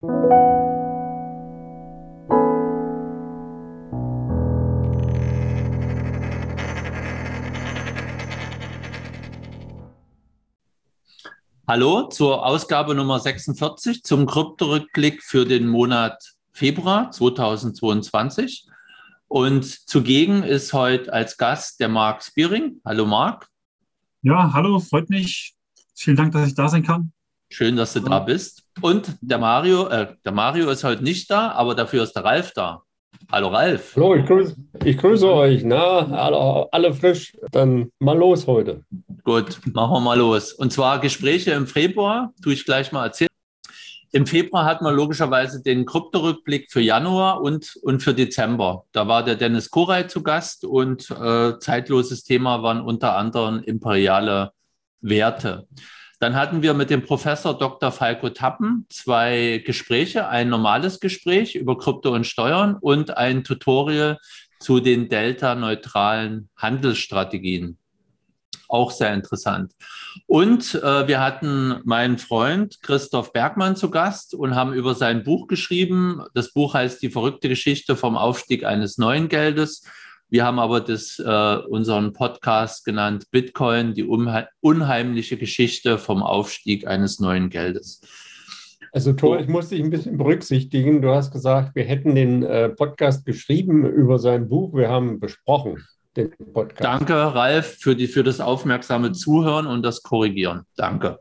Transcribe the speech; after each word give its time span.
Hallo 0.00 0.10
zur 12.10 12.46
Ausgabe 12.46 12.94
Nummer 12.94 13.18
46 13.18 14.04
zum 14.04 14.26
Kryptorückblick 14.26 15.24
für 15.24 15.44
den 15.44 15.66
Monat 15.66 16.36
Februar 16.52 17.10
2022. 17.10 18.68
Und 19.26 19.64
zugegen 19.64 20.44
ist 20.44 20.72
heute 20.74 21.12
als 21.12 21.36
Gast 21.38 21.80
der 21.80 21.88
Marc 21.88 22.22
Spiering. 22.22 22.80
Hallo 22.84 23.04
Marc. 23.04 23.48
Ja, 24.22 24.52
hallo, 24.52 24.78
freut 24.78 25.10
mich. 25.10 25.56
Vielen 25.96 26.16
Dank, 26.16 26.32
dass 26.34 26.46
ich 26.46 26.54
da 26.54 26.68
sein 26.68 26.84
kann. 26.84 27.12
Schön, 27.50 27.76
dass 27.76 27.94
du 27.94 28.00
da 28.00 28.18
bist. 28.18 28.64
Und 28.82 29.16
der 29.20 29.38
Mario, 29.38 29.88
äh, 29.88 30.14
der 30.24 30.32
Mario 30.32 30.68
ist 30.70 30.84
heute 30.84 31.02
nicht 31.02 31.30
da, 31.30 31.52
aber 31.52 31.74
dafür 31.74 32.02
ist 32.02 32.12
der 32.12 32.24
Ralf 32.24 32.52
da. 32.52 32.82
Hallo 33.32 33.48
Ralf. 33.48 33.96
Hallo, 33.96 34.14
ich 34.14 34.26
grüße, 34.26 34.56
ich 34.84 34.98
grüße 34.98 35.32
euch. 35.32 35.62
Na, 35.64 36.06
alle, 36.12 36.68
alle 36.72 36.94
frisch. 36.94 37.36
Dann 37.50 37.90
mal 37.98 38.16
los 38.16 38.46
heute. 38.46 38.84
Gut, 39.24 39.60
machen 39.72 39.92
wir 39.92 40.00
mal 40.00 40.18
los. 40.18 40.52
Und 40.52 40.72
zwar 40.72 41.00
Gespräche 41.00 41.52
im 41.52 41.66
Februar, 41.66 42.32
tue 42.42 42.52
ich 42.52 42.64
gleich 42.64 42.92
mal 42.92 43.06
erzählen. 43.06 43.28
Im 44.12 44.26
Februar 44.26 44.64
hatten 44.64 44.84
wir 44.84 44.92
logischerweise 44.92 45.62
den 45.62 45.84
Kryptorückblick 45.84 46.70
für 46.70 46.80
Januar 46.80 47.42
und, 47.42 47.76
und 47.82 48.02
für 48.02 48.14
Dezember. 48.14 48.84
Da 48.92 49.08
war 49.08 49.24
der 49.24 49.36
Dennis 49.36 49.70
Korey 49.70 50.06
zu 50.06 50.22
Gast 50.22 50.64
und 50.64 51.10
äh, 51.10 51.58
zeitloses 51.58 52.24
Thema 52.24 52.62
waren 52.62 52.80
unter 52.80 53.16
anderem 53.16 53.62
imperiale 53.62 54.52
Werte. 55.00 55.66
Dann 56.20 56.34
hatten 56.34 56.62
wir 56.62 56.74
mit 56.74 56.90
dem 56.90 57.04
Professor 57.04 57.56
Dr. 57.56 57.92
Falco 57.92 58.30
Tappen 58.30 58.86
zwei 58.88 59.62
Gespräche, 59.64 60.28
ein 60.28 60.48
normales 60.48 60.98
Gespräch 60.98 61.54
über 61.54 61.78
Krypto 61.78 62.12
und 62.12 62.26
Steuern 62.26 62.76
und 62.80 63.16
ein 63.16 63.44
Tutorial 63.44 64.18
zu 64.58 64.80
den 64.80 65.08
delta-neutralen 65.08 66.48
Handelsstrategien. 66.56 67.78
Auch 68.68 68.90
sehr 68.90 69.14
interessant. 69.14 69.72
Und 70.26 70.74
äh, 70.74 71.08
wir 71.08 71.20
hatten 71.20 71.80
meinen 71.84 72.18
Freund 72.18 72.82
Christoph 72.82 73.32
Bergmann 73.32 73.76
zu 73.76 73.90
Gast 73.90 74.34
und 74.34 74.54
haben 74.54 74.74
über 74.74 74.94
sein 74.94 75.24
Buch 75.24 75.46
geschrieben. 75.46 76.22
Das 76.34 76.52
Buch 76.52 76.74
heißt 76.74 77.00
Die 77.00 77.08
verrückte 77.08 77.48
Geschichte 77.48 77.96
vom 77.96 78.16
Aufstieg 78.16 78.64
eines 78.64 78.98
neuen 78.98 79.28
Geldes. 79.28 79.84
Wir 80.30 80.44
haben 80.44 80.58
aber 80.58 80.80
das, 80.80 81.18
äh, 81.18 81.56
unseren 81.68 82.12
Podcast 82.12 82.84
genannt 82.84 83.30
Bitcoin, 83.30 83.94
die 83.94 84.04
unheimliche 84.04 85.38
Geschichte 85.38 85.98
vom 85.98 86.22
Aufstieg 86.22 86.86
eines 86.86 87.18
neuen 87.18 87.48
Geldes. 87.48 88.02
Also 88.92 89.12
Thor, 89.12 89.40
ich 89.40 89.48
muss 89.48 89.68
dich 89.68 89.80
ein 89.80 89.90
bisschen 89.90 90.18
berücksichtigen. 90.18 91.02
Du 91.02 91.14
hast 91.14 91.30
gesagt, 91.30 91.74
wir 91.74 91.84
hätten 91.84 92.14
den 92.14 92.42
äh, 92.42 92.68
Podcast 92.68 93.24
geschrieben 93.24 93.86
über 93.86 94.18
sein 94.18 94.48
Buch. 94.48 94.74
Wir 94.74 94.88
haben 94.88 95.20
besprochen 95.20 95.86
den 96.16 96.30
Podcast. 96.52 96.84
Danke, 96.84 97.14
Ralf, 97.14 97.78
für, 97.80 97.94
die, 97.94 98.06
für 98.06 98.22
das 98.22 98.40
aufmerksame 98.40 99.12
Zuhören 99.12 99.66
und 99.66 99.82
das 99.82 100.02
Korrigieren. 100.02 100.62
Danke. 100.76 101.20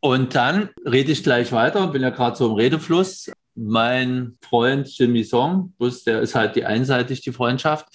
Und 0.00 0.34
dann 0.34 0.70
rede 0.84 1.10
ich 1.10 1.24
gleich 1.24 1.50
weiter, 1.50 1.88
bin 1.88 2.02
ja 2.02 2.10
gerade 2.10 2.36
so 2.36 2.46
im 2.46 2.52
Redefluss 2.52 3.32
mein 3.58 4.38
Freund 4.42 4.88
Jimmy 4.96 5.24
Song, 5.24 5.74
der 6.06 6.20
ist 6.20 6.34
halt 6.34 6.56
die 6.56 6.64
einseitig 6.64 7.20
die 7.22 7.32
Freundschaft, 7.32 7.86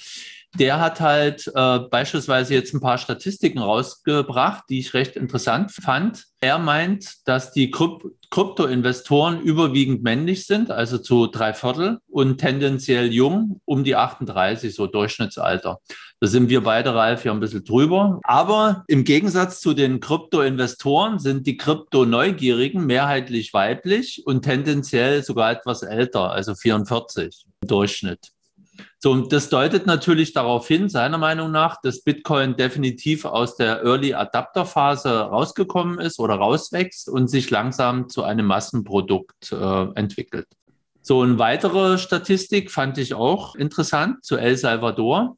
der 0.59 0.79
hat 0.79 1.01
halt 1.01 1.51
äh, 1.55 1.79
beispielsweise 1.79 2.53
jetzt 2.53 2.73
ein 2.73 2.79
paar 2.79 2.99
Statistiken 2.99 3.57
rausgebracht, 3.57 4.65
die 4.69 4.79
ich 4.79 4.93
recht 4.93 5.15
interessant 5.15 5.71
fand. 5.71 6.25
Er 6.41 6.59
meint, 6.59 7.27
dass 7.27 7.51
die 7.51 7.71
Kryp 7.71 8.03
Kryptoinvestoren 8.29 9.41
überwiegend 9.41 10.01
männlich 10.01 10.47
sind, 10.47 10.71
also 10.71 10.97
zu 10.97 11.27
drei 11.27 11.53
Viertel 11.53 11.99
und 12.09 12.39
tendenziell 12.39 13.13
jung, 13.13 13.61
um 13.65 13.83
die 13.83 13.95
38, 13.95 14.73
so 14.73 14.87
Durchschnittsalter. 14.87 15.79
Da 16.23 16.29
sind 16.29 16.47
wir 16.47 16.63
beide, 16.63 16.95
Ralf, 16.95 17.25
ja 17.25 17.33
ein 17.33 17.41
bisschen 17.41 17.65
drüber. 17.65 18.21
Aber 18.23 18.85
im 18.87 19.03
Gegensatz 19.03 19.59
zu 19.59 19.73
den 19.73 19.99
Kryptoinvestoren 19.99 21.19
sind 21.19 21.45
die 21.45 21.57
Krypto-Neugierigen 21.57 22.85
mehrheitlich 22.85 23.53
weiblich 23.53 24.25
und 24.25 24.43
tendenziell 24.43 25.21
sogar 25.21 25.51
etwas 25.51 25.83
älter, 25.83 26.31
also 26.31 26.55
44 26.55 27.43
im 27.63 27.67
Durchschnitt. 27.67 28.29
So, 28.99 29.11
und 29.11 29.33
das 29.33 29.49
deutet 29.49 29.85
natürlich 29.85 30.31
darauf 30.31 30.65
hin, 30.65 30.87
seiner 30.87 31.17
Meinung 31.17 31.51
nach, 31.51 31.81
dass 31.81 32.03
Bitcoin 32.03 32.55
definitiv 32.55 33.25
aus 33.25 33.57
der 33.57 33.83
Early 33.83 34.13
Adapter 34.13 34.65
Phase 34.65 35.23
rausgekommen 35.23 35.99
ist 35.99 36.19
oder 36.19 36.35
rauswächst 36.35 37.09
und 37.09 37.27
sich 37.27 37.49
langsam 37.49 38.07
zu 38.07 38.23
einem 38.23 38.45
Massenprodukt 38.45 39.51
äh, 39.51 39.87
entwickelt. 39.95 40.47
So, 41.01 41.21
eine 41.21 41.37
weitere 41.37 41.97
Statistik 41.97 42.71
fand 42.71 42.97
ich 42.97 43.13
auch 43.13 43.55
interessant 43.55 44.23
zu 44.23 44.37
El 44.37 44.55
Salvador. 44.55 45.35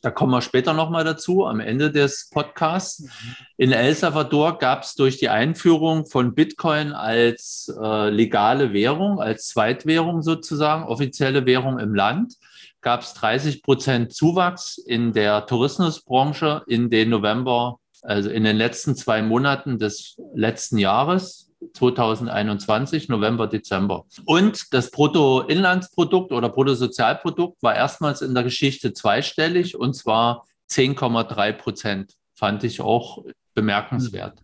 Da 0.00 0.12
kommen 0.12 0.32
wir 0.32 0.42
später 0.42 0.74
nochmal 0.74 1.02
dazu, 1.02 1.44
am 1.44 1.58
Ende 1.58 1.90
des 1.90 2.30
Podcasts. 2.30 3.00
Mhm. 3.00 3.08
In 3.56 3.72
El 3.72 3.94
Salvador 3.94 4.58
gab 4.58 4.84
es 4.84 4.94
durch 4.94 5.18
die 5.18 5.28
Einführung 5.28 6.06
von 6.06 6.34
Bitcoin 6.34 6.92
als 6.92 7.74
äh, 7.82 8.08
legale 8.08 8.72
Währung, 8.72 9.20
als 9.20 9.48
Zweitwährung 9.48 10.22
sozusagen, 10.22 10.84
offizielle 10.84 11.46
Währung 11.46 11.80
im 11.80 11.94
Land, 11.94 12.34
gab 12.80 13.00
es 13.00 13.12
30 13.14 13.62
Prozent 13.64 14.12
Zuwachs 14.12 14.78
in 14.78 15.12
der 15.12 15.46
Tourismusbranche 15.46 16.62
in 16.68 16.90
den 16.90 17.10
November, 17.10 17.80
also 18.02 18.30
in 18.30 18.44
den 18.44 18.56
letzten 18.56 18.94
zwei 18.94 19.20
Monaten 19.22 19.78
des 19.78 20.16
letzten 20.32 20.78
Jahres. 20.78 21.47
2021, 21.72 23.08
November, 23.08 23.46
Dezember. 23.46 24.04
Und 24.24 24.72
das 24.72 24.90
Bruttoinlandsprodukt 24.90 26.32
oder 26.32 26.48
Bruttosozialprodukt 26.48 27.62
war 27.62 27.74
erstmals 27.74 28.22
in 28.22 28.34
der 28.34 28.44
Geschichte 28.44 28.92
zweistellig 28.92 29.78
und 29.78 29.94
zwar 29.94 30.46
10,3 30.70 31.52
Prozent. 31.52 32.14
Fand 32.34 32.62
ich 32.64 32.80
auch 32.80 33.24
bemerkenswert. 33.54 34.40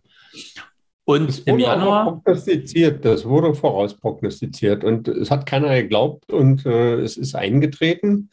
Und 1.05 1.29
das 1.29 1.39
im 1.39 1.59
Januar. 1.59 2.05
Prognostiziert, 2.05 3.05
das 3.05 3.25
wurde 3.25 3.53
vorausprognostiziert 3.53 4.83
und 4.83 5.07
es 5.07 5.29
hat 5.29 5.45
keiner 5.45 5.73
geglaubt 5.81 6.31
und 6.33 6.65
äh, 6.65 6.95
es 6.95 7.15
ist 7.15 7.35
eingetreten. 7.35 8.31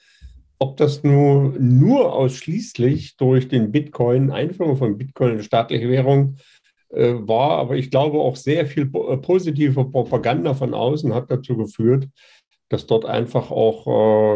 Ob 0.59 0.77
das 0.79 1.03
nur, 1.03 1.55
nur 1.59 2.13
ausschließlich 2.13 3.17
durch 3.17 3.49
den 3.49 3.73
Bitcoin, 3.73 4.31
Einführung 4.31 4.77
von 4.77 4.97
Bitcoin 4.97 5.35
in 5.35 5.43
staatliche 5.43 5.89
Währung 5.91 6.37
äh, 6.37 6.62
war, 6.93 7.59
aber 7.59 7.77
ich 7.77 7.91
glaube 7.91 8.19
auch 8.19 8.37
sehr 8.37 8.67
viel 8.67 8.85
äh, 8.85 9.17
positive 9.17 9.85
Propaganda 9.85 10.55
von 10.55 10.75
außen 10.75 11.15
hat 11.15 11.31
dazu 11.31 11.57
geführt, 11.57 12.09
dass 12.69 12.87
dort 12.87 13.05
einfach 13.05 13.51
auch, 13.51 13.87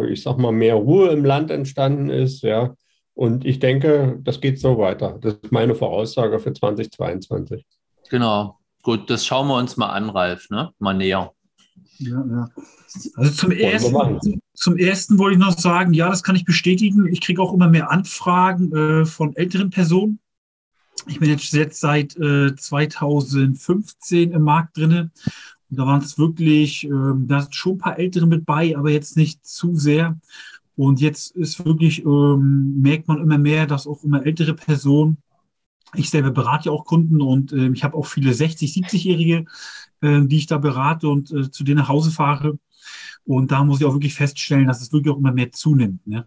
äh, 0.02 0.12
ich 0.12 0.22
sag 0.22 0.38
mal, 0.38 0.52
mehr 0.52 0.74
Ruhe 0.74 1.10
im 1.10 1.24
Land 1.24 1.50
entstanden 1.50 2.10
ist, 2.10 2.42
ja. 2.42 2.74
Und 3.14 3.46
ich 3.46 3.58
denke, 3.58 4.18
das 4.22 4.40
geht 4.40 4.60
so 4.60 4.76
weiter. 4.76 5.18
Das 5.20 5.34
ist 5.42 5.50
meine 5.50 5.74
Voraussage 5.74 6.38
für 6.38 6.52
2022. 6.52 7.64
Genau. 8.10 8.58
Gut, 8.82 9.08
das 9.08 9.24
schauen 9.24 9.48
wir 9.48 9.56
uns 9.56 9.78
mal 9.78 9.88
an, 9.88 10.10
Ralf, 10.10 10.50
ne? 10.50 10.70
Mal 10.78 10.94
näher. 10.94 11.32
Ja, 11.98 12.24
ja. 12.28 12.48
Also 13.14 13.30
zum 13.32 13.50
ersten, 13.52 14.40
zum 14.54 14.76
ersten 14.76 15.18
wollte 15.18 15.38
ich 15.38 15.44
noch 15.44 15.58
sagen, 15.58 15.94
ja, 15.94 16.08
das 16.08 16.22
kann 16.22 16.36
ich 16.36 16.44
bestätigen. 16.44 17.06
Ich 17.10 17.20
kriege 17.20 17.40
auch 17.42 17.52
immer 17.52 17.68
mehr 17.68 17.90
Anfragen 17.90 18.74
äh, 18.74 19.04
von 19.06 19.34
älteren 19.34 19.70
Personen. 19.70 20.20
Ich 21.08 21.20
bin 21.20 21.30
jetzt, 21.30 21.52
jetzt 21.52 21.80
seit 21.80 22.16
äh, 22.16 22.54
2015 22.54 24.32
im 24.32 24.42
Markt 24.42 24.76
drinne. 24.76 25.10
Und 25.70 25.78
da 25.78 25.86
waren 25.86 26.02
es 26.02 26.18
wirklich, 26.18 26.84
äh, 26.84 26.90
da 26.90 27.42
sind 27.42 27.54
schon 27.54 27.74
ein 27.74 27.78
paar 27.78 27.98
Ältere 27.98 28.26
mit 28.26 28.44
bei, 28.46 28.76
aber 28.76 28.90
jetzt 28.90 29.16
nicht 29.16 29.46
zu 29.46 29.76
sehr. 29.76 30.18
Und 30.76 31.00
jetzt 31.00 31.34
ist 31.36 31.64
wirklich, 31.64 32.04
ähm, 32.04 32.80
merkt 32.80 33.08
man 33.08 33.20
immer 33.20 33.38
mehr, 33.38 33.66
dass 33.66 33.86
auch 33.86 34.04
immer 34.04 34.24
ältere 34.26 34.54
Personen 34.54 35.18
ich 35.94 36.10
selber 36.10 36.30
berate 36.30 36.66
ja 36.66 36.72
auch 36.72 36.84
Kunden 36.84 37.20
und 37.20 37.52
äh, 37.52 37.68
ich 37.68 37.84
habe 37.84 37.96
auch 37.96 38.06
viele 38.06 38.32
60-, 38.32 38.72
70-Jährige, 38.74 39.44
äh, 40.00 40.22
die 40.22 40.38
ich 40.38 40.46
da 40.46 40.58
berate 40.58 41.08
und 41.08 41.30
äh, 41.32 41.50
zu 41.50 41.64
denen 41.64 41.78
nach 41.78 41.88
Hause 41.88 42.10
fahre. 42.10 42.58
Und 43.24 43.50
da 43.50 43.64
muss 43.64 43.80
ich 43.80 43.86
auch 43.86 43.94
wirklich 43.94 44.14
feststellen, 44.14 44.66
dass 44.66 44.80
es 44.80 44.92
wirklich 44.92 45.12
auch 45.12 45.18
immer 45.18 45.32
mehr 45.32 45.52
zunimmt. 45.52 46.06
Ne? 46.06 46.26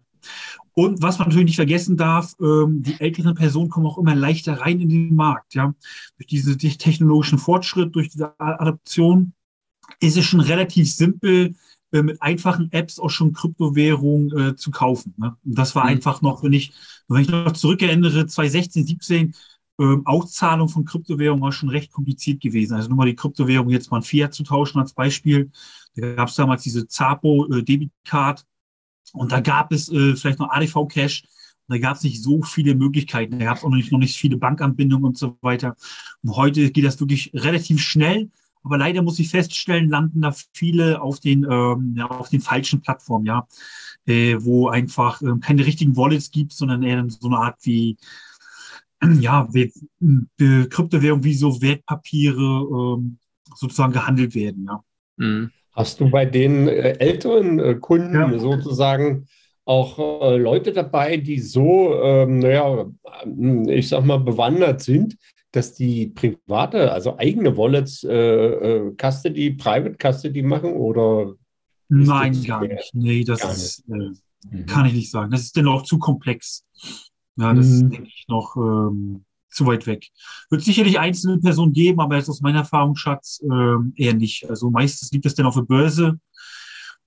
Und 0.79 1.01
was 1.01 1.19
man 1.19 1.27
natürlich 1.27 1.47
nicht 1.47 1.55
vergessen 1.57 1.97
darf, 1.97 2.35
ähm, 2.39 2.81
die 2.81 3.01
älteren 3.01 3.35
Personen 3.35 3.69
kommen 3.69 3.85
auch 3.85 3.97
immer 3.97 4.15
leichter 4.15 4.61
rein 4.61 4.79
in 4.79 4.87
den 4.87 5.13
Markt. 5.13 5.53
Ja? 5.53 5.75
Durch 6.15 6.27
diesen 6.27 6.57
technologischen 6.57 7.37
Fortschritt, 7.37 7.93
durch 7.93 8.07
diese 8.07 8.39
Adaption 8.39 9.33
ist 9.99 10.15
es 10.15 10.23
schon 10.23 10.39
relativ 10.39 10.89
simpel, 10.89 11.53
äh, 11.91 12.01
mit 12.01 12.21
einfachen 12.21 12.71
Apps 12.71 12.97
auch 12.97 13.09
schon 13.09 13.33
Kryptowährung 13.33 14.31
äh, 14.31 14.55
zu 14.55 14.71
kaufen. 14.71 15.13
Ne? 15.17 15.35
Und 15.43 15.57
das 15.57 15.75
war 15.75 15.83
mhm. 15.83 15.89
einfach 15.89 16.21
noch, 16.21 16.43
wenn 16.43 16.53
ich, 16.53 16.71
wenn 17.09 17.23
ich 17.23 17.29
noch 17.29 17.51
zurückerinnere, 17.51 18.27
2016, 18.27 18.85
17, 18.87 19.35
ähm, 19.81 20.07
Auszahlung 20.07 20.69
von 20.69 20.85
Kryptowährungen 20.85 21.43
war 21.43 21.51
schon 21.51 21.67
recht 21.67 21.91
kompliziert 21.91 22.39
gewesen. 22.39 22.75
Also 22.75 22.87
nur 22.87 22.99
mal 22.99 23.05
die 23.05 23.17
Kryptowährung 23.17 23.69
jetzt 23.69 23.91
mal 23.91 23.97
ein 23.97 24.03
Fiat 24.03 24.33
zu 24.33 24.43
tauschen 24.43 24.79
als 24.79 24.93
Beispiel. 24.93 25.51
Da 25.97 26.15
gab 26.15 26.29
es 26.29 26.35
damals 26.35 26.63
diese 26.63 26.87
Zapo 26.87 27.47
äh, 27.51 27.63
Debit 27.63 27.91
Card 28.05 28.45
und 29.13 29.31
da 29.31 29.39
gab 29.39 29.71
es 29.71 29.89
äh, 29.89 30.15
vielleicht 30.15 30.39
noch 30.39 30.50
ADV 30.50 30.88
Cash. 30.88 31.23
Da 31.67 31.77
gab 31.77 31.97
es 31.97 32.03
nicht 32.03 32.23
so 32.23 32.41
viele 32.41 32.73
Möglichkeiten. 32.73 33.38
Da 33.38 33.45
gab 33.45 33.57
es 33.57 33.63
auch 33.63 33.69
noch 33.69 33.77
nicht, 33.77 33.91
noch 33.91 34.00
nicht 34.00 34.17
viele 34.17 34.38
Bankanbindungen 34.38 35.06
und 35.06 35.17
so 35.17 35.38
weiter. 35.41 35.75
Und 36.23 36.35
heute 36.35 36.71
geht 36.71 36.83
das 36.83 37.00
wirklich 37.00 37.31
relativ 37.33 37.79
schnell 37.81 38.31
Aber 38.63 38.77
leider 38.77 39.01
muss 39.01 39.19
ich 39.19 39.29
feststellen, 39.29 39.89
landen 39.89 40.21
da 40.21 40.33
viele 40.53 41.01
auf 41.01 41.19
den, 41.19 41.45
ähm, 41.50 41.94
ja, 41.95 42.07
auf 42.07 42.29
den 42.29 42.41
falschen 42.41 42.81
Plattformen, 42.81 43.25
ja, 43.25 43.47
äh, 44.06 44.35
wo 44.39 44.67
einfach 44.69 45.21
äh, 45.21 45.38
keine 45.41 45.65
richtigen 45.65 45.95
Wallets 45.95 46.31
gibt, 46.31 46.53
sondern 46.53 46.83
eher 46.83 47.06
so 47.09 47.27
eine 47.27 47.38
Art 47.38 47.57
wie, 47.63 47.97
ja, 49.19 49.47
wie, 49.53 49.71
äh, 50.39 50.65
Kryptowährung 50.67 51.23
wie 51.23 51.33
so 51.35 51.61
Wertpapiere 51.61 52.97
ähm, 52.97 53.17
sozusagen 53.56 53.94
gehandelt 53.94 54.35
werden, 54.35 54.65
ja. 54.65 54.83
Mhm. 55.17 55.51
Hast 55.79 56.01
du 56.01 56.09
bei 56.09 56.25
den 56.25 56.67
äh, 56.67 56.97
älteren 56.99 57.57
äh, 57.57 57.75
Kunden 57.75 58.13
ja. 58.13 58.37
sozusagen 58.37 59.27
auch 59.63 59.97
äh, 59.97 60.35
Leute 60.35 60.73
dabei, 60.73 61.15
die 61.15 61.39
so, 61.39 61.93
ähm, 62.03 62.39
naja, 62.39 62.91
ich 63.67 63.87
sag 63.87 64.03
mal, 64.03 64.19
bewandert 64.19 64.81
sind, 64.81 65.15
dass 65.53 65.75
die 65.75 66.07
private, 66.07 66.91
also 66.91 67.17
eigene 67.17 67.55
Wallets 67.55 68.03
äh, 68.03 68.91
Custody, 69.01 69.51
Private 69.51 69.95
Custody 69.95 70.41
machen 70.41 70.73
oder? 70.73 71.35
Nein, 71.87 72.43
gar 72.43 72.67
nicht. 72.67 72.93
Nee, 72.93 73.23
das 73.23 73.41
ist, 73.45 73.87
äh, 73.87 74.11
mhm. 74.51 74.65
kann 74.65 74.85
ich 74.85 74.93
nicht 74.93 75.11
sagen. 75.11 75.31
Das 75.31 75.43
ist 75.43 75.55
dennoch 75.55 75.83
zu 75.83 75.97
komplex. 75.97 76.65
Ja, 77.37 77.53
das 77.53 77.67
mhm. 77.67 77.71
ist, 77.71 77.81
denke 77.93 78.09
ich, 78.09 78.25
noch 78.27 78.57
ähm, 78.57 79.23
zu 79.51 79.65
weit 79.65 79.87
weg. 79.87 80.07
Wird 80.49 80.63
sicherlich 80.63 80.99
einzelne 80.99 81.39
Personen 81.39 81.73
geben, 81.73 81.99
aber 81.99 82.15
jetzt 82.17 82.29
aus 82.29 82.41
meiner 82.41 82.59
Erfahrung, 82.59 82.95
Schatz, 82.95 83.41
äh, 83.43 84.03
eher 84.03 84.13
nicht. 84.13 84.49
Also 84.49 84.69
meistens 84.69 85.11
liegt 85.11 85.25
das 85.25 85.35
dann 85.35 85.45
auf 85.45 85.55
der 85.55 85.63
Börse 85.63 86.19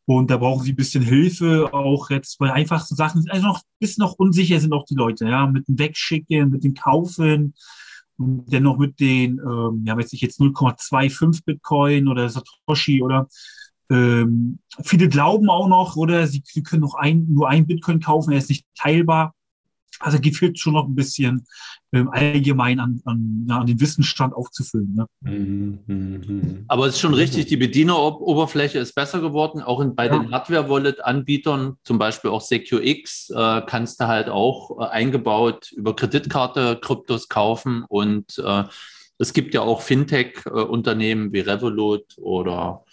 und 0.04 0.30
da 0.30 0.36
brauchen 0.36 0.64
sie 0.64 0.72
ein 0.72 0.76
bisschen 0.76 1.02
Hilfe, 1.02 1.72
auch 1.72 2.10
jetzt 2.10 2.38
bei 2.38 2.52
einfachsten 2.52 2.96
Sachen. 2.96 3.24
Also 3.30 3.46
noch 3.46 3.62
bisschen 3.78 4.02
noch 4.02 4.14
unsicher 4.14 4.58
sind 4.60 4.72
auch 4.72 4.84
die 4.84 4.94
Leute, 4.94 5.26
ja, 5.26 5.46
mit 5.46 5.68
dem 5.68 5.78
Wegschicken, 5.78 6.50
mit 6.50 6.64
dem 6.64 6.74
Kaufen 6.74 7.54
und 8.18 8.52
dennoch 8.52 8.78
mit 8.78 8.98
den, 9.00 9.38
ähm, 9.38 9.84
ja, 9.86 9.96
weiß 9.96 10.12
ich 10.12 10.20
jetzt 10.20 10.40
0,25 10.40 11.44
Bitcoin 11.44 12.08
oder 12.08 12.28
Satoshi 12.28 13.02
oder 13.02 13.28
ähm, 13.90 14.58
viele 14.82 15.08
glauben 15.08 15.50
auch 15.50 15.68
noch, 15.68 15.96
oder 15.96 16.26
sie, 16.26 16.42
sie 16.44 16.62
können 16.62 16.82
noch 16.82 16.94
ein, 16.94 17.26
nur 17.28 17.48
ein 17.48 17.66
Bitcoin 17.66 18.00
kaufen, 18.00 18.32
er 18.32 18.38
ist 18.38 18.48
nicht 18.48 18.66
teilbar. 18.74 19.34
Also 20.02 20.18
gefällt 20.20 20.58
schon 20.58 20.74
noch 20.74 20.86
ein 20.86 20.94
bisschen 20.94 21.46
ähm, 21.92 22.08
allgemein 22.10 22.80
an, 22.80 23.00
an, 23.04 23.46
ja, 23.48 23.58
an 23.58 23.66
den 23.66 23.80
Wissensstand 23.80 24.34
aufzufüllen. 24.34 24.94
Ne? 24.94 25.06
Mhm, 25.20 25.78
mhm. 25.86 26.64
Aber 26.68 26.86
es 26.86 26.94
ist 26.94 27.00
schon 27.00 27.14
richtig, 27.14 27.46
die 27.46 27.56
Bedieneroberfläche 27.56 28.78
ist 28.78 28.94
besser 28.94 29.20
geworden. 29.20 29.60
Auch 29.60 29.80
in, 29.80 29.94
bei 29.94 30.06
ja. 30.06 30.18
den 30.18 30.30
Hardware-Wallet-Anbietern, 30.30 31.76
zum 31.84 31.98
Beispiel 31.98 32.30
auch 32.30 32.40
SecureX, 32.40 33.30
äh, 33.30 33.62
kannst 33.66 34.00
du 34.00 34.06
halt 34.06 34.28
auch 34.28 34.80
äh, 34.80 34.86
eingebaut 34.86 35.70
über 35.72 35.94
Kreditkarte 35.94 36.78
Kryptos 36.80 37.28
kaufen. 37.28 37.84
Und 37.88 38.38
äh, 38.38 38.64
es 39.18 39.32
gibt 39.32 39.54
ja 39.54 39.60
auch 39.60 39.82
Fintech-Unternehmen 39.82 41.32
wie 41.32 41.40
Revolut 41.40 42.16
oder 42.16 42.84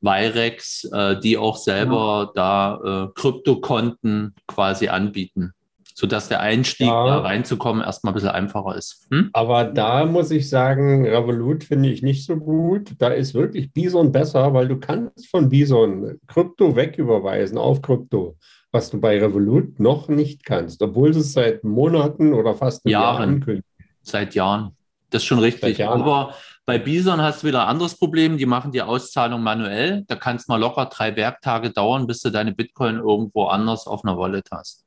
Virex, 0.00 0.84
äh, 0.84 1.20
die 1.20 1.36
auch 1.36 1.58
selber 1.58 2.32
ja. 2.34 2.78
da 2.80 3.04
äh, 3.04 3.08
Kryptokonten 3.14 4.34
quasi 4.46 4.88
anbieten 4.88 5.52
sodass 6.00 6.28
der 6.28 6.40
Einstieg 6.40 6.86
ja. 6.86 7.06
da 7.06 7.18
reinzukommen 7.18 7.84
erstmal 7.84 8.12
ein 8.12 8.14
bisschen 8.14 8.30
einfacher 8.30 8.74
ist. 8.74 9.06
Hm? 9.10 9.28
Aber 9.34 9.64
da 9.64 10.06
muss 10.06 10.30
ich 10.30 10.48
sagen, 10.48 11.06
Revolut 11.06 11.62
finde 11.62 11.90
ich 11.90 12.00
nicht 12.02 12.24
so 12.24 12.36
gut. 12.36 12.94
Da 12.96 13.08
ist 13.08 13.34
wirklich 13.34 13.70
Bison 13.74 14.10
besser, 14.10 14.54
weil 14.54 14.66
du 14.66 14.80
kannst 14.80 15.28
von 15.28 15.50
Bison 15.50 16.18
Krypto 16.26 16.74
wegüberweisen 16.74 17.58
auf 17.58 17.82
Krypto, 17.82 18.38
was 18.72 18.88
du 18.88 18.98
bei 18.98 19.20
Revolut 19.20 19.78
noch 19.78 20.08
nicht 20.08 20.42
kannst, 20.46 20.82
obwohl 20.82 21.10
es 21.10 21.34
seit 21.34 21.64
Monaten 21.64 22.32
oder 22.32 22.54
fast 22.54 22.88
Jahren 22.88 23.34
ankündigt. 23.34 23.68
Seit 24.00 24.34
Jahren. 24.34 24.74
Das 25.10 25.20
ist 25.20 25.26
schon 25.26 25.40
richtig. 25.40 25.84
Aber 25.84 26.34
bei 26.64 26.78
Bison 26.78 27.20
hast 27.20 27.42
du 27.42 27.48
wieder 27.48 27.64
ein 27.64 27.68
anderes 27.68 27.98
Problem. 27.98 28.38
Die 28.38 28.46
machen 28.46 28.72
die 28.72 28.80
Auszahlung 28.80 29.42
manuell. 29.42 30.04
Da 30.06 30.16
kann 30.16 30.36
es 30.36 30.48
mal 30.48 30.56
locker 30.56 30.86
drei 30.86 31.14
Werktage 31.14 31.70
dauern, 31.70 32.06
bis 32.06 32.22
du 32.22 32.30
deine 32.30 32.52
Bitcoin 32.54 32.96
irgendwo 32.96 33.46
anders 33.46 33.86
auf 33.86 34.02
einer 34.02 34.16
Wallet 34.16 34.48
hast. 34.50 34.86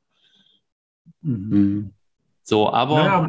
Mhm. 1.22 1.92
So, 2.42 2.72
aber 2.72 3.04
ja, 3.04 3.28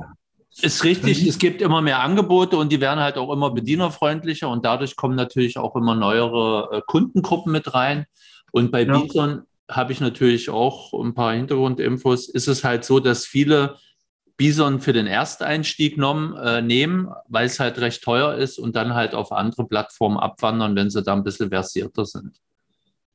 ist 0.62 0.84
richtig, 0.84 1.28
es 1.28 1.38
gibt 1.38 1.62
immer 1.62 1.82
mehr 1.82 2.02
Angebote 2.02 2.58
und 2.58 2.72
die 2.72 2.80
werden 2.80 3.00
halt 3.00 3.18
auch 3.18 3.32
immer 3.32 3.52
bedienerfreundlicher 3.52 4.50
und 4.50 4.64
dadurch 4.66 4.96
kommen 4.96 5.16
natürlich 5.16 5.58
auch 5.58 5.76
immer 5.76 5.96
neuere 5.96 6.70
äh, 6.72 6.82
Kundengruppen 6.86 7.52
mit 7.52 7.74
rein. 7.74 8.06
Und 8.52 8.72
bei 8.72 8.84
ja. 8.84 8.98
Bison 8.98 9.44
habe 9.70 9.92
ich 9.92 10.00
natürlich 10.00 10.50
auch 10.50 10.94
ein 10.94 11.14
paar 11.14 11.34
Hintergrundinfos. 11.34 12.30
Ist 12.30 12.48
es 12.48 12.64
halt 12.64 12.86
so, 12.86 13.00
dass 13.00 13.26
viele 13.26 13.78
Bison 14.38 14.80
für 14.80 14.94
den 14.94 15.08
Ersteinstieg 15.08 15.96
genommen, 15.96 16.36
äh, 16.38 16.62
nehmen, 16.62 17.10
weil 17.28 17.48
es 17.48 17.60
halt 17.60 17.78
recht 17.80 18.04
teuer 18.04 18.36
ist 18.36 18.58
und 18.58 18.76
dann 18.76 18.94
halt 18.94 19.14
auf 19.14 19.32
andere 19.32 19.66
Plattformen 19.66 20.18
abwandern, 20.18 20.76
wenn 20.76 20.90
sie 20.90 21.04
da 21.04 21.14
ein 21.14 21.24
bisschen 21.24 21.50
versierter 21.50 22.06
sind. 22.06 22.38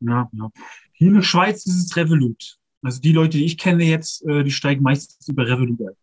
Ja, 0.01 0.29
ja. 0.33 0.51
Hier 0.93 1.09
in 1.09 1.15
der 1.15 1.23
Schweiz 1.23 1.67
ist 1.67 1.87
es 1.87 1.97
Revolut. 1.97 2.59
Also 2.83 3.01
die 3.01 3.13
Leute, 3.13 3.39
die 3.39 3.45
ich 3.45 3.59
kenne 3.59 3.85
jetzt, 3.85 4.27
äh, 4.27 4.43
die 4.43 4.51
steigen 4.51 4.83
meistens 4.83 5.29
über 5.29 5.47
Revolut 5.47 5.81
ein. 5.81 5.97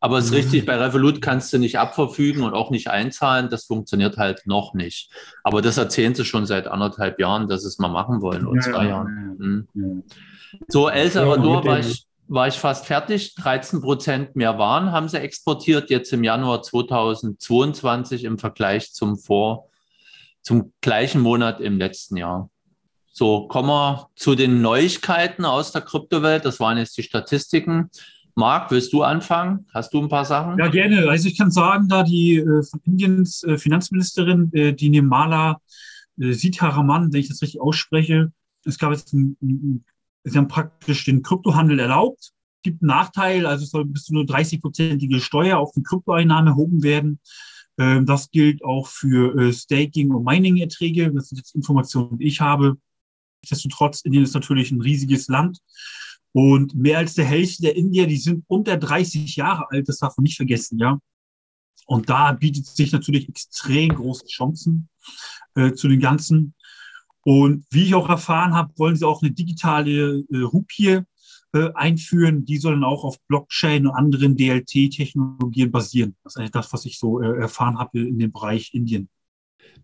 Aber 0.00 0.18
es 0.18 0.26
ist 0.26 0.32
richtig, 0.32 0.64
bei 0.64 0.76
Revolut 0.76 1.20
kannst 1.20 1.52
du 1.52 1.58
nicht 1.58 1.78
abverfügen 1.78 2.44
und 2.44 2.54
auch 2.54 2.70
nicht 2.70 2.88
einzahlen. 2.88 3.48
Das 3.50 3.64
funktioniert 3.64 4.16
halt 4.16 4.46
noch 4.46 4.72
nicht. 4.72 5.10
Aber 5.42 5.60
das 5.60 5.76
erzählen 5.76 6.14
sie 6.14 6.24
schon 6.24 6.46
seit 6.46 6.68
anderthalb 6.68 7.18
Jahren, 7.18 7.48
dass 7.48 7.62
sie 7.62 7.68
es 7.68 7.78
mal 7.78 7.88
machen 7.88 8.22
wollen 8.22 8.46
oder 8.46 8.60
ja, 8.64 8.72
zwei 8.72 8.84
ja, 8.84 8.90
Jahren. 8.90 9.66
Mhm. 9.74 10.04
So, 10.68 10.88
El 10.88 11.10
Salvador 11.10 11.64
war 11.64 11.80
ich, 11.80 12.06
war 12.28 12.46
ich 12.46 12.54
fast 12.54 12.86
fertig. 12.86 13.34
13 13.34 13.80
Prozent 13.80 14.36
mehr 14.36 14.56
Waren 14.56 14.92
haben 14.92 15.08
sie 15.08 15.18
exportiert, 15.18 15.90
jetzt 15.90 16.12
im 16.12 16.22
Januar 16.22 16.62
2022 16.62 18.22
im 18.22 18.38
Vergleich 18.38 18.92
zum 18.92 19.18
Vor, 19.18 19.68
zum 20.42 20.72
gleichen 20.80 21.20
Monat 21.20 21.60
im 21.60 21.76
letzten 21.76 22.16
Jahr. 22.16 22.50
So, 23.18 23.48
kommen 23.48 23.68
wir 23.68 24.10
zu 24.14 24.36
den 24.36 24.62
Neuigkeiten 24.62 25.44
aus 25.44 25.72
der 25.72 25.82
Kryptowelt. 25.82 26.44
Das 26.44 26.60
waren 26.60 26.78
jetzt 26.78 26.96
die 26.96 27.02
Statistiken. 27.02 27.90
Marc, 28.36 28.70
willst 28.70 28.92
du 28.92 29.02
anfangen? 29.02 29.66
Hast 29.74 29.92
du 29.92 30.00
ein 30.00 30.08
paar 30.08 30.24
Sachen? 30.24 30.56
Ja, 30.56 30.68
gerne. 30.68 31.08
Also 31.10 31.26
ich 31.26 31.36
kann 31.36 31.50
sagen, 31.50 31.88
da 31.88 32.04
die 32.04 32.36
äh, 32.36 32.62
von 32.62 32.80
Indiens 32.84 33.42
äh, 33.42 33.58
Finanzministerin, 33.58 34.52
äh, 34.52 34.72
die 34.72 34.88
Nirmala 34.90 35.60
äh, 36.20 36.30
Sitharaman, 36.30 37.12
wenn 37.12 37.18
ich 37.18 37.26
das 37.26 37.42
richtig 37.42 37.60
ausspreche, 37.60 38.30
es 38.64 38.78
gab 38.78 38.92
jetzt 38.92 39.12
ein, 39.12 39.36
ein, 39.42 39.84
sie 40.22 40.38
haben 40.38 40.46
praktisch 40.46 41.04
den 41.04 41.22
Kryptohandel 41.22 41.80
erlaubt. 41.80 42.30
Gibt 42.62 42.82
einen 42.82 42.90
Nachteil, 42.90 43.46
also 43.46 43.64
es 43.64 43.70
soll 43.70 43.84
bis 43.84 44.04
zu 44.04 44.14
nur 44.14 44.26
30-prozentige 44.26 45.18
Steuer 45.18 45.58
auf 45.58 45.72
die 45.72 45.82
Kryptoeinnahmen 45.82 46.52
erhoben 46.52 46.84
werden. 46.84 47.18
Ähm, 47.78 48.06
das 48.06 48.30
gilt 48.30 48.64
auch 48.64 48.86
für 48.86 49.36
äh, 49.36 49.52
Staking- 49.52 50.12
und 50.12 50.22
Mining-Erträge. 50.22 51.12
Das 51.12 51.30
sind 51.30 51.38
jetzt 51.38 51.56
Informationen, 51.56 52.18
die 52.18 52.28
ich 52.28 52.40
habe. 52.40 52.76
Nichtsdestotrotz, 53.42 54.00
Indien 54.02 54.24
ist 54.24 54.34
natürlich 54.34 54.70
ein 54.70 54.80
riesiges 54.80 55.28
Land. 55.28 55.58
Und 56.32 56.74
mehr 56.74 56.98
als 56.98 57.14
der 57.14 57.24
Hälfte 57.24 57.62
der 57.62 57.76
Indier, 57.76 58.06
die 58.06 58.16
sind 58.16 58.44
unter 58.48 58.76
30 58.76 59.36
Jahre 59.36 59.70
alt, 59.70 59.88
das 59.88 59.98
darf 59.98 60.16
man 60.16 60.24
nicht 60.24 60.36
vergessen, 60.36 60.78
ja. 60.78 60.98
Und 61.86 62.10
da 62.10 62.32
bietet 62.32 62.66
sich 62.66 62.92
natürlich 62.92 63.28
extrem 63.28 63.94
große 63.94 64.26
Chancen 64.26 64.90
äh, 65.54 65.72
zu 65.72 65.88
den 65.88 66.00
Ganzen. 66.00 66.54
Und 67.22 67.64
wie 67.70 67.84
ich 67.84 67.94
auch 67.94 68.08
erfahren 68.08 68.54
habe, 68.54 68.72
wollen 68.76 68.96
sie 68.96 69.06
auch 69.06 69.22
eine 69.22 69.30
digitale 69.30 70.24
äh, 70.30 70.38
Rupie 70.38 71.00
äh, 71.54 71.70
einführen. 71.74 72.44
Die 72.44 72.58
sollen 72.58 72.84
auch 72.84 73.04
auf 73.04 73.18
Blockchain 73.26 73.86
und 73.86 73.94
anderen 73.94 74.36
DLT-Technologien 74.36 75.70
basieren. 75.70 76.14
Das 76.22 76.34
ist 76.34 76.36
eigentlich 76.38 76.52
das, 76.52 76.72
was 76.74 76.84
ich 76.84 76.98
so 76.98 77.22
äh, 77.22 77.40
erfahren 77.40 77.78
habe 77.78 78.00
in 78.00 78.18
dem 78.18 78.32
Bereich 78.32 78.74
Indien. 78.74 79.08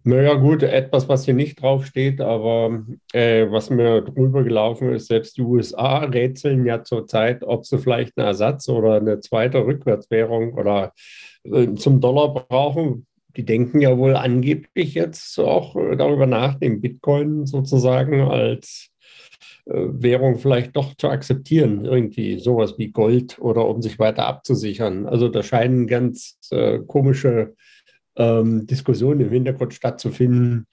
Naja, 0.06 0.34
gut, 0.34 0.62
etwas, 0.62 1.08
was 1.08 1.24
hier 1.24 1.32
nicht 1.32 1.62
draufsteht, 1.62 2.20
aber 2.20 2.84
äh, 3.14 3.46
was 3.50 3.70
mir 3.70 4.02
drüber 4.02 4.44
gelaufen 4.44 4.92
ist, 4.92 5.06
selbst 5.06 5.38
die 5.38 5.42
USA 5.42 6.00
rätseln 6.00 6.66
ja 6.66 6.84
zurzeit, 6.84 7.42
ob 7.42 7.64
sie 7.64 7.78
vielleicht 7.78 8.18
einen 8.18 8.26
Ersatz 8.26 8.68
oder 8.68 8.96
eine 8.96 9.20
zweite 9.20 9.64
Rückwärtswährung 9.64 10.52
oder 10.54 10.92
äh, 11.44 11.72
zum 11.74 12.02
Dollar 12.02 12.34
brauchen. 12.34 13.06
Die 13.34 13.46
denken 13.46 13.80
ja 13.80 13.96
wohl 13.96 14.14
angeblich 14.14 14.92
jetzt 14.92 15.38
auch 15.40 15.74
darüber 15.96 16.26
nach, 16.26 16.56
den 16.56 16.82
Bitcoin 16.82 17.46
sozusagen 17.46 18.20
als 18.20 18.90
äh, 19.64 19.72
Währung 19.74 20.38
vielleicht 20.38 20.76
doch 20.76 20.94
zu 20.96 21.08
akzeptieren, 21.08 21.86
irgendwie 21.86 22.38
sowas 22.38 22.74
wie 22.76 22.88
Gold 22.88 23.38
oder 23.38 23.66
um 23.66 23.80
sich 23.80 23.98
weiter 23.98 24.26
abzusichern. 24.26 25.06
Also 25.06 25.30
da 25.30 25.42
scheinen 25.42 25.86
ganz 25.86 26.38
äh, 26.50 26.80
komische 26.80 27.54
ähm, 28.16 28.66
Diskussionen 28.66 29.20
im 29.20 29.30
Hintergrund 29.30 29.74
stattzufinden. 29.74 30.66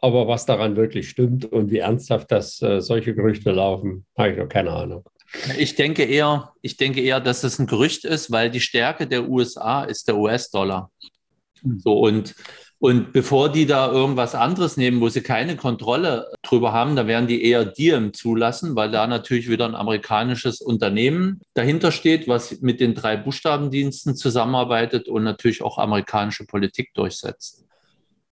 Aber 0.00 0.26
was 0.26 0.46
daran 0.46 0.76
wirklich 0.76 1.10
stimmt 1.10 1.44
und 1.44 1.70
wie 1.70 1.78
ernsthaft 1.78 2.30
das 2.32 2.60
äh, 2.62 2.80
solche 2.80 3.14
Gerüchte 3.14 3.50
laufen, 3.52 4.06
habe 4.16 4.30
ich 4.30 4.38
noch 4.38 4.48
keine 4.48 4.70
Ahnung. 4.70 5.04
Ich 5.58 5.74
denke 5.76 6.04
eher, 6.04 6.52
ich 6.62 6.76
denke 6.76 7.00
eher, 7.00 7.20
dass 7.20 7.44
es 7.44 7.58
ein 7.58 7.66
Gerücht 7.66 8.04
ist, 8.04 8.30
weil 8.30 8.50
die 8.50 8.60
Stärke 8.60 9.06
der 9.06 9.28
USA 9.28 9.84
ist 9.84 10.08
der 10.08 10.16
US-Dollar. 10.16 10.90
Hm. 11.62 11.78
So 11.78 12.00
und 12.00 12.34
und 12.82 13.12
bevor 13.12 13.52
die 13.52 13.66
da 13.66 13.92
irgendwas 13.92 14.34
anderes 14.34 14.78
nehmen, 14.78 15.02
wo 15.02 15.10
sie 15.10 15.20
keine 15.20 15.54
Kontrolle 15.56 16.32
drüber 16.42 16.72
haben, 16.72 16.96
da 16.96 17.06
werden 17.06 17.26
die 17.26 17.44
eher 17.44 17.66
Diem 17.66 18.14
zulassen, 18.14 18.74
weil 18.74 18.90
da 18.90 19.06
natürlich 19.06 19.50
wieder 19.50 19.66
ein 19.66 19.74
amerikanisches 19.74 20.62
Unternehmen 20.62 21.42
dahinter 21.52 21.92
steht, 21.92 22.26
was 22.26 22.62
mit 22.62 22.80
den 22.80 22.94
drei 22.94 23.18
Buchstabendiensten 23.18 24.16
zusammenarbeitet 24.16 25.08
und 25.08 25.24
natürlich 25.24 25.62
auch 25.62 25.76
amerikanische 25.76 26.46
Politik 26.46 26.94
durchsetzt. 26.94 27.66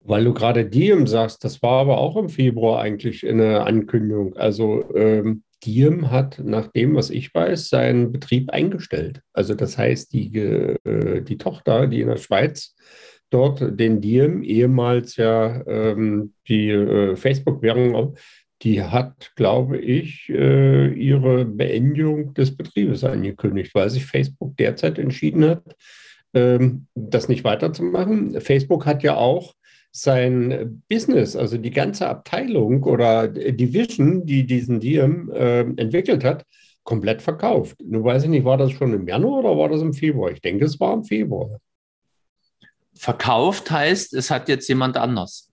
Weil 0.01 0.25
du 0.25 0.33
gerade 0.33 0.65
Diem 0.65 1.07
sagst, 1.07 1.45
das 1.45 1.61
war 1.61 1.83
aber 1.83 1.99
auch 1.99 2.17
im 2.17 2.31
Februar 2.31 2.81
eigentlich 2.81 3.29
eine 3.29 3.67
Ankündigung. 3.67 4.35
Also 4.39 4.83
ähm, 4.95 5.43
Diem 5.63 6.11
hat, 6.11 6.41
nach 6.43 6.69
dem, 6.69 6.95
was 6.95 7.11
ich 7.11 7.35
weiß, 7.35 7.69
seinen 7.69 8.13
Betrieb 8.13 8.49
eingestellt. 8.51 9.21
Also 9.35 9.55
das 9.55 9.77
heißt, 9.77 10.11
die, 10.15 10.35
äh, 10.39 11.21
die 11.21 11.37
Tochter, 11.37 11.87
die 11.87 12.01
in 12.01 12.09
der 12.09 12.17
Schweiz 12.17 12.75
dort 13.31 13.79
den 13.79 14.01
Diem, 14.01 14.43
ehemals 14.43 15.17
ja 15.17 15.67
ähm, 15.67 16.33
die 16.49 16.71
äh, 16.71 17.17
Facebook-Währung, 17.17 18.17
die 18.63 18.83
hat, 18.83 19.33
glaube 19.37 19.79
ich, 19.79 20.29
äh, 20.31 20.93
ihre 20.93 21.45
Beendigung 21.45 22.35
des 22.35 22.57
Betriebes 22.57 23.05
angekündigt, 23.05 23.75
weil 23.75 23.89
sich 23.91 24.05
Facebook 24.05 24.57
derzeit 24.57 24.99
entschieden 24.99 25.45
hat, 25.45 25.63
ähm, 26.35 26.87
das 26.95 27.29
nicht 27.29 27.45
weiterzumachen. 27.45 28.41
Facebook 28.41 28.85
hat 28.87 29.03
ja 29.03 29.17
auch 29.17 29.55
sein 29.93 30.83
Business, 30.89 31.37
also 31.37 31.57
die 31.57 31.71
ganze 31.71 32.09
Abteilung 32.09 32.83
oder 32.83 33.29
Division, 33.29 34.27
die 34.27 34.45
diesen 34.45 34.81
Diem 34.81 35.31
äh, 35.31 35.61
entwickelt 35.61 36.25
hat, 36.25 36.45
komplett 36.85 37.23
verkauft. 37.23 37.77
Nun 37.85 38.05
weiß 38.05 38.25
ich 38.25 38.31
nicht, 38.31 38.45
war 38.45 38.57
das 38.57 38.73
schon 38.73 38.93
im 38.93 39.07
Januar 39.07 39.41
oder 39.41 39.59
war 39.59 39.69
das 39.69 39.83
im 39.83 39.93
Februar? 39.93 40.31
Ich 40.31 40.41
denke, 40.41 40.65
es 40.65 40.79
war 40.81 40.95
im 40.95 41.05
Februar. 41.05 41.59
Verkauft 42.99 43.71
heißt, 43.71 44.15
es 44.15 44.31
hat 44.31 44.49
jetzt 44.49 44.69
jemand 44.69 44.97
anders. 44.97 45.51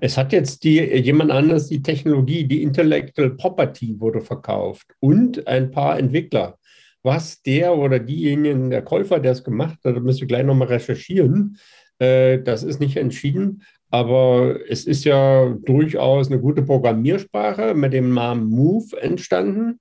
Es 0.00 0.16
hat 0.16 0.32
jetzt 0.32 0.62
die, 0.62 0.78
jemand 0.78 1.30
anders 1.30 1.68
die 1.68 1.82
Technologie, 1.82 2.44
die 2.44 2.62
Intellectual 2.62 3.30
Property 3.30 3.98
wurde 3.98 4.20
verkauft 4.20 4.86
und 5.00 5.46
ein 5.48 5.70
paar 5.70 5.98
Entwickler. 5.98 6.58
Was 7.02 7.42
der 7.42 7.76
oder 7.76 7.98
diejenigen, 7.98 8.70
der 8.70 8.82
Käufer, 8.82 9.20
der 9.20 9.32
es 9.32 9.42
gemacht 9.42 9.78
hat, 9.84 9.96
da 9.96 10.00
müsst 10.00 10.20
ihr 10.20 10.26
gleich 10.26 10.44
nochmal 10.44 10.68
recherchieren. 10.68 11.58
Äh, 11.98 12.40
das 12.42 12.62
ist 12.62 12.80
nicht 12.80 12.96
entschieden, 12.96 13.62
aber 13.90 14.58
es 14.68 14.84
ist 14.84 15.04
ja 15.04 15.56
durchaus 15.64 16.28
eine 16.28 16.40
gute 16.40 16.62
Programmiersprache 16.62 17.74
mit 17.74 17.92
dem 17.92 18.12
Namen 18.12 18.48
Move 18.48 19.00
entstanden. 19.00 19.80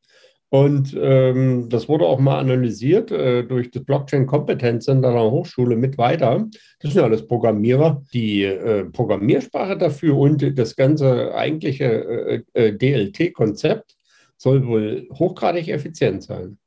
Und 0.49 0.95
ähm, 0.97 1.67
das 1.69 1.89
wurde 1.89 2.05
auch 2.05 2.19
mal 2.19 2.39
analysiert 2.39 3.11
äh, 3.11 3.43
durch 3.43 3.69
das 3.69 3.83
Blockchain 3.83 4.25
Competence 4.25 4.85
Center 4.85 5.11
der 5.11 5.29
Hochschule 5.31 5.75
mit 5.75 5.97
weiter. 5.97 6.47
Das 6.79 6.93
sind 6.93 7.03
alles 7.03 7.27
Programmierer. 7.27 8.01
Die 8.13 8.43
äh, 8.43 8.85
Programmiersprache 8.85 9.77
dafür 9.77 10.17
und 10.17 10.57
das 10.57 10.75
ganze 10.77 11.35
eigentliche 11.35 11.85
äh, 11.85 12.43
äh 12.53 12.77
DLT-Konzept 12.77 13.97
soll 14.37 14.65
wohl 14.65 15.09
hochgradig 15.13 15.67
effizient 15.67 16.23
sein. 16.23 16.57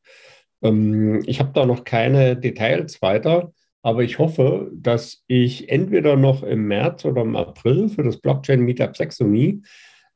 Ähm, 0.62 1.22
ich 1.26 1.40
habe 1.40 1.52
da 1.54 1.66
noch 1.66 1.84
keine 1.84 2.38
Details 2.38 3.02
weiter. 3.02 3.52
Aber 3.86 4.02
ich 4.02 4.18
hoffe, 4.18 4.72
dass 4.74 5.24
ich 5.28 5.70
entweder 5.70 6.16
noch 6.16 6.42
im 6.42 6.68
März 6.68 7.04
oder 7.04 7.22
im 7.22 7.36
April 7.36 7.90
für 7.90 8.04
das 8.04 8.18
Blockchain 8.18 8.62
Meetup 8.62 8.96
Saxony 8.96 9.62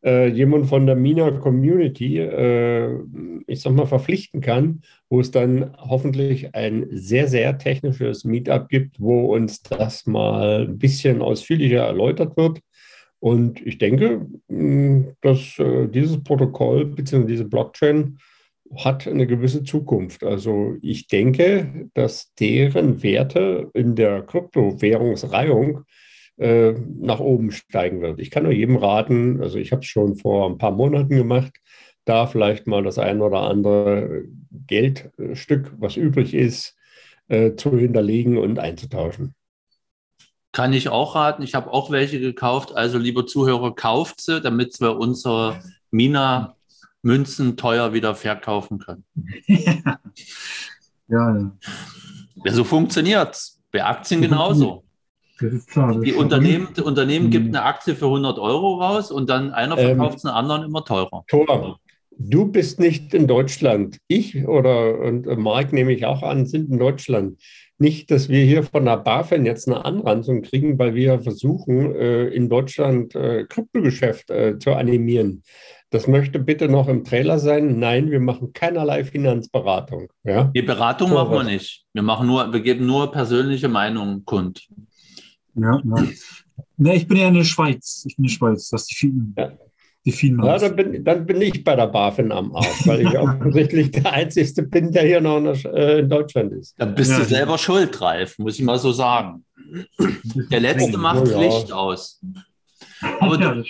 äh, 0.07 0.27
jemand 0.27 0.67
von 0.67 0.85
der 0.85 0.95
Mina 0.95 1.29
Community, 1.31 2.17
äh, 2.19 2.97
ich 3.45 3.61
sag 3.61 3.73
mal, 3.73 3.85
verpflichten 3.85 4.39
kann, 4.39 4.81
wo 5.09 5.19
es 5.19 5.31
dann 5.31 5.75
hoffentlich 5.77 6.55
ein 6.55 6.87
sehr, 6.91 7.27
sehr 7.27 7.57
technisches 7.57 8.23
Meetup 8.23 8.69
gibt, 8.69 9.01
wo 9.01 9.35
uns 9.35 9.61
das 9.63 10.05
mal 10.05 10.65
ein 10.65 10.77
bisschen 10.77 11.21
ausführlicher 11.21 11.85
erläutert 11.85 12.37
wird. 12.37 12.61
Und 13.19 13.59
ich 13.65 13.79
denke, 13.79 14.27
dass 15.21 15.59
äh, 15.59 15.87
dieses 15.89 16.23
Protokoll 16.23 16.85
bzw. 16.85 17.25
diese 17.25 17.45
Blockchain 17.45 18.17
hat 18.77 19.07
eine 19.07 19.27
gewisse 19.27 19.63
Zukunft. 19.63 20.23
Also 20.23 20.75
ich 20.81 21.07
denke, 21.07 21.89
dass 21.95 22.33
deren 22.35 23.03
Werte 23.03 23.69
in 23.73 23.95
der 23.95 24.21
Kryptowährungsreihung 24.21 25.83
äh, 26.37 26.73
nach 26.99 27.19
oben 27.19 27.51
steigen 27.51 28.01
wird. 28.01 28.19
Ich 28.19 28.31
kann 28.31 28.43
nur 28.43 28.51
jedem 28.51 28.77
raten, 28.77 29.41
also 29.41 29.57
ich 29.57 29.71
habe 29.71 29.81
es 29.81 29.87
schon 29.87 30.15
vor 30.15 30.49
ein 30.49 30.57
paar 30.57 30.71
Monaten 30.71 31.15
gemacht, 31.15 31.53
da 32.05 32.27
vielleicht 32.27 32.67
mal 32.67 32.83
das 32.83 32.99
ein 32.99 33.21
oder 33.21 33.41
andere 33.41 34.23
Geldstück, 34.67 35.73
was 35.77 35.97
übrig 35.97 36.33
ist, 36.33 36.75
äh, 37.27 37.55
zu 37.55 37.77
hinterlegen 37.77 38.37
und 38.37 38.59
einzutauschen. 38.59 39.33
Kann 40.53 40.73
ich 40.73 40.89
auch 40.89 41.15
raten. 41.15 41.43
Ich 41.43 41.55
habe 41.55 41.71
auch 41.71 41.91
welche 41.91 42.19
gekauft. 42.19 42.73
Also, 42.73 42.97
liebe 42.97 43.25
Zuhörer, 43.25 43.75
kauft 43.75 44.21
sie, 44.21 44.41
damit 44.41 44.79
wir 44.79 44.97
unsere 44.97 45.59
Mina-Münzen 45.91 47.57
teuer 47.57 47.93
wieder 47.93 48.15
verkaufen 48.15 48.79
können. 48.79 49.03
ja. 49.45 49.75
ja. 51.09 51.51
ja 52.45 52.53
so 52.53 52.63
funktioniert 52.63 53.35
es. 53.35 53.59
Bei 53.71 53.83
Aktien 53.83 54.21
genauso. 54.21 54.86
Das 55.39 55.53
ist 55.53 55.69
klar. 55.69 55.93
Das 55.93 56.01
die 56.01 56.13
Unternehmen, 56.13 56.69
die 56.75 56.81
Unternehmen 56.81 57.29
gibt 57.29 57.47
eine 57.47 57.63
Aktie 57.63 57.95
für 57.95 58.05
100 58.05 58.39
Euro 58.39 58.75
raus 58.81 59.11
und 59.11 59.29
dann 59.29 59.51
einer 59.51 59.77
ähm, 59.77 59.97
verkauft 59.97 60.17
es 60.17 60.23
ähm, 60.23 60.31
einen 60.31 60.37
anderen 60.37 60.63
immer 60.63 60.83
teurer. 60.83 61.23
Tor, 61.27 61.79
du 62.17 62.47
bist 62.47 62.79
nicht 62.79 63.13
in 63.13 63.27
Deutschland. 63.27 63.99
Ich 64.07 64.47
oder 64.47 64.99
und 64.99 65.25
Mark 65.37 65.73
nehme 65.73 65.93
ich 65.93 66.05
auch 66.05 66.23
an, 66.23 66.45
sind 66.45 66.71
in 66.71 66.79
Deutschland. 66.79 67.39
Nicht, 67.79 68.09
dass 68.09 68.27
wir 68.27 68.43
hier 68.43 68.63
von 68.63 68.85
der 68.85 68.97
BaFin 68.97 69.45
jetzt 69.45 69.67
eine 69.67 69.85
Anranzung 69.85 70.41
kriegen, 70.41 70.79
weil 70.79 70.95
wir 70.95 71.19
versuchen, 71.19 71.93
äh, 71.93 72.25
in 72.29 72.49
Deutschland 72.49 73.13
äh, 73.13 73.45
Kryptogeschäft 73.47 74.31
äh, 74.31 74.57
zu 74.57 74.73
animieren. 74.73 75.43
Das 75.91 76.07
möchte 76.07 76.39
bitte 76.39 76.67
noch 76.67 76.89
im 76.89 77.03
Trailer 77.03 77.39
sein. 77.39 77.79
Nein, 77.79 78.11
wir 78.11 78.19
machen 78.19 78.51
keinerlei 78.51 79.05
Finanzberatung. 79.05 80.09
Ja? 80.23 80.45
Die 80.55 80.63
Beratung 80.63 81.13
machen 81.13 81.31
wir 81.31 81.43
nicht. 81.43 81.85
Wir 81.93 82.01
machen 82.01 82.27
nur, 82.27 82.51
wir 82.51 82.59
geben 82.59 82.85
nur 82.85 83.11
persönliche 83.11 83.69
Meinungen 83.69 84.25
kund. 84.25 84.67
Ja, 85.57 85.81
ja. 85.83 86.07
Ne, 86.77 86.95
ich 86.95 87.07
bin 87.07 87.17
ja 87.17 87.27
in 87.27 87.33
der 87.33 87.43
Schweiz. 87.43 88.03
Ich 88.07 88.15
bin 88.15 88.25
in 88.25 88.29
der 88.29 88.35
Schweiz. 88.35 88.69
Das 88.69 88.81
ist 88.81 88.91
die 88.91 88.95
vielen. 88.95 89.35
Ja. 89.37 89.51
Die 90.05 90.13
vielen 90.13 90.41
ja, 90.41 90.57
dann, 90.57 90.75
bin, 90.75 91.03
dann 91.03 91.25
bin 91.25 91.41
ich 91.41 91.65
bei 91.65 91.75
der 91.75 91.87
BaFin 91.87 92.31
am 92.31 92.55
Arsch, 92.55 92.87
weil 92.87 93.01
ich 93.01 93.17
offensichtlich 93.19 93.91
der 93.91 94.13
Einzige 94.13 94.63
bin, 94.63 94.91
der 94.93 95.03
hier 95.03 95.19
noch 95.19 95.65
äh, 95.65 95.99
in 95.99 96.09
Deutschland 96.09 96.53
ist. 96.53 96.79
Dann 96.79 96.95
bist 96.95 97.11
ja. 97.11 97.19
du 97.19 97.25
selber 97.25 97.57
schuld, 97.57 97.99
Ralf, 97.99 98.39
muss 98.39 98.57
ich 98.57 98.63
mal 98.63 98.79
so 98.79 98.93
sagen. 98.93 99.43
Der 100.49 100.61
Letzte 100.61 100.97
macht 100.97 101.27
ja. 101.27 101.39
Licht 101.41 101.73
aus. 101.73 102.21
Aber, 103.19 103.37
du, 103.37 103.63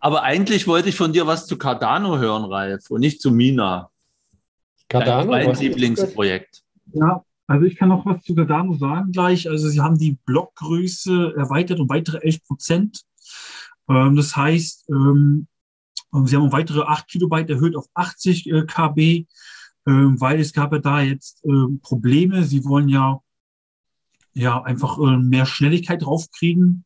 aber, 0.00 0.22
eigentlich 0.22 0.66
wollte 0.66 0.90
ich 0.90 0.96
von 0.96 1.14
dir 1.14 1.26
was 1.26 1.46
zu 1.46 1.56
Cardano 1.56 2.18
hören, 2.18 2.44
Ralf, 2.44 2.90
und 2.90 3.00
nicht 3.00 3.22
zu 3.22 3.30
Mina. 3.30 3.90
Cardano? 4.88 5.32
Dein 5.32 5.54
Lieblingsprojekt. 5.54 6.62
Ja, 6.92 7.24
also 7.48 7.64
ich 7.64 7.76
kann 7.76 7.88
noch 7.88 8.04
was 8.04 8.22
zu 8.22 8.34
Cardano 8.34 8.74
sagen 8.74 9.10
gleich. 9.10 9.48
Also 9.48 9.68
sie 9.68 9.80
haben 9.80 9.98
die 9.98 10.18
Blockgröße 10.26 11.34
erweitert 11.34 11.80
um 11.80 11.88
weitere 11.88 12.18
11 12.18 12.44
Prozent. 12.44 13.02
Ähm, 13.88 14.16
das 14.16 14.36
heißt, 14.36 14.90
ähm, 14.90 15.48
sie 16.24 16.36
haben 16.36 16.44
um 16.44 16.52
weitere 16.52 16.82
8 16.82 17.08
Kilobyte 17.08 17.50
erhöht 17.50 17.74
auf 17.74 17.86
80 17.94 18.50
äh, 18.50 18.66
KB. 18.66 19.26
ähm, 19.86 20.20
weil 20.20 20.40
es 20.40 20.52
gab 20.52 20.72
ja 20.72 20.78
da 20.78 21.00
jetzt 21.00 21.42
ähm, 21.46 21.80
Probleme. 21.82 22.44
Sie 22.44 22.64
wollen 22.66 22.90
ja, 22.90 23.20
ja 24.34 24.62
einfach 24.62 24.98
äh, 24.98 25.16
mehr 25.16 25.46
Schnelligkeit 25.46 26.02
draufkriegen. 26.02 26.84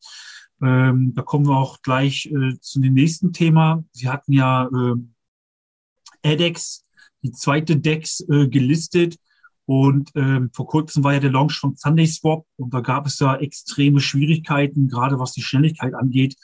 Ähm, 0.61 1.13
da 1.13 1.23
kommen 1.23 1.45
wir 1.45 1.57
auch 1.57 1.81
gleich 1.81 2.27
äh, 2.27 2.57
zu 2.61 2.79
dem 2.79 2.93
nächsten 2.93 3.33
Thema. 3.33 3.83
Sie 3.91 4.07
hatten 4.07 4.31
ja 4.31 4.69
äh, 4.69 4.95
ADEX, 6.25 6.85
die 7.21 7.33
zweite 7.33 7.75
DEX, 7.75 8.21
äh, 8.29 8.47
gelistet. 8.47 9.17
Und 9.65 10.11
ähm, 10.15 10.49
vor 10.53 10.67
kurzem 10.67 11.03
war 11.03 11.13
ja 11.13 11.19
der 11.19 11.31
Launch 11.31 11.57
von 11.57 11.75
Sunday 11.75 12.05
Swap 12.05 12.45
und 12.57 12.73
da 12.73 12.81
gab 12.81 13.05
es 13.05 13.19
ja 13.19 13.35
extreme 13.35 14.01
Schwierigkeiten, 14.01 14.89
gerade 14.89 15.19
was 15.19 15.31
die 15.31 15.41
Schnelligkeit 15.41 15.93
angeht, 15.93 16.35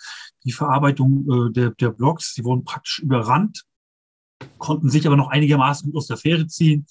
die 0.45 0.53
Verarbeitung 0.53 1.27
äh, 1.29 1.51
der, 1.51 1.71
der 1.71 1.89
Blogs. 1.89 2.33
Sie 2.33 2.45
wurden 2.45 2.63
praktisch 2.63 2.99
überrannt, 2.99 3.65
konnten 4.57 4.89
sich 4.89 5.05
aber 5.05 5.17
noch 5.17 5.29
einigermaßen 5.29 5.91
gut 5.91 5.97
aus 5.97 6.07
der 6.07 6.17
Fähre 6.17 6.47
ziehen. 6.47 6.87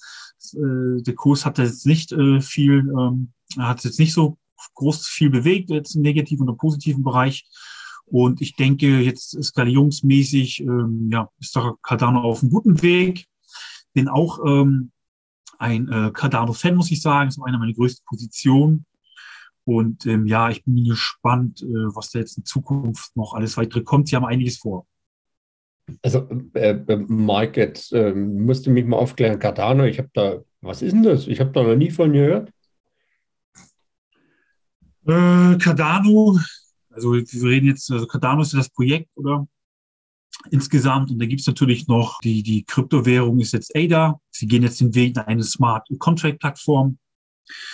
Äh, 0.53 1.01
der 1.01 1.15
Kurs 1.15 1.45
hatte 1.45 1.63
jetzt 1.63 1.87
nicht 1.87 2.11
äh, 2.11 2.41
viel, 2.41 2.87
ähm, 2.99 3.33
hat 3.57 3.83
jetzt 3.83 3.99
nicht 3.99 4.13
so 4.13 4.37
groß 4.75 5.07
viel 5.07 5.31
bewegt, 5.31 5.71
jetzt 5.71 5.95
im 5.95 6.03
negativen 6.03 6.47
oder 6.47 6.57
positiven 6.57 7.03
Bereich. 7.03 7.47
Und 8.05 8.41
ich 8.41 8.55
denke, 8.55 8.99
jetzt 8.99 9.41
skalierungsmäßig 9.43 10.61
ähm, 10.61 11.09
ja, 11.11 11.29
ist 11.39 11.55
da 11.55 11.73
Cardano 11.81 12.21
auf 12.21 12.41
einem 12.41 12.51
guten 12.51 12.81
Weg. 12.81 13.27
Bin 13.93 14.07
auch 14.07 14.39
ähm, 14.45 14.91
ein 15.59 15.87
äh, 15.89 16.11
Cardano-Fan, 16.11 16.75
muss 16.75 16.91
ich 16.91 17.01
sagen. 17.01 17.29
Ist 17.29 17.39
eine 17.43 17.57
meiner 17.57 17.73
größten 17.73 18.05
Positionen. 18.05 18.85
Und 19.65 20.05
ähm, 20.07 20.25
ja, 20.25 20.49
ich 20.49 20.63
bin 20.63 20.83
gespannt, 20.83 21.61
äh, 21.61 21.95
was 21.95 22.11
da 22.11 22.19
jetzt 22.19 22.37
in 22.37 22.45
Zukunft 22.45 23.15
noch 23.15 23.33
alles 23.33 23.55
weitere 23.57 23.83
kommt. 23.83 24.07
Sie 24.07 24.15
haben 24.15 24.25
einiges 24.25 24.57
vor. 24.57 24.87
Also, 26.01 26.27
äh, 26.53 26.71
äh 26.71 26.95
Mike, 27.07 27.59
jetzt 27.59 27.93
äh, 27.93 28.13
musste 28.13 28.71
mich 28.71 28.85
mal 28.85 28.97
aufklären, 28.97 29.39
Cardano, 29.39 29.83
ich 29.83 29.99
habe 29.99 30.09
da, 30.13 30.39
was 30.61 30.81
ist 30.81 30.93
denn 30.93 31.03
das? 31.03 31.27
Ich 31.27 31.39
habe 31.39 31.51
da 31.51 31.63
noch 31.63 31.75
nie 31.75 31.91
von 31.91 32.13
gehört. 32.13 32.51
Äh, 35.05 35.57
Cardano, 35.57 36.39
also 36.89 37.13
wir 37.13 37.49
reden 37.49 37.67
jetzt, 37.67 37.91
also 37.91 38.07
Cardano 38.07 38.41
ist 38.41 38.53
ja 38.53 38.59
das 38.59 38.69
Projekt, 38.69 39.09
oder? 39.15 39.47
Insgesamt. 40.51 41.11
Und 41.11 41.19
da 41.19 41.25
gibt 41.25 41.41
es 41.41 41.47
natürlich 41.47 41.87
noch, 41.87 42.19
die, 42.21 42.43
die 42.43 42.63
Kryptowährung 42.63 43.39
ist 43.39 43.53
jetzt 43.53 43.75
ADA. 43.75 44.19
Sie 44.31 44.47
gehen 44.47 44.63
jetzt 44.63 44.79
den 44.79 44.95
Weg 44.95 45.17
in 45.17 45.21
eine 45.23 45.43
Smart 45.43 45.87
Contract 45.99 46.39
Plattform. 46.39 46.97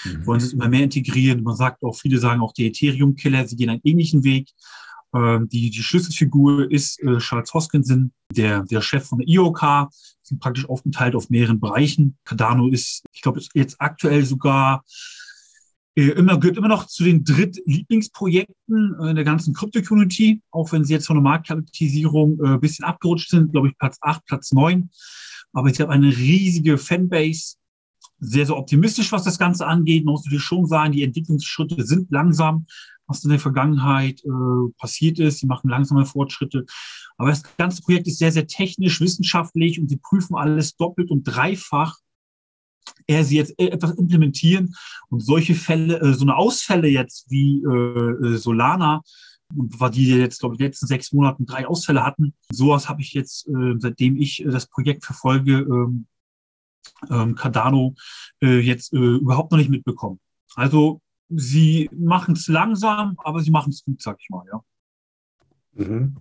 Mhm. 0.03 0.25
Wollen 0.25 0.39
sie 0.39 0.47
es 0.47 0.53
immer 0.53 0.67
mehr 0.67 0.83
integrieren. 0.83 1.43
Man 1.43 1.55
sagt 1.55 1.83
auch, 1.83 1.95
viele 1.95 2.17
sagen 2.17 2.41
auch 2.41 2.53
die 2.53 2.67
Ethereum-Killer, 2.67 3.47
sie 3.47 3.55
gehen 3.55 3.69
einen 3.69 3.81
ähnlichen 3.83 4.23
Weg. 4.23 4.49
Ähm, 5.13 5.47
die, 5.49 5.69
die 5.69 5.83
Schlüsselfigur 5.83 6.71
ist 6.71 7.01
äh, 7.03 7.17
Charles 7.19 7.53
Hoskinson, 7.53 8.11
der, 8.31 8.63
der 8.63 8.81
Chef 8.81 9.05
von 9.05 9.19
der 9.19 9.27
IOK, 9.27 9.89
sind 10.23 10.41
praktisch 10.41 10.67
aufgeteilt 10.67 11.15
auf 11.15 11.29
mehreren 11.29 11.59
Bereichen. 11.59 12.17
Cardano 12.25 12.67
ist, 12.69 13.03
ich 13.13 13.21
glaube, 13.21 13.41
jetzt 13.53 13.75
aktuell 13.79 14.25
sogar 14.25 14.83
immer, 15.95 16.37
gehört 16.39 16.57
immer 16.57 16.67
noch 16.67 16.87
zu 16.87 17.03
den 17.03 17.23
Drittlieblingsprojekten 17.23 18.95
äh, 18.99 19.09
in 19.09 19.15
der 19.15 19.23
ganzen 19.23 19.53
Krypto-Community, 19.53 20.41
auch 20.51 20.71
wenn 20.71 20.83
sie 20.83 20.93
jetzt 20.93 21.07
von 21.07 21.15
der 21.15 21.23
Marktkapitalisierung 21.23 22.39
äh, 22.39 22.47
ein 22.49 22.59
bisschen 22.59 22.85
abgerutscht 22.85 23.29
sind, 23.29 23.51
glaube 23.53 23.69
ich, 23.69 23.77
Platz 23.77 23.97
8, 24.01 24.25
Platz 24.25 24.51
9. 24.51 24.89
Aber 25.53 25.69
ich 25.69 25.79
habe 25.79 25.91
eine 25.91 26.07
riesige 26.07 26.77
Fanbase, 26.77 27.55
sehr, 28.19 28.45
sehr 28.45 28.57
optimistisch, 28.57 29.11
was 29.11 29.23
das 29.23 29.39
Ganze 29.39 29.65
angeht. 29.67 30.03
Man 30.03 30.13
muss 30.13 30.25
natürlich 30.25 30.43
schon 30.43 30.65
sagen, 30.65 30.91
die 30.91 31.03
Entwicklungsschritte 31.03 31.85
sind 31.85 32.11
langsam, 32.11 32.65
was 33.07 33.23
in 33.23 33.29
der 33.29 33.39
Vergangenheit 33.39 34.21
äh, 34.25 34.71
passiert 34.77 35.19
ist. 35.19 35.39
Sie 35.39 35.47
machen 35.47 35.69
langsame 35.69 36.05
Fortschritte. 36.05 36.65
Aber 37.17 37.29
das 37.29 37.43
ganze 37.57 37.81
Projekt 37.81 38.07
ist 38.07 38.19
sehr, 38.19 38.31
sehr 38.31 38.47
technisch, 38.47 38.99
wissenschaftlich 38.99 39.79
und 39.79 39.89
sie 39.89 39.97
prüfen 39.97 40.35
alles 40.35 40.75
doppelt 40.75 41.09
und 41.09 41.23
dreifach 41.23 41.97
er 43.07 43.23
sie 43.23 43.37
jetzt 43.37 43.57
äh, 43.59 43.67
etwas 43.67 43.91
implementieren 43.91 44.75
und 45.09 45.21
solche 45.21 45.55
Fälle, 45.55 45.99
äh, 45.99 46.13
so 46.13 46.23
eine 46.23 46.35
Ausfälle 46.35 46.87
jetzt 46.87 47.29
wie 47.29 47.63
äh, 47.63 48.33
äh 48.33 48.37
Solana, 48.37 49.01
war 49.53 49.89
die 49.91 50.07
jetzt, 50.07 50.39
glaube 50.39 50.55
ich, 50.55 50.59
in 50.59 50.63
den 50.63 50.69
letzten 50.69 50.87
sechs 50.87 51.13
Monaten 51.13 51.45
drei 51.45 51.67
Ausfälle 51.67 52.03
hatten. 52.03 52.33
Sowas 52.51 52.89
habe 52.89 53.01
ich 53.01 53.13
jetzt, 53.13 53.47
äh, 53.47 53.75
seitdem 53.77 54.17
ich 54.17 54.43
äh, 54.43 54.49
das 54.49 54.67
Projekt 54.67 55.05
verfolge, 55.05 55.59
ähm, 55.59 56.07
ähm, 57.09 57.35
Cardano, 57.35 57.95
äh, 58.41 58.59
jetzt 58.59 58.93
äh, 58.93 58.97
überhaupt 58.97 59.51
noch 59.51 59.57
nicht 59.57 59.69
mitbekommen. 59.69 60.19
Also 60.55 61.01
sie 61.29 61.89
machen 61.93 62.35
es 62.35 62.47
langsam, 62.47 63.17
aber 63.23 63.41
sie 63.41 63.51
machen 63.51 63.71
es 63.71 63.83
gut, 63.83 64.01
sag 64.01 64.17
ich 64.19 64.29
mal, 64.29 64.45
ja. 64.51 64.61
Mhm. 65.73 66.15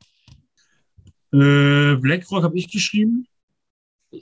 Äh, 1.32 1.96
BlackRock 1.96 2.44
habe 2.44 2.56
ich 2.56 2.70
geschrieben. 2.70 3.26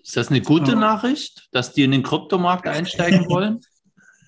Ist 0.02 0.16
das 0.16 0.28
eine 0.28 0.40
gute 0.40 0.76
Nachricht, 0.76 1.48
dass 1.52 1.72
die 1.72 1.82
in 1.82 1.90
den 1.90 2.02
Kryptomarkt 2.02 2.66
einsteigen 2.66 3.28
wollen? 3.28 3.60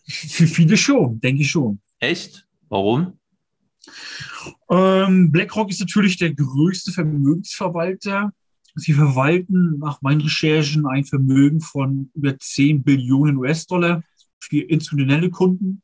Für 0.07 0.47
viele 0.47 0.77
schon, 0.77 1.21
denke 1.21 1.43
ich 1.43 1.51
schon. 1.51 1.81
Echt? 1.99 2.47
Warum? 2.69 3.19
Ähm, 4.71 5.31
BlackRock 5.31 5.71
ist 5.71 5.81
natürlich 5.81 6.17
der 6.17 6.35
größte 6.35 6.93
Vermögensverwalter. 6.93 8.33
Sie 8.77 8.93
verwalten 8.93 9.79
nach 9.79 10.03
meinen 10.03 10.23
Recherchen 10.23 10.87
ein 10.87 11.05
Vermögen 11.05 11.61
von 11.61 12.11
über 12.15 12.39
10 12.39 12.83
Billionen 12.83 13.37
US-Dollar 13.37 14.03
für 14.41 14.61
institutionelle 14.61 15.31
Kunden. 15.31 15.83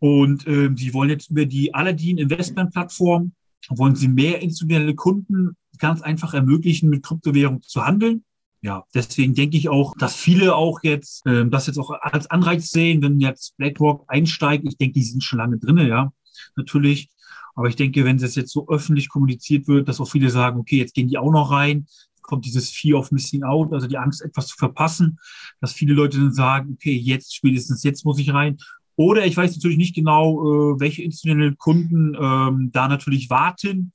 Und 0.00 0.46
äh, 0.46 0.70
sie 0.74 0.92
wollen 0.92 1.10
jetzt 1.10 1.30
über 1.30 1.46
die 1.46 1.72
Aladdin 1.72 2.18
Investment 2.18 2.72
Plattform, 2.72 3.32
wollen 3.70 3.96
sie 3.96 4.08
mehr 4.08 4.42
institutionelle 4.42 4.94
Kunden 4.94 5.56
ganz 5.78 6.02
einfach 6.02 6.34
ermöglichen, 6.34 6.90
mit 6.90 7.02
Kryptowährung 7.02 7.62
zu 7.62 7.84
handeln 7.86 8.24
ja, 8.64 8.82
deswegen 8.94 9.34
denke 9.34 9.58
ich 9.58 9.68
auch, 9.68 9.94
dass 9.98 10.16
viele 10.16 10.56
auch 10.56 10.82
jetzt 10.82 11.26
äh, 11.26 11.46
das 11.46 11.66
jetzt 11.66 11.76
auch 11.76 11.90
als 12.00 12.30
Anreiz 12.30 12.70
sehen, 12.70 13.02
wenn 13.02 13.20
jetzt 13.20 13.54
BlackRock 13.58 14.04
einsteigt. 14.08 14.64
Ich 14.66 14.78
denke, 14.78 14.94
die 14.94 15.04
sind 15.04 15.22
schon 15.22 15.38
lange 15.38 15.58
drinne, 15.58 15.86
ja, 15.86 16.14
natürlich. 16.56 17.10
Aber 17.54 17.68
ich 17.68 17.76
denke, 17.76 18.06
wenn 18.06 18.16
das 18.16 18.36
jetzt 18.36 18.52
so 18.52 18.66
öffentlich 18.68 19.10
kommuniziert 19.10 19.68
wird, 19.68 19.86
dass 19.86 20.00
auch 20.00 20.10
viele 20.10 20.30
sagen, 20.30 20.58
okay, 20.58 20.78
jetzt 20.78 20.94
gehen 20.94 21.08
die 21.08 21.18
auch 21.18 21.30
noch 21.30 21.50
rein, 21.50 21.86
kommt 22.22 22.46
dieses 22.46 22.70
Fear 22.70 22.98
of 22.98 23.12
Missing 23.12 23.42
Out, 23.42 23.70
also 23.74 23.86
die 23.86 23.98
Angst, 23.98 24.22
etwas 24.22 24.46
zu 24.46 24.56
verpassen, 24.56 25.18
dass 25.60 25.74
viele 25.74 25.92
Leute 25.92 26.16
dann 26.16 26.32
sagen, 26.32 26.72
okay, 26.72 26.96
jetzt 26.96 27.34
spätestens 27.34 27.82
jetzt 27.82 28.06
muss 28.06 28.18
ich 28.18 28.32
rein. 28.32 28.56
Oder 28.96 29.26
ich 29.26 29.36
weiß 29.36 29.54
natürlich 29.54 29.76
nicht 29.76 29.94
genau, 29.94 30.40
äh, 30.72 30.80
welche 30.80 31.02
institutionellen 31.02 31.58
Kunden 31.58 32.16
ähm, 32.18 32.70
da 32.72 32.88
natürlich 32.88 33.28
warten 33.28 33.92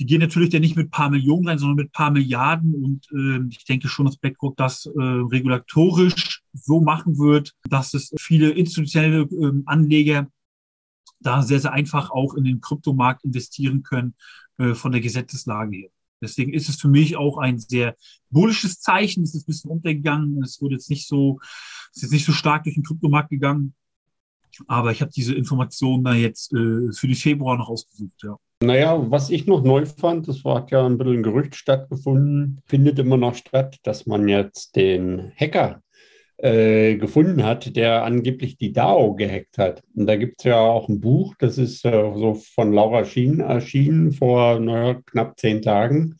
die 0.00 0.06
gehen 0.06 0.20
natürlich 0.22 0.48
dann 0.48 0.62
nicht 0.62 0.76
mit 0.76 0.90
paar 0.90 1.10
Millionen 1.10 1.46
rein, 1.46 1.58
sondern 1.58 1.76
mit 1.76 1.92
paar 1.92 2.10
Milliarden. 2.10 2.74
Und 2.74 3.06
äh, 3.12 3.46
ich 3.50 3.66
denke 3.66 3.86
schon, 3.86 4.06
dass 4.06 4.16
BlackRock 4.16 4.56
das 4.56 4.86
äh, 4.86 4.90
regulatorisch 4.98 6.40
so 6.54 6.80
machen 6.80 7.18
wird, 7.18 7.54
dass 7.68 7.92
es 7.92 8.10
viele 8.18 8.48
institutionelle 8.48 9.24
äh, 9.24 9.62
Anleger 9.66 10.26
da 11.20 11.42
sehr, 11.42 11.60
sehr 11.60 11.74
einfach 11.74 12.10
auch 12.10 12.32
in 12.32 12.44
den 12.44 12.62
Kryptomarkt 12.62 13.24
investieren 13.24 13.82
können 13.82 14.14
äh, 14.56 14.72
von 14.72 14.90
der 14.90 15.02
Gesetzeslage 15.02 15.76
her. 15.76 15.90
Deswegen 16.22 16.54
ist 16.54 16.70
es 16.70 16.80
für 16.80 16.88
mich 16.88 17.16
auch 17.16 17.36
ein 17.36 17.58
sehr 17.58 17.94
bullisches 18.30 18.80
Zeichen. 18.80 19.22
Es 19.22 19.34
ist 19.34 19.42
ein 19.42 19.52
bisschen 19.52 19.70
untergegangen. 19.70 20.42
Es 20.42 20.62
wurde 20.62 20.76
jetzt 20.76 20.88
nicht 20.88 21.08
so, 21.08 21.40
es 21.90 21.96
ist 21.96 22.02
jetzt 22.04 22.12
nicht 22.12 22.24
so 22.24 22.32
stark 22.32 22.64
durch 22.64 22.74
den 22.74 22.84
Kryptomarkt 22.84 23.28
gegangen. 23.28 23.74
Aber 24.66 24.92
ich 24.92 25.02
habe 25.02 25.12
diese 25.14 25.34
Informationen 25.34 26.04
da 26.04 26.14
jetzt 26.14 26.54
äh, 26.54 26.90
für 26.90 27.06
den 27.06 27.16
Februar 27.16 27.58
noch 27.58 27.68
ausgesucht, 27.68 28.22
ja. 28.22 28.38
Naja, 28.62 29.10
was 29.10 29.30
ich 29.30 29.46
noch 29.46 29.62
neu 29.62 29.86
fand, 29.86 30.28
das 30.28 30.44
hat 30.44 30.70
ja 30.70 30.84
ein 30.84 30.98
bisschen 30.98 31.14
ein 31.14 31.22
Gerücht 31.22 31.54
stattgefunden, 31.54 32.60
findet 32.66 32.98
immer 32.98 33.16
noch 33.16 33.34
statt, 33.34 33.78
dass 33.84 34.04
man 34.04 34.28
jetzt 34.28 34.76
den 34.76 35.32
Hacker 35.34 35.82
äh, 36.36 36.96
gefunden 36.96 37.42
hat, 37.42 37.74
der 37.74 38.04
angeblich 38.04 38.58
die 38.58 38.74
DAO 38.74 39.14
gehackt 39.14 39.56
hat. 39.56 39.82
Und 39.94 40.06
da 40.06 40.16
gibt 40.16 40.40
es 40.40 40.44
ja 40.44 40.58
auch 40.58 40.90
ein 40.90 41.00
Buch, 41.00 41.34
das 41.38 41.56
ist 41.56 41.86
äh, 41.86 42.12
so 42.14 42.34
von 42.34 42.74
Laura 42.74 43.06
Schien 43.06 43.40
erschienen 43.40 44.12
vor 44.12 44.60
naja, 44.60 45.00
knapp 45.06 45.40
zehn 45.40 45.62
Tagen, 45.62 46.18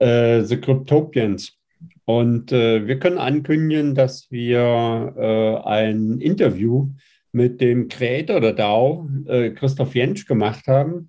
äh, 0.00 0.42
The 0.42 0.58
Cryptopians. 0.58 1.56
Und 2.04 2.52
äh, 2.52 2.86
wir 2.86 2.98
können 2.98 3.16
ankündigen, 3.16 3.94
dass 3.94 4.30
wir 4.30 5.14
äh, 5.16 5.66
ein 5.66 6.20
Interview 6.20 6.90
mit 7.32 7.62
dem 7.62 7.88
Creator 7.88 8.38
der 8.42 8.52
DAO, 8.52 9.08
äh, 9.26 9.48
Christoph 9.52 9.94
Jentsch, 9.94 10.26
gemacht 10.26 10.66
haben 10.66 11.08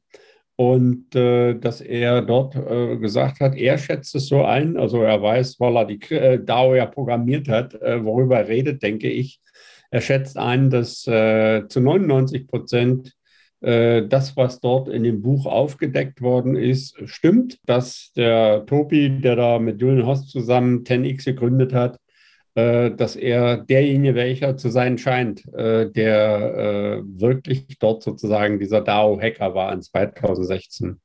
und 0.61 1.15
äh, 1.15 1.55
dass 1.55 1.81
er 1.81 2.21
dort 2.21 2.55
äh, 2.55 2.97
gesagt 2.97 3.39
hat, 3.39 3.55
er 3.55 3.79
schätzt 3.79 4.13
es 4.13 4.27
so 4.27 4.43
ein, 4.43 4.77
also 4.77 5.01
er 5.01 5.19
weiß, 5.19 5.59
weil 5.59 5.75
er 5.75 5.85
die 5.85 5.99
äh, 6.13 6.37
DAO 6.39 6.75
ja 6.75 6.85
programmiert 6.85 7.47
hat, 7.47 7.73
äh, 7.81 8.05
worüber 8.05 8.37
er 8.37 8.47
redet, 8.47 8.83
denke 8.83 9.09
ich. 9.09 9.39
Er 9.89 10.01
schätzt 10.01 10.37
ein, 10.37 10.69
dass 10.69 11.07
äh, 11.07 11.67
zu 11.67 11.81
99 11.81 12.45
Prozent 12.47 13.13
äh, 13.61 14.03
das, 14.07 14.37
was 14.37 14.59
dort 14.59 14.87
in 14.87 15.01
dem 15.03 15.23
Buch 15.23 15.47
aufgedeckt 15.47 16.21
worden 16.21 16.55
ist, 16.55 16.95
stimmt, 17.05 17.57
dass 17.65 18.11
der 18.15 18.63
Topi, 18.67 19.19
der 19.19 19.35
da 19.37 19.57
mit 19.57 19.81
Julian 19.81 20.05
Host 20.05 20.29
zusammen 20.29 20.83
10x 20.83 21.25
gegründet 21.25 21.73
hat, 21.73 21.97
dass 22.53 23.15
er 23.15 23.57
derjenige 23.57 24.15
welcher 24.15 24.57
zu 24.57 24.69
sein 24.69 24.97
scheint, 24.97 25.45
äh, 25.53 25.89
der 25.89 26.55
äh, 26.57 27.01
wirklich 27.05 27.77
dort 27.79 28.03
sozusagen 28.03 28.59
dieser 28.59 28.81
DAO-Hacker 28.81 29.55
war 29.55 29.71
in 29.71 29.81
2016. 29.81 30.99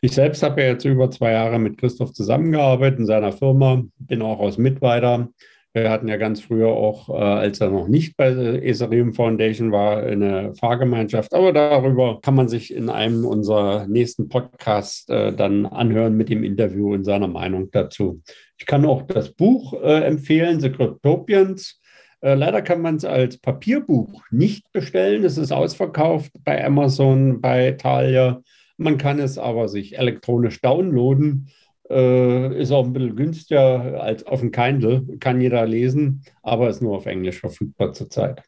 Ich 0.00 0.12
selbst 0.12 0.42
habe 0.42 0.62
ja 0.62 0.68
jetzt 0.68 0.84
über 0.84 1.10
zwei 1.10 1.32
Jahre 1.32 1.58
mit 1.58 1.78
Christoph 1.78 2.12
zusammengearbeitet 2.12 2.98
in 2.98 3.06
seiner 3.06 3.32
Firma, 3.32 3.84
bin 3.98 4.22
auch 4.22 4.40
aus 4.40 4.58
Mittweiter. 4.58 5.28
Wir 5.72 5.88
hatten 5.88 6.08
ja 6.08 6.16
ganz 6.16 6.40
früher 6.40 6.68
auch, 6.68 7.08
äh, 7.08 7.12
als 7.12 7.60
er 7.60 7.70
noch 7.70 7.86
nicht 7.86 8.16
bei 8.16 8.32
der 8.32 8.64
Ethereum 8.64 9.14
Foundation 9.14 9.70
war, 9.70 10.02
eine 10.02 10.52
Fahrgemeinschaft. 10.56 11.32
Aber 11.32 11.52
darüber 11.52 12.20
kann 12.20 12.34
man 12.34 12.48
sich 12.48 12.74
in 12.74 12.88
einem 12.88 13.24
unserer 13.24 13.86
nächsten 13.86 14.28
Podcasts 14.28 15.08
äh, 15.08 15.32
dann 15.32 15.66
anhören 15.66 16.16
mit 16.16 16.28
dem 16.28 16.42
Interview 16.42 16.92
und 16.92 17.04
seiner 17.04 17.28
Meinung 17.28 17.70
dazu. 17.70 18.20
Ich 18.58 18.66
kann 18.66 18.84
auch 18.84 19.02
das 19.02 19.32
Buch 19.32 19.74
äh, 19.74 20.04
empfehlen, 20.04 20.58
The 20.58 20.70
Cryptopians. 20.72 21.80
Äh, 22.20 22.34
leider 22.34 22.62
kann 22.62 22.82
man 22.82 22.96
es 22.96 23.04
als 23.04 23.38
Papierbuch 23.38 24.24
nicht 24.32 24.72
bestellen. 24.72 25.24
Es 25.24 25.38
ist 25.38 25.52
ausverkauft 25.52 26.32
bei 26.44 26.64
Amazon, 26.64 27.40
bei 27.40 27.72
Thalia. 27.72 28.42
Man 28.76 28.98
kann 28.98 29.20
es 29.20 29.38
aber 29.38 29.68
sich 29.68 29.98
elektronisch 29.98 30.60
downloaden. 30.62 31.48
Äh, 31.90 32.60
ist 32.60 32.70
auch 32.70 32.84
ein 32.84 32.92
bisschen 32.92 33.16
günstiger 33.16 34.00
als 34.00 34.24
auf 34.24 34.40
dem 34.40 34.52
Kindle, 34.52 35.04
kann 35.18 35.40
jeder 35.40 35.66
lesen, 35.66 36.22
aber 36.42 36.70
ist 36.70 36.80
nur 36.80 36.96
auf 36.96 37.06
Englisch 37.06 37.40
verfügbar 37.40 37.92
zurzeit. 37.92 38.44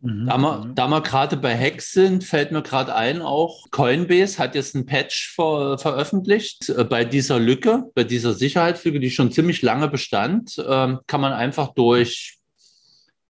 Mhm. 0.00 0.26
Da 0.26 0.38
wir, 0.38 0.72
da 0.74 0.88
wir 0.88 1.02
gerade 1.02 1.36
bei 1.36 1.56
Hacks 1.56 1.92
sind, 1.92 2.24
fällt 2.24 2.52
mir 2.52 2.62
gerade 2.62 2.94
ein, 2.94 3.20
auch 3.20 3.66
Coinbase 3.70 4.38
hat 4.38 4.54
jetzt 4.54 4.74
ein 4.74 4.86
Patch 4.86 5.34
ver, 5.34 5.76
veröffentlicht. 5.76 6.70
Äh, 6.70 6.84
bei 6.84 7.04
dieser 7.04 7.38
Lücke, 7.38 7.84
bei 7.94 8.04
dieser 8.04 8.32
Sicherheitslücke, 8.32 8.98
die 8.98 9.10
schon 9.10 9.30
ziemlich 9.30 9.60
lange 9.60 9.88
bestand, 9.88 10.56
äh, 10.58 10.96
kann 11.06 11.20
man 11.20 11.32
einfach 11.32 11.74
durch 11.74 12.38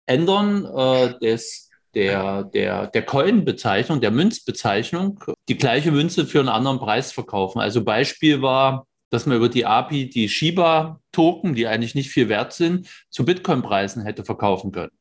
Ändern 0.05 0.65
äh, 0.65 1.17
des 1.19 1.69
der, 1.93 2.43
der, 2.45 2.87
der 2.87 3.05
Coin-Bezeichnung, 3.05 3.99
der 3.99 4.11
Münzbezeichnung, 4.11 5.21
die 5.51 5.57
gleiche 5.57 5.91
Münze 5.91 6.25
für 6.25 6.39
einen 6.39 6.47
anderen 6.47 6.79
Preis 6.79 7.11
verkaufen. 7.11 7.59
Also 7.59 7.83
Beispiel 7.83 8.41
war, 8.41 8.87
dass 9.09 9.25
man 9.25 9.35
über 9.35 9.49
die 9.49 9.65
API 9.65 10.09
die 10.09 10.29
Shiba-Token, 10.29 11.55
die 11.55 11.67
eigentlich 11.67 11.93
nicht 11.93 12.09
viel 12.09 12.29
wert 12.29 12.53
sind, 12.53 12.87
zu 13.09 13.25
Bitcoin-Preisen 13.25 14.03
hätte 14.03 14.23
verkaufen 14.23 14.71
können. 14.71 14.93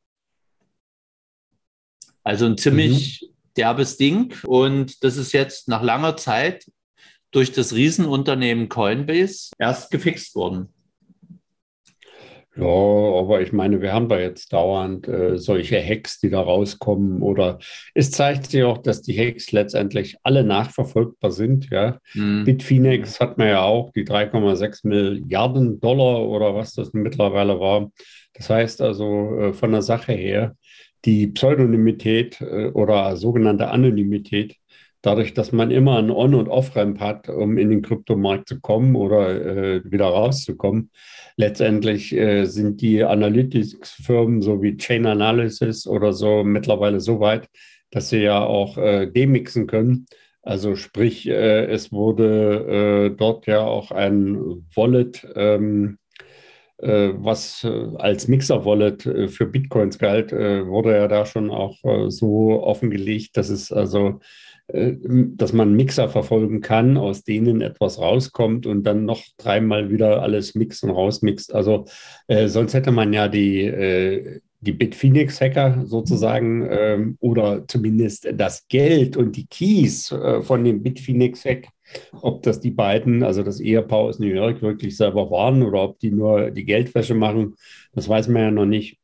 Also 2.25 2.47
ein 2.47 2.59
ziemlich 2.59 3.23
mhm. 3.23 3.35
derbes 3.57 3.97
Ding. 3.97 4.35
Und 4.43 5.05
das 5.05 5.17
ist 5.17 5.31
jetzt 5.31 5.69
nach 5.69 5.85
langer 5.85 6.17
Zeit 6.17 6.67
durch 7.31 7.53
das 7.53 7.73
Riesenunternehmen 7.73 8.69
Coinbase 8.69 9.51
erst 9.57 9.93
gefixt 9.93 10.35
worden. 10.35 10.75
Ja, 12.57 12.65
aber 12.65 13.41
ich 13.41 13.53
meine, 13.53 13.81
wir 13.81 13.93
haben 13.93 14.09
da 14.09 14.19
jetzt 14.19 14.53
dauernd 14.53 15.07
äh, 15.07 15.39
solche 15.39 15.81
Hacks, 15.81 16.19
die 16.19 16.31
da 16.31 16.41
rauskommen. 16.41 17.23
Oder 17.23 17.59
es 17.95 18.11
zeigt 18.11 18.51
sich 18.51 18.65
auch, 18.65 18.79
dass 18.79 19.03
die 19.03 19.17
Hacks 19.17 19.53
letztendlich 19.53 20.17
alle 20.25 20.43
nachverfolgbar 20.43 21.31
sind. 21.31 21.71
Ja. 21.71 21.99
Mhm. 22.15 22.45
Bitfinex 22.45 23.21
hat 23.21 23.39
man 23.39 23.49
ja 23.49 23.63
auch 23.63 23.93
die 23.93 24.05
3,6 24.05 24.87
Milliarden 24.87 25.81
Dollar 25.81 26.27
oder 26.29 26.55
was 26.55 26.75
das 26.75 26.93
mittlerweile 26.93 27.61
war. 27.61 27.91
Das 28.35 28.51
heißt 28.51 28.81
also 28.81 29.39
äh, 29.39 29.53
von 29.53 29.71
der 29.71 29.83
Sache 29.83 30.13
her, 30.13 30.57
die 31.05 31.29
Pseudonymität 31.29 32.41
äh, 32.41 32.67
oder 32.69 33.17
sogenannte 33.17 33.69
Anonymität 33.69 34.57
dadurch, 35.03 35.35
dass 35.35 35.53
man 35.53 35.71
immer 35.71 35.99
ein 35.99 36.11
On- 36.11 36.35
und 36.35 36.49
Off-Ramp 36.49 37.01
hat, 37.01 37.29
um 37.29 37.59
in 37.59 37.71
den 37.71 37.83
Kryptomarkt 37.83 38.49
zu 38.49 38.61
kommen 38.61 38.97
oder 38.97 39.31
äh, 39.31 39.83
wieder 39.91 40.07
rauszukommen. 40.07 40.91
Letztendlich 41.37 42.13
äh, 42.13 42.45
sind 42.45 42.81
die 42.81 43.03
Analytics-Firmen 43.03 44.43
so 44.43 44.63
wie 44.63 44.77
Chain 44.77 45.07
Analysis 45.07 45.87
oder 45.87 46.13
so 46.13 46.45
mittlerweile 46.45 47.01
so 47.01 47.21
weit, 47.21 47.49
dass 47.91 48.11
sie 48.11 48.19
ja 48.21 48.45
auch 48.45 48.77
äh, 48.77 49.07
demixen 49.07 49.67
können. 49.67 50.07
Also 50.43 50.75
sprich, 50.75 51.29
äh, 51.29 51.67
es 51.67 51.93
wurde 51.93 53.11
äh, 53.13 53.17
dort 53.17 53.47
ja 53.47 53.61
auch 53.61 53.91
ein 53.91 54.67
Wallet 54.75 55.27
ähm, 55.37 55.99
äh, 56.79 57.11
was 57.15 57.67
als 57.99 58.27
Mixer-Wallet 58.27 59.03
für 59.03 59.47
Bitcoins 59.47 59.99
galt, 59.99 60.33
wurde 60.33 60.97
ja 60.97 61.09
da 61.09 61.27
schon 61.27 61.51
auch 61.51 61.77
so 62.09 62.63
offengelegt, 62.63 63.37
dass 63.37 63.51
es 63.51 63.71
also 63.71 64.21
dass 64.73 65.53
man 65.53 65.75
Mixer 65.75 66.09
verfolgen 66.09 66.61
kann, 66.61 66.97
aus 66.97 67.25
denen 67.25 67.61
etwas 67.61 67.99
rauskommt 67.99 68.67
und 68.67 68.85
dann 68.85 69.05
noch 69.05 69.23
dreimal 69.39 69.91
wieder 69.91 70.23
alles 70.23 70.55
mixt 70.55 70.85
und 70.85 70.91
rausmixt. 70.91 71.55
Also 71.55 71.87
äh, 72.29 72.49
sonst 72.49 72.75
hätte 72.75 72.91
man 72.91 73.13
ja 73.13 73.29
die, 73.29 73.65
äh, 73.65 74.41
die 74.61 74.73
Bitfinex-Hacker 74.73 75.87
sozusagen 75.87 76.69
ähm, 76.71 77.17
oder 77.21 77.67
zumindest 77.67 78.29
das 78.35 78.69
Geld 78.69 79.17
und 79.17 79.37
die 79.37 79.47
Keys 79.47 80.13
äh, 80.13 80.43
von 80.43 80.65
dem 80.65 80.83
Bitfinex-Hack, 80.83 81.69
ob 82.21 82.43
das 82.43 82.61
die 82.61 82.71
beiden, 82.71 83.23
also 83.23 83.43
das 83.43 83.59
Ehepaar 83.59 84.01
aus 84.01 84.19
New 84.19 84.27
York 84.27 84.63
wirklich 84.63 84.97
selber 84.97 85.31
waren 85.31 85.63
oder 85.63 85.83
ob 85.83 85.99
die 85.99 86.11
nur 86.11 86.51
die 86.51 86.65
Geldwäsche 86.65 87.15
machen, 87.15 87.55
das 87.95 88.09
weiß 88.09 88.29
man 88.29 88.43
ja 88.43 88.51
noch 88.51 88.67
nicht 88.67 89.00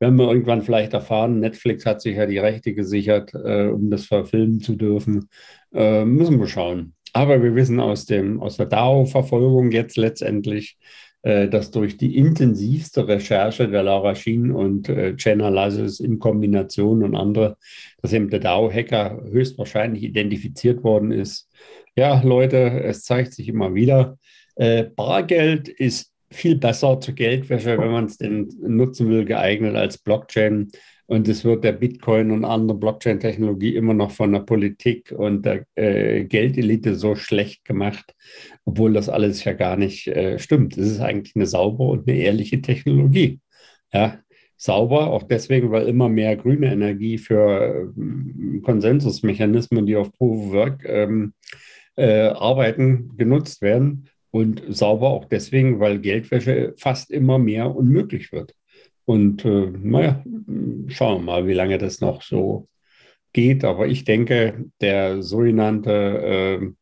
werden 0.00 0.16
wir 0.16 0.28
irgendwann 0.28 0.62
vielleicht 0.62 0.94
erfahren. 0.94 1.38
Netflix 1.38 1.86
hat 1.86 2.00
sich 2.00 2.16
ja 2.16 2.26
die 2.26 2.38
Rechte 2.38 2.74
gesichert, 2.74 3.32
äh, 3.34 3.66
um 3.66 3.90
das 3.90 4.06
verfilmen 4.06 4.60
zu 4.60 4.74
dürfen. 4.74 5.28
Äh, 5.72 6.04
müssen 6.04 6.40
wir 6.40 6.48
schauen. 6.48 6.94
Aber 7.12 7.42
wir 7.42 7.54
wissen 7.54 7.80
aus, 7.80 8.06
dem, 8.06 8.40
aus 8.40 8.56
der 8.56 8.66
DAO-Verfolgung 8.66 9.70
jetzt 9.70 9.96
letztendlich, 9.96 10.78
äh, 11.22 11.48
dass 11.48 11.70
durch 11.70 11.98
die 11.98 12.16
intensivste 12.16 13.06
Recherche 13.06 13.68
der 13.68 13.82
Laura 13.82 14.14
Sheen 14.14 14.50
und 14.50 14.88
äh, 14.88 15.14
Jenna 15.18 15.50
Lazarus 15.50 16.00
in 16.00 16.18
Kombination 16.18 17.02
und 17.02 17.14
andere, 17.14 17.58
dass 18.00 18.12
eben 18.12 18.30
der 18.30 18.40
DAO-Hacker 18.40 19.22
höchstwahrscheinlich 19.30 20.02
identifiziert 20.02 20.82
worden 20.82 21.12
ist. 21.12 21.50
Ja, 21.94 22.22
Leute, 22.22 22.84
es 22.84 23.02
zeigt 23.02 23.34
sich 23.34 23.48
immer 23.48 23.74
wieder, 23.74 24.18
äh, 24.54 24.84
Bargeld 24.84 25.68
ist 25.68 26.10
viel 26.30 26.56
besser 26.56 27.00
zur 27.00 27.14
Geldwäsche, 27.14 27.78
wenn 27.78 27.90
man 27.90 28.04
es 28.06 28.18
denn 28.18 28.48
nutzen 28.60 29.08
will, 29.08 29.24
geeignet 29.24 29.76
als 29.76 29.98
Blockchain. 29.98 30.70
Und 31.06 31.26
es 31.26 31.44
wird 31.44 31.64
der 31.64 31.72
Bitcoin 31.72 32.30
und 32.30 32.44
andere 32.44 32.78
Blockchain-Technologie 32.78 33.74
immer 33.74 33.94
noch 33.94 34.12
von 34.12 34.30
der 34.32 34.40
Politik 34.40 35.10
und 35.10 35.44
der 35.44 35.64
äh, 35.74 36.24
Geldelite 36.24 36.94
so 36.94 37.16
schlecht 37.16 37.64
gemacht, 37.64 38.14
obwohl 38.64 38.92
das 38.92 39.08
alles 39.08 39.42
ja 39.42 39.52
gar 39.52 39.76
nicht 39.76 40.06
äh, 40.06 40.38
stimmt. 40.38 40.78
Es 40.78 40.86
ist 40.86 41.00
eigentlich 41.00 41.34
eine 41.34 41.46
saubere 41.46 41.88
und 41.88 42.08
eine 42.08 42.16
ehrliche 42.16 42.62
Technologie. 42.62 43.40
Ja, 43.92 44.20
sauber, 44.56 45.08
auch 45.08 45.24
deswegen, 45.24 45.72
weil 45.72 45.88
immer 45.88 46.08
mehr 46.08 46.36
grüne 46.36 46.70
Energie 46.70 47.18
für 47.18 47.92
äh, 47.96 48.60
Konsensusmechanismen, 48.60 49.86
die 49.86 49.96
auf 49.96 50.12
Proof 50.12 50.46
of 50.46 50.52
Work 50.52 50.84
ähm, 50.86 51.32
äh, 51.96 52.28
arbeiten, 52.28 53.16
genutzt 53.16 53.62
werden. 53.62 54.08
Und 54.30 54.62
sauber 54.68 55.08
auch 55.08 55.24
deswegen, 55.24 55.80
weil 55.80 55.98
Geldwäsche 55.98 56.74
fast 56.76 57.10
immer 57.10 57.38
mehr 57.38 57.74
unmöglich 57.74 58.32
wird. 58.32 58.54
Und 59.04 59.44
äh, 59.44 59.66
naja, 59.82 60.24
schauen 60.88 61.20
wir 61.20 61.24
mal, 61.24 61.46
wie 61.48 61.52
lange 61.52 61.78
das 61.78 62.00
noch 62.00 62.22
so 62.22 62.68
geht. 63.32 63.64
Aber 63.64 63.88
ich 63.88 64.04
denke, 64.04 64.66
der 64.80 65.22
sogenannte, 65.22 66.72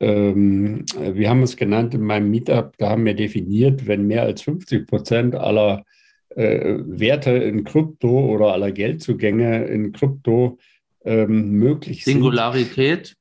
äh, 0.00 0.06
ähm, 0.06 0.84
wir 0.96 1.28
haben 1.28 1.42
es 1.42 1.56
genannt 1.56 1.94
in 1.94 2.02
meinem 2.02 2.30
Meetup, 2.30 2.76
da 2.78 2.90
haben 2.90 3.04
wir 3.04 3.14
definiert, 3.14 3.86
wenn 3.86 4.06
mehr 4.06 4.22
als 4.22 4.42
50 4.42 4.86
Prozent 4.86 5.34
aller 5.34 5.84
äh, 6.30 6.76
Werte 6.86 7.32
in 7.32 7.64
Krypto 7.64 8.32
oder 8.32 8.52
aller 8.52 8.72
Geldzugänge 8.72 9.64
in 9.64 9.92
Krypto 9.92 10.58
ähm, 11.04 11.52
möglich 11.52 12.04
sind. 12.04 12.14
Singularität? 12.14 13.16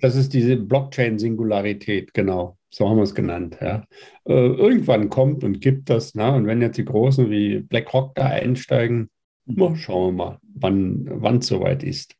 Das 0.00 0.14
ist 0.14 0.32
diese 0.32 0.56
Blockchain-Singularität, 0.56 2.14
genau. 2.14 2.56
So 2.70 2.88
haben 2.88 2.96
wir 2.96 3.02
es 3.02 3.14
genannt. 3.14 3.58
Ja. 3.60 3.84
Äh, 4.24 4.32
irgendwann 4.32 5.08
kommt 5.10 5.44
und 5.44 5.60
gibt 5.60 5.90
das. 5.90 6.14
Na, 6.14 6.34
und 6.34 6.46
wenn 6.46 6.62
jetzt 6.62 6.78
die 6.78 6.84
Großen 6.84 7.30
wie 7.30 7.60
BlackRock 7.60 8.14
da 8.14 8.26
einsteigen, 8.26 9.10
na, 9.44 9.74
schauen 9.76 10.16
wir 10.16 10.24
mal, 10.24 10.38
wann 10.54 11.38
es 11.38 11.48
soweit 11.48 11.82
ist. 11.82 12.14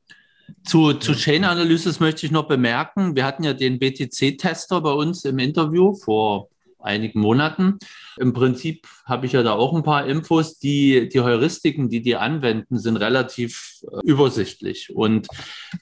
Zu, 0.65 0.95
zu 0.95 1.15
Chain 1.15 1.45
Analysis 1.45 2.01
möchte 2.01 2.27
ich 2.27 2.33
noch 2.33 2.49
bemerken, 2.49 3.15
wir 3.15 3.25
hatten 3.25 3.45
ja 3.45 3.53
den 3.53 3.79
BTC-Tester 3.79 4.81
bei 4.81 4.93
uns 4.93 5.25
im 5.25 5.39
Interview 5.39 5.95
vor 5.95 6.50
einigen 6.83 7.21
Monaten. 7.21 7.79
Im 8.19 8.33
Prinzip 8.33 8.87
habe 9.05 9.27
ich 9.27 9.33
ja 9.33 9.43
da 9.43 9.53
auch 9.53 9.75
ein 9.75 9.83
paar 9.83 10.07
Infos. 10.07 10.59
Die, 10.59 11.09
die 11.09 11.21
Heuristiken, 11.21 11.89
die 11.89 12.03
die 12.03 12.17
anwenden, 12.17 12.79
sind 12.79 12.97
relativ 12.97 13.81
äh, 13.83 14.01
übersichtlich. 14.05 14.95
Und 14.95 15.27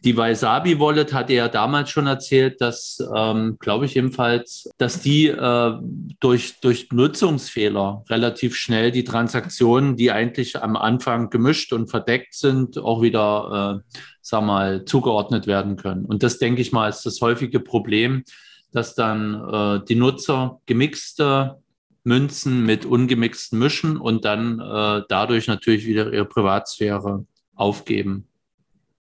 die 0.04 0.16
Wasabi 0.16 0.78
Wallet 0.78 1.12
hatte 1.12 1.34
ja 1.34 1.48
damals 1.48 1.90
schon 1.90 2.06
erzählt, 2.06 2.60
dass, 2.60 2.98
ähm, 3.14 3.56
glaube 3.58 3.86
ich 3.86 3.94
jedenfalls, 3.94 4.70
dass 4.78 5.00
die 5.00 5.28
äh, 5.28 5.72
durch, 6.20 6.60
durch 6.60 6.88
Nutzungsfehler 6.92 8.04
relativ 8.08 8.56
schnell 8.56 8.92
die 8.92 9.04
Transaktionen, 9.04 9.96
die 9.96 10.12
eigentlich 10.12 10.62
am 10.62 10.76
Anfang 10.76 11.30
gemischt 11.30 11.72
und 11.72 11.88
verdeckt 11.88 12.34
sind, 12.34 12.78
auch 12.78 13.02
wieder, 13.02 13.82
äh, 13.94 13.98
sag 14.20 14.44
mal, 14.44 14.84
zugeordnet 14.84 15.46
werden 15.46 15.76
können. 15.76 16.04
Und 16.04 16.22
das, 16.22 16.38
denke 16.38 16.60
ich 16.60 16.72
mal, 16.72 16.88
ist 16.88 17.04
das 17.04 17.20
häufige 17.20 17.60
Problem, 17.60 18.24
dass 18.72 18.94
dann 18.94 19.80
äh, 19.80 19.84
die 19.86 19.94
Nutzer 19.94 20.60
gemixte 20.66 21.58
Münzen 22.04 22.64
mit 22.64 22.84
ungemixten 22.84 23.58
mischen 23.58 23.96
und 23.96 24.24
dann 24.24 24.60
äh, 24.60 25.02
dadurch 25.08 25.46
natürlich 25.46 25.86
wieder 25.86 26.12
ihre 26.12 26.24
Privatsphäre 26.24 27.26
aufgeben. 27.54 28.26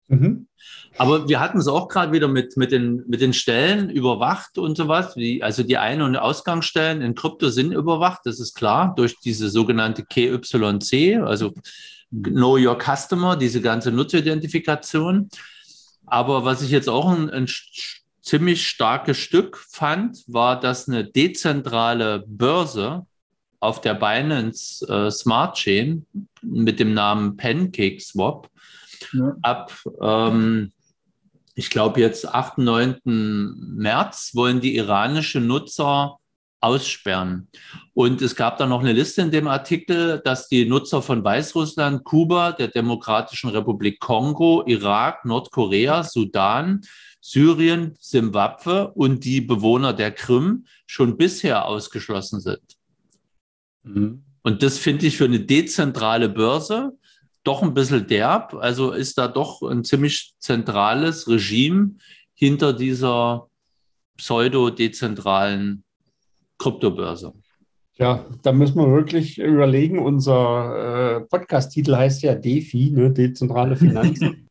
Mhm. 0.09 0.47
Aber 0.97 1.29
wir 1.29 1.41
hatten 1.41 1.59
es 1.59 1.67
auch 1.67 1.89
gerade 1.89 2.13
wieder 2.13 2.29
mit, 2.29 2.57
mit, 2.57 2.71
den, 2.71 3.03
mit 3.09 3.21
den 3.21 3.33
Stellen 3.33 3.91
überwacht 3.91 4.59
und 4.59 4.77
sowas. 4.77 5.17
Wie, 5.17 5.43
also 5.43 5.63
die 5.63 5.79
Ein- 5.79 6.03
und 6.03 6.17
Ausgangsstellen 6.17 7.03
in 7.03 7.15
Krypto 7.15 7.49
sind 7.49 7.73
überwacht, 7.73 8.21
das 8.25 8.39
ist 8.39 8.55
klar, 8.55 8.95
durch 8.95 9.19
diese 9.19 9.49
sogenannte 9.49 10.05
KYC, 10.05 11.17
also 11.17 11.53
Know 12.11 12.57
Your 12.57 12.79
Customer, 12.79 13.37
diese 13.37 13.61
ganze 13.61 13.91
Nutzeridentifikation. 13.91 15.31
Aber 16.07 16.45
was 16.45 16.63
ich 16.63 16.71
jetzt 16.71 16.89
auch 16.89 17.09
ein, 17.09 17.29
ein 17.31 17.49
ziemlich 18.25 18.67
starkes 18.67 19.19
Stück 19.19 19.59
fand, 19.59 20.25
war, 20.27 20.59
dass 20.59 20.89
eine 20.89 21.05
dezentrale 21.05 22.25
Börse 22.27 23.07
auf 23.61 23.81
der 23.81 23.95
Binance 23.95 24.87
äh, 24.89 25.11
Smart 25.11 25.57
Chain 25.57 26.07
mit 26.43 26.81
dem 26.81 26.95
Namen 26.95 27.37
Pancake 27.37 28.01
Swap 28.01 28.51
ja. 29.13 29.37
ab, 29.43 29.73
ähm, 30.01 30.73
ich 31.55 31.71
glaube 31.71 32.01
jetzt 32.01 32.27
8., 32.27 32.59
9. 32.59 33.01
März 33.05 34.33
wollen 34.35 34.61
die 34.61 34.77
iranische 34.77 35.41
Nutzer 35.41 36.19
aussperren. 36.61 37.49
Und 37.93 38.23
es 38.23 38.35
gab 38.35 38.57
da 38.57 38.67
noch 38.67 38.81
eine 38.81 38.93
Liste 38.93 39.21
in 39.23 39.31
dem 39.31 39.47
Artikel, 39.47 40.21
dass 40.25 40.49
die 40.49 40.67
Nutzer 40.67 41.03
von 41.03 41.23
Weißrussland, 41.23 42.05
Kuba, 42.05 42.53
der 42.53 42.69
Demokratischen 42.69 43.51
Republik 43.51 44.01
Kongo, 44.01 44.65
Irak, 44.67 45.27
Nordkorea, 45.27 46.03
Sudan, 46.03 46.81
Syrien, 47.27 47.95
Simbabwe 47.99 48.93
und 48.93 49.25
die 49.25 49.41
Bewohner 49.41 49.95
der 49.95 50.11
Krim 50.11 50.67
schon 50.85 51.17
bisher 51.17 51.65
ausgeschlossen 51.65 52.39
sind. 52.39 52.61
Mhm. 53.83 54.23
Und 54.43 54.63
das 54.63 54.77
finde 54.77 55.07
ich 55.07 55.17
für 55.17 55.25
eine 55.25 55.41
dezentrale 55.41 56.29
Börse 56.29 56.93
doch 57.43 57.63
ein 57.63 57.73
bisschen 57.73 58.07
derb. 58.07 58.53
Also 58.53 58.91
ist 58.91 59.17
da 59.17 59.27
doch 59.27 59.63
ein 59.63 59.85
ziemlich 59.85 60.35
zentrales 60.39 61.27
Regime 61.27 61.95
hinter 62.35 62.75
dieser 62.75 63.49
pseudo-dezentralen 64.19 65.83
Kryptobörse. 66.59 67.33
Ja, 67.97 68.27
da 68.43 68.53
müssen 68.53 68.77
wir 68.77 68.93
wirklich 68.93 69.39
überlegen. 69.39 69.99
Unser 69.99 71.17
äh, 71.17 71.21
Podcast-Titel 71.23 71.97
heißt 71.97 72.23
ja 72.23 72.35
DeFi, 72.35 72.91
ne, 72.91 73.11
dezentrale 73.11 73.77
Finanzen. 73.77 74.43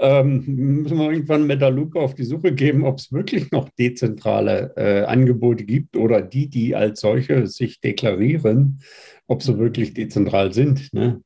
ähm, 0.00 0.44
müssen 0.46 0.98
wir 0.98 1.10
irgendwann 1.10 1.46
mit 1.46 1.60
der 1.60 1.70
Lupe 1.70 2.00
auf 2.00 2.14
die 2.14 2.24
Suche 2.24 2.52
geben, 2.54 2.84
ob 2.84 2.98
es 2.98 3.12
wirklich 3.12 3.50
noch 3.50 3.68
dezentrale 3.78 4.72
äh, 4.76 5.04
Angebote 5.04 5.64
gibt 5.64 5.96
oder 5.96 6.22
die, 6.22 6.48
die 6.48 6.74
als 6.74 7.00
solche 7.00 7.46
sich 7.46 7.80
deklarieren, 7.80 8.80
ob 9.26 9.42
sie 9.42 9.58
wirklich 9.58 9.92
dezentral 9.92 10.52
sind. 10.52 10.92
Ne? 10.94 11.22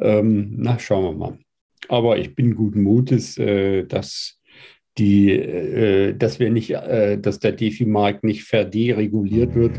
Ähm, 0.00 0.54
na, 0.56 0.78
schauen 0.78 1.04
wir 1.04 1.12
mal. 1.12 1.38
Aber 1.88 2.18
ich 2.18 2.34
bin 2.34 2.56
guten 2.56 2.82
Mutes, 2.82 3.38
äh, 3.38 3.84
dass 3.84 4.40
die, 4.98 5.30
äh, 5.30 6.14
dass 6.14 6.40
wir 6.40 6.50
nicht, 6.50 6.70
äh, 6.70 7.18
dass 7.18 7.38
der 7.38 7.52
DeFi-Markt 7.52 8.24
nicht 8.24 8.44
verdereguliert 8.44 9.54
wird 9.54 9.72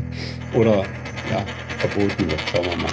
oder 0.54 0.84
ja, 1.30 1.44
verboten 1.78 2.30
wird. 2.30 2.40
Schauen 2.50 2.64
wir 2.64 2.76
mal. 2.76 2.92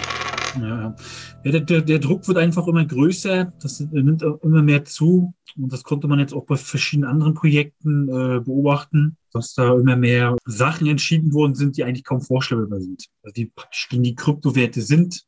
Ja, 0.62 0.96
ja 1.46 1.52
der, 1.52 1.62
der, 1.62 1.82
der, 1.82 2.00
Druck 2.00 2.28
wird 2.28 2.38
einfach 2.38 2.68
immer 2.68 2.84
größer, 2.84 3.54
das 3.62 3.80
nimmt 3.80 4.22
immer 4.22 4.62
mehr 4.62 4.84
zu. 4.84 5.34
Und 5.56 5.72
das 5.72 5.84
konnte 5.84 6.08
man 6.08 6.20
jetzt 6.20 6.34
auch 6.34 6.46
bei 6.46 6.58
verschiedenen 6.58 7.10
anderen 7.10 7.34
Projekten 7.34 8.10
äh, 8.10 8.42
beobachten, 8.42 9.18
dass 9.32 9.54
da 9.54 9.74
immer 9.74 9.96
mehr 9.96 10.36
Sachen 10.46 10.88
entschieden 10.88 11.34
worden 11.34 11.56
sind, 11.56 11.78
die 11.78 11.84
eigentlich 11.84 12.04
kaum 12.04 12.22
vorstellbar 12.22 12.82
sind. 12.82 13.06
Also 13.24 13.34
die 13.34 13.46
praktisch 13.46 13.88
gegen 13.90 14.04
die 14.04 14.16
Kryptowerte 14.16 14.82
sind, 14.82 15.24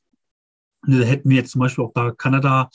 da 0.85 0.99
hätten 0.99 1.29
wir 1.29 1.37
jetzt 1.37 1.51
zum 1.51 1.59
Beispiel 1.59 1.83
auch 1.83 1.93
da 1.93 2.11
Kanada 2.11 2.69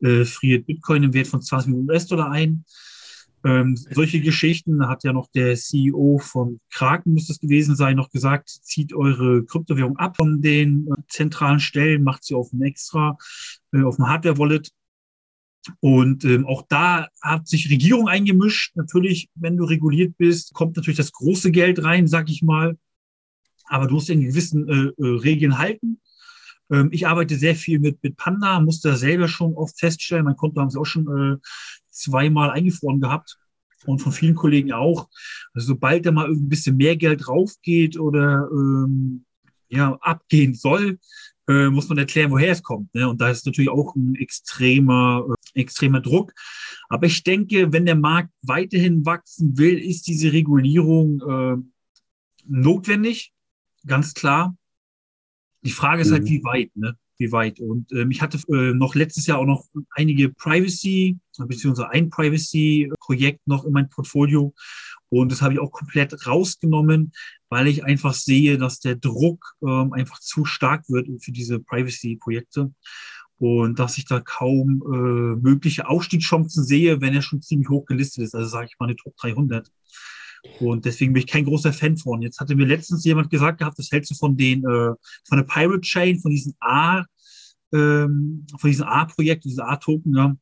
äh, 0.00 0.24
friert 0.24 0.66
Bitcoin 0.66 1.02
im 1.04 1.14
Wert 1.14 1.26
von 1.26 1.42
20 1.42 1.68
Millionen 1.68 1.90
US-Dollar 1.90 2.30
ein. 2.30 2.64
Ähm, 3.44 3.76
solche 3.76 4.20
Geschichten 4.20 4.88
hat 4.88 5.04
ja 5.04 5.12
noch 5.12 5.28
der 5.28 5.54
CEO 5.54 6.18
von 6.18 6.60
Kraken, 6.70 7.14
müsste 7.14 7.32
es 7.32 7.38
gewesen 7.38 7.76
sein, 7.76 7.96
noch 7.96 8.10
gesagt, 8.10 8.48
zieht 8.48 8.92
eure 8.92 9.44
Kryptowährung 9.44 9.96
ab 9.96 10.16
von 10.16 10.42
den 10.42 10.88
äh, 10.88 11.02
zentralen 11.08 11.60
Stellen, 11.60 12.02
macht 12.02 12.24
sie 12.24 12.34
auf 12.34 12.52
ein 12.52 12.62
extra, 12.62 13.16
äh, 13.72 13.82
auf 13.82 13.98
ein 13.98 14.08
Hardware-Wallet. 14.08 14.70
Und 15.80 16.24
ähm, 16.24 16.46
auch 16.46 16.62
da 16.68 17.08
hat 17.22 17.46
sich 17.46 17.70
Regierung 17.70 18.08
eingemischt. 18.08 18.74
Natürlich, 18.76 19.28
wenn 19.34 19.56
du 19.56 19.64
reguliert 19.64 20.16
bist, 20.16 20.54
kommt 20.54 20.76
natürlich 20.76 20.96
das 20.96 21.12
große 21.12 21.50
Geld 21.50 21.84
rein, 21.84 22.06
sag 22.06 22.30
ich 22.30 22.42
mal. 22.42 22.76
Aber 23.66 23.86
du 23.86 23.94
musst 23.94 24.10
in 24.10 24.22
gewissen 24.22 24.68
äh, 24.68 25.02
äh, 25.02 25.18
Regeln 25.18 25.58
halten. 25.58 26.00
Ähm, 26.70 26.88
ich 26.92 27.06
arbeite 27.06 27.36
sehr 27.36 27.54
viel 27.54 27.80
mit, 27.80 28.02
mit 28.02 28.16
Panda, 28.16 28.60
musste 28.60 28.90
da 28.90 28.96
selber 28.96 29.28
schon 29.28 29.54
oft 29.54 29.78
feststellen, 29.78 30.24
mein 30.24 30.36
Konto 30.36 30.60
haben 30.60 30.70
sie 30.70 30.78
auch 30.78 30.86
schon 30.86 31.06
äh, 31.06 31.36
zweimal 31.90 32.50
eingefroren 32.50 33.00
gehabt 33.00 33.38
und 33.86 34.00
von 34.00 34.12
vielen 34.12 34.34
Kollegen 34.34 34.72
auch. 34.72 35.08
Also 35.54 35.68
sobald 35.68 36.06
da 36.06 36.12
mal 36.12 36.28
ein 36.28 36.48
bisschen 36.48 36.76
mehr 36.76 36.96
Geld 36.96 37.26
draufgeht 37.26 37.98
oder 37.98 38.48
ähm, 38.52 39.24
ja, 39.68 39.98
abgehen 40.00 40.54
soll, 40.54 40.98
äh, 41.48 41.68
muss 41.70 41.88
man 41.88 41.98
erklären, 41.98 42.30
woher 42.30 42.52
es 42.52 42.62
kommt. 42.62 42.94
Ne? 42.94 43.08
Und 43.08 43.20
da 43.20 43.30
ist 43.30 43.46
natürlich 43.46 43.70
auch 43.70 43.94
ein 43.96 44.14
extremer, 44.16 45.26
äh, 45.54 45.60
extremer 45.60 46.00
Druck. 46.00 46.32
Aber 46.88 47.06
ich 47.06 47.22
denke, 47.22 47.72
wenn 47.72 47.86
der 47.86 47.96
Markt 47.96 48.30
weiterhin 48.42 49.04
wachsen 49.04 49.56
will, 49.58 49.78
ist 49.78 50.06
diese 50.06 50.32
Regulierung 50.32 51.20
äh, 51.20 51.56
notwendig, 52.46 53.32
ganz 53.86 54.14
klar. 54.14 54.56
Die 55.68 55.74
Frage 55.74 56.00
ist 56.00 56.10
halt, 56.10 56.22
mhm. 56.22 56.28
wie 56.28 56.44
weit, 56.44 56.76
ne? 56.76 56.96
Wie 57.18 57.30
weit. 57.30 57.60
Und 57.60 57.92
ähm, 57.92 58.10
ich 58.10 58.22
hatte 58.22 58.38
äh, 58.48 58.72
noch 58.72 58.94
letztes 58.94 59.26
Jahr 59.26 59.38
auch 59.38 59.44
noch 59.44 59.66
einige 59.90 60.30
Privacy, 60.30 61.18
beziehungsweise 61.36 61.90
ein 61.90 62.08
Privacy-Projekt 62.08 63.46
noch 63.46 63.66
in 63.66 63.72
mein 63.72 63.90
Portfolio. 63.90 64.54
Und 65.10 65.30
das 65.30 65.42
habe 65.42 65.52
ich 65.52 65.60
auch 65.60 65.70
komplett 65.70 66.26
rausgenommen, 66.26 67.12
weil 67.50 67.66
ich 67.66 67.84
einfach 67.84 68.14
sehe, 68.14 68.56
dass 68.56 68.80
der 68.80 68.94
Druck 68.96 69.44
ähm, 69.62 69.92
einfach 69.92 70.20
zu 70.20 70.46
stark 70.46 70.88
wird 70.88 71.06
für 71.22 71.32
diese 71.32 71.58
Privacy-Projekte 71.60 72.72
und 73.36 73.78
dass 73.78 73.98
ich 73.98 74.06
da 74.06 74.20
kaum 74.20 74.82
äh, 74.86 75.36
mögliche 75.46 75.86
Aufstiegschancen 75.86 76.64
sehe, 76.64 77.02
wenn 77.02 77.14
er 77.14 77.22
schon 77.22 77.42
ziemlich 77.42 77.68
hoch 77.68 77.84
gelistet 77.84 78.24
ist. 78.24 78.34
Also 78.34 78.48
sage 78.48 78.68
ich 78.70 78.78
mal 78.78 78.86
eine 78.86 78.96
Top 78.96 79.14
300. 79.18 79.70
Und 80.60 80.84
deswegen 80.84 81.12
bin 81.12 81.22
ich 81.22 81.28
kein 81.28 81.44
großer 81.44 81.72
Fan 81.72 81.96
von. 81.96 82.22
Jetzt 82.22 82.40
hatte 82.40 82.56
mir 82.56 82.66
letztens 82.66 83.04
jemand 83.04 83.30
gesagt 83.30 83.58
gehabt, 83.58 83.78
das 83.78 83.90
hältst 83.90 84.10
du 84.10 84.14
von 84.14 84.36
den, 84.36 84.64
äh, 84.64 84.92
von 85.28 85.38
der 85.38 85.44
Pirate 85.44 85.80
Chain, 85.82 86.18
von 86.18 86.30
diesen 86.30 86.54
A, 86.60 87.04
ähm, 87.72 88.46
von 88.58 88.70
diesen 88.70 88.84
A-Projekt, 88.84 89.44
diese 89.44 89.64
A-Token, 89.64 90.16
ja. 90.16 90.36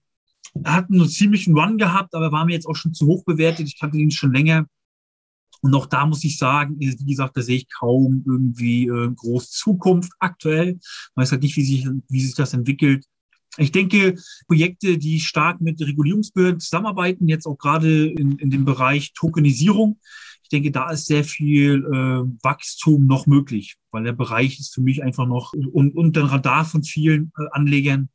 Er 0.64 0.72
hat 0.72 0.90
einen 0.90 1.08
ziemlichen 1.08 1.58
Run 1.58 1.76
gehabt, 1.76 2.14
aber 2.14 2.32
war 2.32 2.46
mir 2.46 2.54
jetzt 2.54 2.66
auch 2.66 2.76
schon 2.76 2.94
zu 2.94 3.06
hoch 3.06 3.24
bewertet. 3.24 3.66
Ich 3.66 3.78
kannte 3.78 3.98
ihn 3.98 4.10
schon 4.10 4.32
länger. 4.32 4.66
Und 5.60 5.74
auch 5.74 5.86
da 5.86 6.06
muss 6.06 6.24
ich 6.24 6.38
sagen, 6.38 6.76
wie 6.78 6.94
gesagt, 6.94 7.36
da 7.36 7.42
sehe 7.42 7.56
ich 7.56 7.68
kaum 7.70 8.24
irgendwie 8.26 8.86
äh, 8.86 9.10
groß 9.14 9.50
Zukunft 9.50 10.12
aktuell. 10.18 10.78
Ich 10.80 11.10
weiß 11.14 11.32
halt 11.32 11.42
nicht, 11.42 11.56
wie 11.56 11.64
sich, 11.64 11.86
wie 12.08 12.20
sich 12.20 12.34
das 12.34 12.54
entwickelt. 12.54 13.04
Ich 13.58 13.72
denke, 13.72 14.16
Projekte, 14.46 14.98
die 14.98 15.20
stark 15.20 15.60
mit 15.60 15.80
Regulierungsbehörden 15.80 16.60
zusammenarbeiten, 16.60 17.28
jetzt 17.28 17.46
auch 17.46 17.56
gerade 17.56 18.06
in, 18.06 18.38
in 18.38 18.50
dem 18.50 18.64
Bereich 18.64 19.12
Tokenisierung, 19.14 19.98
ich 20.46 20.50
denke, 20.50 20.70
da 20.70 20.90
ist 20.90 21.06
sehr 21.06 21.24
viel 21.24 21.84
äh, 21.84 22.44
Wachstum 22.44 23.06
noch 23.06 23.26
möglich, 23.26 23.74
weil 23.90 24.04
der 24.04 24.12
Bereich 24.12 24.60
ist 24.60 24.72
für 24.72 24.80
mich 24.80 25.02
einfach 25.02 25.26
noch 25.26 25.52
un, 25.54 25.90
unter 25.90 26.20
dem 26.20 26.28
Radar 26.28 26.64
von 26.64 26.84
vielen 26.84 27.32
äh, 27.36 27.46
Anlegern 27.50 28.10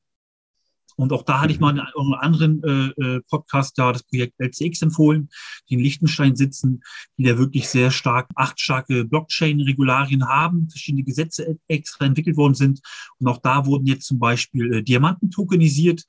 und 1.02 1.12
auch 1.14 1.24
da 1.24 1.42
hatte 1.42 1.52
ich 1.52 1.60
mhm. 1.60 1.62
mal 1.62 1.70
einen, 1.72 1.80
einen 1.80 2.14
anderen 2.14 2.64
äh, 2.64 3.02
äh 3.02 3.22
Podcast 3.28 3.78
da, 3.80 3.92
das 3.92 4.04
Projekt 4.04 4.36
LCX 4.38 4.84
empfohlen, 4.84 5.30
die 5.68 5.74
in 5.74 5.80
Liechtenstein 5.80 6.36
sitzen, 6.36 6.84
die 7.18 7.24
da 7.24 7.40
wirklich 7.40 7.70
sehr 7.70 7.90
stark, 7.90 8.30
acht 8.36 8.60
starke 8.60 9.04
Blockchain-Regularien 9.06 10.28
haben, 10.28 10.70
verschiedene 10.70 11.04
Gesetze 11.04 11.58
extra 11.68 12.06
entwickelt 12.06 12.38
worden 12.38 12.54
sind. 12.54 12.82
Und 13.18 13.28
auch 13.28 13.40
da 13.40 13.66
wurden 13.66 13.88
jetzt 13.88 14.06
zum 14.06 14.20
Beispiel 14.20 14.74
äh, 14.76 14.84
Diamanten 14.84 15.32
tokenisiert 15.32 16.04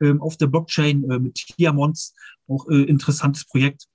ähm, 0.00 0.20
auf 0.20 0.36
der 0.36 0.48
Blockchain 0.48 1.08
äh, 1.08 1.20
mit 1.20 1.40
Diamants, 1.56 2.14
auch 2.48 2.68
äh, 2.68 2.82
interessantes 2.82 3.44
Projekt. 3.44 3.86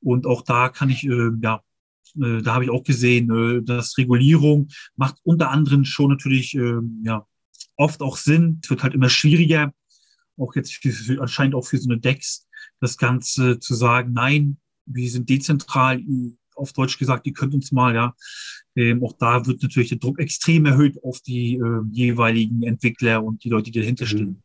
Und 0.00 0.26
auch 0.26 0.42
da 0.42 0.70
kann 0.70 0.90
ich, 0.90 1.04
äh, 1.04 1.30
ja, 1.40 1.62
äh, 2.20 2.42
da 2.42 2.54
habe 2.54 2.64
ich 2.64 2.70
auch 2.70 2.82
gesehen, 2.82 3.30
äh, 3.30 3.62
dass 3.62 3.96
Regulierung 3.96 4.68
macht 4.96 5.16
unter 5.22 5.50
anderem 5.50 5.84
schon 5.84 6.10
natürlich, 6.10 6.56
äh, 6.56 6.80
ja, 7.04 7.26
oft 7.76 8.02
auch 8.02 8.16
Sinn. 8.16 8.60
Es 8.62 8.70
wird 8.70 8.82
halt 8.82 8.94
immer 8.94 9.08
schwieriger, 9.08 9.72
auch 10.38 10.54
jetzt 10.54 10.74
für, 10.74 11.20
anscheinend 11.20 11.54
auch 11.54 11.66
für 11.66 11.78
so 11.78 11.88
eine 11.88 11.98
Decks, 11.98 12.48
das 12.80 12.96
Ganze 12.96 13.58
zu 13.58 13.74
sagen, 13.74 14.12
nein, 14.12 14.58
wir 14.86 15.08
sind 15.08 15.28
dezentral, 15.28 16.02
auf 16.56 16.72
Deutsch 16.72 16.98
gesagt, 16.98 17.26
ihr 17.26 17.32
könnt 17.32 17.54
uns 17.54 17.72
mal, 17.72 17.94
ja. 17.94 18.14
Ähm, 18.76 19.02
auch 19.04 19.14
da 19.18 19.46
wird 19.46 19.62
natürlich 19.62 19.88
der 19.88 19.98
Druck 19.98 20.18
extrem 20.20 20.66
erhöht 20.66 21.02
auf 21.02 21.20
die 21.20 21.56
äh, 21.56 21.80
jeweiligen 21.90 22.62
Entwickler 22.62 23.24
und 23.24 23.42
die 23.44 23.48
Leute, 23.48 23.70
die 23.70 23.80
dahinter 23.80 24.06
stehen. 24.06 24.42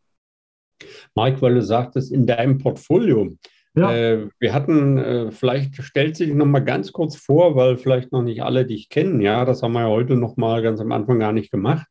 Mike, 1.16 1.42
weil 1.42 1.56
du 1.56 1.64
sagtest, 1.64 2.12
in 2.12 2.26
deinem 2.26 2.58
Portfolio, 2.58 3.36
ja. 3.76 3.96
Äh, 3.96 4.30
wir 4.40 4.54
hatten, 4.54 4.98
äh, 4.98 5.32
vielleicht 5.32 5.82
stellt 5.84 6.18
sich 6.18 6.34
noch 6.34 6.46
mal 6.46 6.60
ganz 6.60 6.92
kurz 6.92 7.16
vor, 7.16 7.56
weil 7.56 7.78
vielleicht 7.78 8.12
noch 8.12 8.24
nicht 8.24 8.42
alle 8.42 8.66
dich 8.66 8.90
kennen. 8.90 9.22
Ja, 9.22 9.46
das 9.46 9.62
haben 9.62 9.74
wir 9.74 9.82
ja 9.82 9.88
heute 9.88 10.16
noch 10.16 10.38
mal 10.38 10.62
ganz 10.62 10.80
am 10.82 10.92
Anfang 10.92 11.20
gar 11.20 11.32
nicht 11.32 11.52
gemacht. 11.52 11.88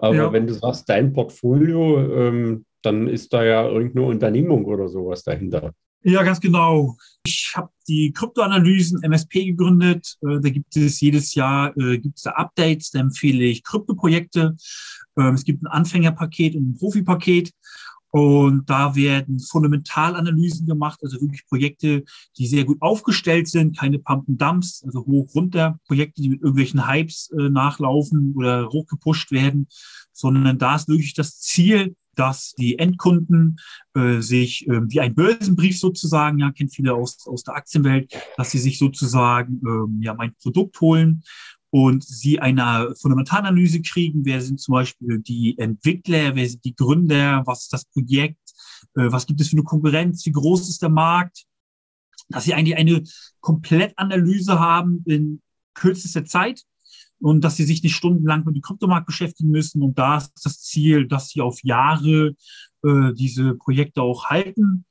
Aber 0.00 0.14
ja. 0.14 0.32
wenn 0.32 0.46
du 0.46 0.54
sagst, 0.54 0.88
dein 0.88 1.12
Portfolio, 1.12 1.98
ähm, 1.98 2.64
dann 2.82 3.06
ist 3.06 3.32
da 3.32 3.44
ja 3.44 3.68
irgendeine 3.68 4.06
Unternehmung 4.06 4.64
oder 4.64 4.88
sowas 4.88 5.22
dahinter. 5.22 5.74
Ja, 6.02 6.22
ganz 6.22 6.40
genau. 6.40 6.96
Ich 7.26 7.52
habe 7.54 7.68
die 7.86 8.10
Kryptoanalysen 8.12 9.02
MSP 9.02 9.44
gegründet. 9.44 10.16
Äh, 10.22 10.40
da 10.40 10.48
gibt 10.48 10.74
es 10.74 11.00
jedes 11.00 11.34
Jahr 11.34 11.76
äh, 11.76 11.98
gibt's 11.98 12.22
da 12.22 12.30
Updates. 12.30 12.90
Da 12.90 13.00
empfehle 13.00 13.44
ich 13.44 13.62
Kryptoprojekte. 13.62 14.56
Ähm, 15.18 15.34
es 15.34 15.44
gibt 15.44 15.62
ein 15.62 15.66
Anfängerpaket 15.66 16.54
und 16.54 16.70
ein 16.70 16.78
Profipaket. 16.78 17.52
Und 18.10 18.68
da 18.68 18.96
werden 18.96 19.38
Fundamentalanalysen 19.38 20.66
gemacht, 20.66 21.00
also 21.02 21.20
wirklich 21.20 21.46
Projekte, 21.46 22.04
die 22.36 22.46
sehr 22.46 22.64
gut 22.64 22.82
aufgestellt 22.82 23.48
sind, 23.48 23.78
keine 23.78 23.98
Pump 23.98 24.28
and 24.28 24.40
Dumps, 24.40 24.82
also 24.84 25.06
hoch 25.06 25.32
runter, 25.34 25.78
Projekte, 25.86 26.22
die 26.22 26.30
mit 26.30 26.40
irgendwelchen 26.40 26.88
Hypes 26.88 27.30
äh, 27.38 27.48
nachlaufen 27.50 28.34
oder 28.36 28.68
hochgepusht 28.68 29.30
werden, 29.30 29.68
sondern 30.12 30.58
da 30.58 30.76
ist 30.76 30.88
wirklich 30.88 31.14
das 31.14 31.38
Ziel, 31.38 31.94
dass 32.16 32.52
die 32.52 32.78
Endkunden 32.78 33.56
äh, 33.94 34.20
sich 34.20 34.68
äh, 34.68 34.80
wie 34.90 35.00
ein 35.00 35.14
Börsenbrief 35.14 35.78
sozusagen, 35.78 36.38
ja, 36.38 36.50
kennt 36.50 36.74
viele 36.74 36.94
aus, 36.94 37.26
aus 37.26 37.44
der 37.44 37.54
Aktienwelt, 37.54 38.12
dass 38.36 38.50
sie 38.50 38.58
sich 38.58 38.78
sozusagen 38.78 39.60
ähm, 39.64 40.00
ja 40.02 40.14
mein 40.14 40.34
Produkt 40.42 40.80
holen 40.80 41.22
und 41.70 42.04
sie 42.04 42.40
eine 42.40 42.94
Fundamentalanalyse 43.00 43.80
kriegen, 43.82 44.24
wer 44.24 44.40
sind 44.40 44.60
zum 44.60 44.72
Beispiel 44.72 45.20
die 45.20 45.56
Entwickler, 45.58 46.34
wer 46.34 46.48
sind 46.48 46.64
die 46.64 46.74
Gründer, 46.74 47.42
was 47.46 47.62
ist 47.62 47.72
das 47.72 47.84
Projekt, 47.84 48.40
äh, 48.96 49.10
was 49.10 49.26
gibt 49.26 49.40
es 49.40 49.48
für 49.48 49.56
eine 49.56 49.64
Konkurrenz, 49.64 50.26
wie 50.26 50.32
groß 50.32 50.68
ist 50.68 50.82
der 50.82 50.88
Markt, 50.88 51.44
dass 52.28 52.44
sie 52.44 52.54
eigentlich 52.54 52.76
eine 52.76 53.02
Komplettanalyse 53.40 54.58
haben 54.58 55.02
in 55.06 55.42
kürzester 55.74 56.24
Zeit 56.24 56.64
und 57.20 57.42
dass 57.42 57.56
sie 57.56 57.64
sich 57.64 57.82
nicht 57.82 57.94
stundenlang 57.94 58.44
mit 58.44 58.56
dem 58.56 58.62
Kryptomarkt 58.62 59.06
beschäftigen 59.06 59.50
müssen. 59.50 59.82
Und 59.82 59.98
da 59.98 60.18
ist 60.18 60.32
das 60.42 60.60
Ziel, 60.60 61.06
dass 61.06 61.28
sie 61.28 61.40
auf 61.40 61.62
Jahre 61.62 62.34
äh, 62.82 63.12
diese 63.14 63.54
Projekte 63.54 64.02
auch 64.02 64.26
halten, 64.26 64.84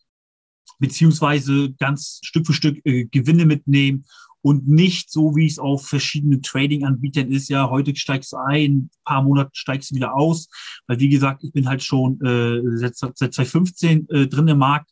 beziehungsweise 0.79 1.73
ganz 1.73 2.19
Stück 2.23 2.47
für 2.47 2.53
Stück 2.53 2.79
äh, 2.85 3.05
Gewinne 3.05 3.45
mitnehmen 3.45 4.05
und 4.41 4.67
nicht 4.67 5.11
so, 5.11 5.35
wie 5.35 5.45
es 5.45 5.59
auf 5.59 5.85
verschiedenen 5.85 6.41
Trading-Anbietern 6.41 7.31
ist. 7.31 7.49
Ja, 7.49 7.69
heute 7.69 7.95
steigst 7.95 8.31
du 8.31 8.37
ein, 8.37 8.71
ein 8.71 8.89
paar 9.03 9.23
Monate 9.23 9.51
steigst 9.53 9.91
du 9.91 9.95
wieder 9.95 10.15
aus. 10.15 10.49
Weil, 10.87 10.99
wie 10.99 11.09
gesagt, 11.09 11.43
ich 11.43 11.51
bin 11.51 11.67
halt 11.67 11.83
schon 11.83 12.21
äh, 12.21 12.61
seit, 12.77 12.95
seit 12.95 13.17
2015 13.33 14.07
äh, 14.09 14.27
drin 14.27 14.47
im 14.47 14.59
Markt 14.59 14.89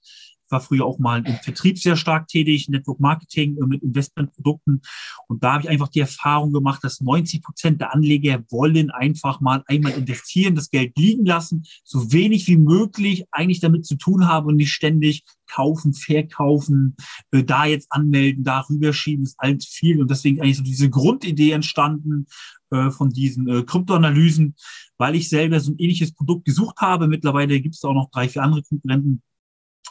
war 0.49 0.62
früher 0.62 0.86
auch 0.86 0.99
mal 0.99 1.25
im 1.25 1.36
Vertrieb 1.36 1.77
sehr 1.79 1.95
stark 1.95 2.27
tätig, 2.27 2.69
Network 2.69 2.99
Marketing 2.99 3.57
äh, 3.57 3.65
mit 3.65 3.83
Investmentprodukten. 3.83 4.81
Und 5.27 5.43
da 5.43 5.53
habe 5.53 5.63
ich 5.63 5.69
einfach 5.69 5.89
die 5.89 5.99
Erfahrung 5.99 6.53
gemacht, 6.53 6.83
dass 6.83 7.01
90 7.01 7.41
Prozent 7.41 7.81
der 7.81 7.93
Anleger 7.93 8.43
wollen 8.49 8.89
einfach 8.91 9.41
mal 9.41 9.63
einmal 9.67 9.93
investieren, 9.93 10.55
das 10.55 10.69
Geld 10.69 10.97
liegen 10.97 11.25
lassen, 11.25 11.63
so 11.83 12.12
wenig 12.12 12.47
wie 12.47 12.57
möglich 12.57 13.25
eigentlich 13.31 13.60
damit 13.60 13.86
zu 13.86 13.95
tun 13.95 14.27
haben 14.27 14.47
und 14.47 14.55
nicht 14.55 14.71
ständig 14.71 15.23
kaufen, 15.47 15.93
verkaufen, 15.93 16.95
äh, 17.31 17.43
da 17.43 17.65
jetzt 17.65 17.91
anmelden, 17.91 18.43
da 18.43 18.62
rüberschieben, 18.62 19.23
ist 19.23 19.39
alles 19.39 19.65
viel. 19.65 20.01
Und 20.01 20.12
deswegen 20.12 20.41
eigentlich 20.41 20.57
so 20.57 20.63
diese 20.63 20.89
Grundidee 20.89 21.51
entstanden 21.51 22.27
äh, 22.71 22.91
von 22.91 23.10
diesen 23.10 23.65
Kryptoanalysen, 23.65 24.55
weil 24.97 25.15
ich 25.15 25.29
selber 25.29 25.60
so 25.60 25.71
ein 25.71 25.79
ähnliches 25.79 26.13
Produkt 26.13 26.45
gesucht 26.45 26.77
habe. 26.79 27.07
Mittlerweile 27.07 27.60
gibt 27.62 27.75
es 27.75 27.83
auch 27.83 27.93
noch 27.93 28.10
drei, 28.12 28.27
vier 28.27 28.43
andere 28.43 28.63
Konkurrenten, 28.63 29.21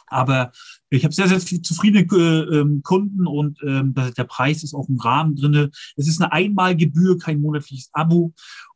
aber 0.07 0.51
ich 0.89 1.03
habe 1.03 1.13
sehr, 1.13 1.27
sehr 1.27 1.39
zufriedene 1.63 2.05
äh, 2.11 2.59
ähm, 2.59 2.81
Kunden 2.83 3.27
und 3.27 3.59
ähm, 3.63 3.93
der 3.93 4.23
Preis 4.23 4.63
ist 4.63 4.73
auch 4.73 4.89
im 4.89 4.99
Rahmen 4.99 5.35
drinne. 5.35 5.69
Es 5.95 6.07
ist 6.07 6.21
eine 6.21 6.31
Einmalgebühr, 6.31 7.17
kein 7.17 7.41
monatliches 7.41 7.89
Abo. 7.93 8.33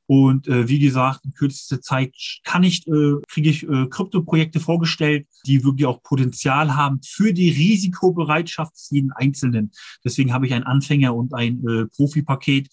Und 0.08 0.50
äh, 0.50 0.68
wie 0.68 0.80
gesagt, 0.80 1.24
in 1.24 1.34
kürzester 1.34 1.80
Zeit 1.80 2.14
kann 2.44 2.64
ich, 2.64 2.86
äh, 2.86 3.14
kriege 3.30 3.50
ich 3.50 3.64
äh, 3.64 3.88
Kryptoprojekte 3.88 4.60
vorgestellt, 4.60 5.26
die 5.46 5.64
wirklich 5.64 5.86
auch 5.86 6.04
Potenzial 6.04 6.76
haben 6.76 7.00
für 7.02 7.32
die 7.32 7.50
Risikobereitschaft 7.50 8.74
jeden 8.90 9.14
Einzelnen. 9.14 9.72
Deswegen 10.04 10.34
habe 10.34 10.48
ich 10.48 10.54
ein 10.54 10.66
Anfänger- 10.66 11.16
und 11.16 11.34
ein 11.34 11.66
äh, 11.66 11.86
Profi-Paket. 11.86 12.68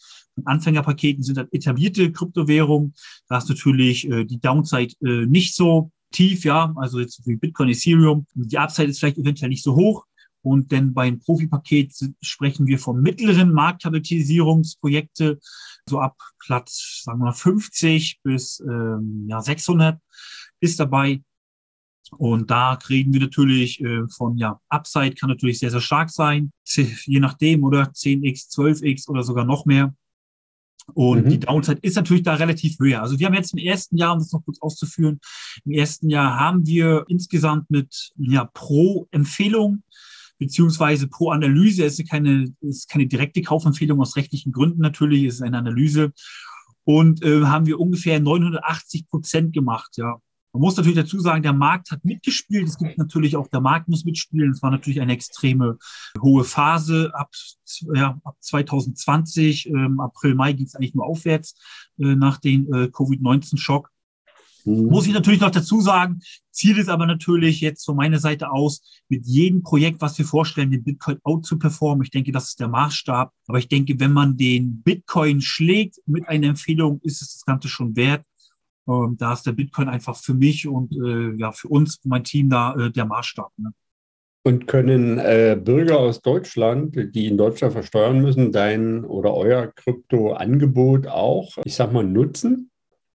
Anfängerpaketen 0.45 1.23
sind 1.23 1.37
dann 1.37 1.49
etablierte 1.53 2.11
Kryptowährungen. 2.11 2.95
Da 3.29 3.39
ist 3.39 3.49
natürlich 3.49 4.11
äh, 4.11 4.25
die 4.25 4.41
Downside 4.41 4.95
äh, 5.05 5.27
nicht 5.27 5.55
so 5.55 5.93
tief, 6.11 6.45
ja, 6.45 6.73
also 6.77 7.01
jetzt 7.01 7.27
wie 7.27 7.37
Bitcoin, 7.37 7.69
Ethereum. 7.69 8.27
Die 8.35 8.59
Upside 8.59 8.89
ist 8.89 8.99
vielleicht 8.99 9.19
eventuell 9.19 9.51
nicht 9.51 9.65
so 9.65 9.75
hoch. 9.75 10.05
Und 10.43 10.71
denn 10.73 10.95
beim 10.95 11.19
Profi-Paket 11.19 11.93
sprechen 12.23 12.67
wir 12.67 12.79
von 12.79 13.03
mittleren 13.03 13.53
Marktkapitalisierungsprojekte, 13.53 15.39
so 15.89 16.01
ab 16.01 16.17
Platz, 16.39 17.03
sagen 17.05 17.19
wir 17.19 17.27
mal, 17.27 17.33
50 17.33 18.21
bis 18.23 18.61
ähm, 18.61 19.27
ja, 19.29 19.41
600 19.41 20.01
ist 20.61 20.79
dabei. 20.79 21.23
Und 22.17 22.51
da 22.51 22.75
reden 22.89 23.13
wir 23.13 23.21
natürlich 23.21 23.83
äh, 23.83 24.09
von, 24.09 24.39
ja, 24.39 24.61
Upside 24.69 25.15
kann 25.15 25.29
natürlich 25.29 25.59
sehr, 25.59 25.71
sehr 25.71 25.81
stark 25.81 26.11
sein, 26.11 26.53
je 26.65 27.21
nachdem, 27.21 27.65
oder 27.65 27.83
10x, 27.83 28.51
12x 28.55 29.09
oder 29.09 29.23
sogar 29.23 29.45
noch 29.45 29.67
mehr. 29.67 29.95
Und 30.95 31.27
mhm. 31.27 31.29
die 31.29 31.41
Downside 31.41 31.81
ist 31.83 31.97
natürlich 31.97 32.23
da 32.23 32.35
relativ 32.35 32.79
höher. 32.79 33.03
Also 33.03 33.19
wir 33.19 33.27
haben 33.27 33.35
jetzt 33.35 33.53
im 33.53 33.59
ersten 33.59 33.97
Jahr, 33.97 34.15
um 34.15 34.19
das 34.19 34.33
noch 34.33 34.45
kurz 34.45 34.61
auszuführen, 34.61 35.21
im 35.65 35.73
ersten 35.73 36.09
Jahr 36.09 36.39
haben 36.39 36.67
wir 36.67 37.05
insgesamt 37.09 37.71
mit 37.71 38.11
ja, 38.17 38.45
pro 38.45 39.07
Empfehlung 39.11 39.83
beziehungsweise 40.39 41.09
pro 41.09 41.31
Analyse, 41.31 41.85
es 41.85 41.99
ist 41.99 42.09
keine, 42.09 42.55
es 42.63 42.79
ist 42.79 42.89
keine 42.89 43.07
direkte 43.07 43.43
Kaufempfehlung 43.43 44.01
aus 44.01 44.17
rechtlichen 44.17 44.53
Gründen 44.53 44.81
natürlich, 44.81 45.25
es 45.25 45.37
ist 45.37 45.43
eine 45.43 45.59
Analyse. 45.59 46.13
Und 46.85 47.23
äh, 47.23 47.43
haben 47.43 47.67
wir 47.67 47.79
ungefähr 47.79 48.19
980 48.19 49.09
Prozent 49.09 49.53
gemacht, 49.53 49.97
ja. 49.97 50.21
Man 50.53 50.63
muss 50.63 50.77
natürlich 50.77 50.99
dazu 50.99 51.21
sagen, 51.21 51.43
der 51.43 51.53
Markt 51.53 51.91
hat 51.91 52.05
mitgespielt. 52.05 52.69
Es 52.69 52.79
gibt 52.79 52.97
natürlich 52.99 53.37
auch, 53.37 53.49
der 53.49 53.61
Markt 53.61 53.89
muss 53.89 54.05
mitspielen. 54.05 54.51
Es 54.51 54.63
war 54.63 54.71
natürlich 54.71 55.01
eine 55.01 55.13
extreme 55.13 55.79
hohe 56.21 56.45
Phase. 56.45 57.11
Ab, 57.15 57.31
ja, 57.95 58.19
ab 58.25 58.37
2020, 58.41 59.69
ähm, 59.69 60.01
April, 60.01 60.35
Mai 60.35 60.55
ging 60.55 60.67
es 60.67 60.75
eigentlich 60.75 60.95
nur 60.95 61.07
aufwärts 61.07 61.55
äh, 61.99 62.15
nach 62.15 62.39
dem 62.39 62.73
äh, 62.73 62.89
Covid-19-Schock. 62.89 63.91
Mhm. 64.65 64.87
Muss 64.87 65.07
ich 65.07 65.13
natürlich 65.13 65.41
noch 65.41 65.51
dazu 65.51 65.81
sagen, 65.81 66.21
Ziel 66.51 66.79
ist 66.79 66.89
aber 66.89 67.07
natürlich 67.07 67.61
jetzt 67.61 67.85
von 67.85 67.97
meiner 67.97 68.19
Seite 68.19 68.51
aus, 68.51 69.03
mit 69.09 69.27
jedem 69.27 69.63
Projekt, 69.63 70.01
was 70.01 70.19
wir 70.19 70.25
vorstellen, 70.25 70.71
den 70.71 70.85
Bitcoin 70.85 71.19
out 71.25 71.47
zu 71.47 71.59
performen. 71.59 72.05
Ich 72.05 72.11
denke, 72.11 72.33
das 72.33 72.49
ist 72.49 72.61
der 72.61 72.69
Maßstab. 72.69 73.33
Aber 73.47 73.59
ich 73.59 73.69
denke, 73.69 73.99
wenn 74.01 74.13
man 74.13 74.37
den 74.37 74.83
Bitcoin 74.83 75.41
schlägt 75.41 75.97
mit 76.07 76.29
einer 76.29 76.49
Empfehlung, 76.49 77.01
ist 77.03 77.23
es 77.23 77.35
das 77.35 77.45
Ganze 77.45 77.69
schon 77.69 77.97
wert. 77.97 78.25
Ähm, 78.89 79.17
da 79.19 79.35
ist 79.35 79.45
der 79.45 79.53
Bitcoin 79.53 79.89
einfach 79.89 80.17
für 80.17 80.35
mich 80.35 80.67
und 80.67 80.93
äh, 80.93 81.37
ja 81.39 81.53
für 81.53 81.69
uns, 81.69 82.01
mein 82.05 82.25
Team 82.25 82.49
da 82.49 82.75
äh, 82.75 82.91
der 82.91 83.05
Maßstab. 83.05 83.53
Ne? 83.59 83.73
Und 84.45 84.67
können 84.67 85.19
äh, 85.19 85.61
Bürger 85.63 85.99
aus 85.99 86.23
Deutschland, 86.23 86.97
die 87.15 87.27
in 87.27 87.37
Deutschland 87.37 87.75
versteuern 87.75 88.23
müssen, 88.23 88.51
dein 88.51 89.05
oder 89.05 89.35
euer 89.35 89.67
Krypto-Angebot 89.67 91.07
auch, 91.07 91.59
ich 91.65 91.75
sag 91.75 91.93
mal, 91.93 92.05
nutzen? 92.05 92.71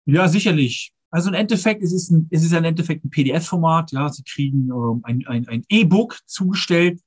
Ja, 0.07 0.27
sicherlich. 0.29 0.93
Also 1.11 1.29
im 1.29 1.35
Endeffekt, 1.35 1.83
es 1.83 1.93
ist 1.93 2.11
ein, 2.11 2.29
es 2.31 2.45
ist 2.45 2.55
ein 2.55 2.65
Endeffekt 2.65 3.05
ein 3.05 3.11
PDF-Format. 3.11 3.93
Ja, 3.93 4.09
Sie 4.09 4.23
kriegen 4.23 4.71
ähm, 4.71 5.01
ein, 5.03 5.27
ein, 5.27 5.49
ein 5.49 5.65
E-Book 5.69 6.17
zugestellt 6.25 7.01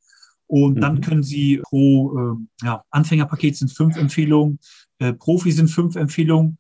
und 0.46 0.76
mhm. 0.76 0.82
dann 0.82 1.02
können 1.02 1.24
Sie 1.24 1.58
pro 1.64 2.38
äh, 2.62 2.66
ja, 2.66 2.84
Anfängerpaket 2.92 3.58
sind 3.58 3.72
fünf 3.72 3.98
Empfehlungen, 3.98 4.60
äh, 5.00 5.14
Profi 5.14 5.52
sind 5.52 5.70
fünf 5.70 5.96
Empfehlungen 5.96 6.58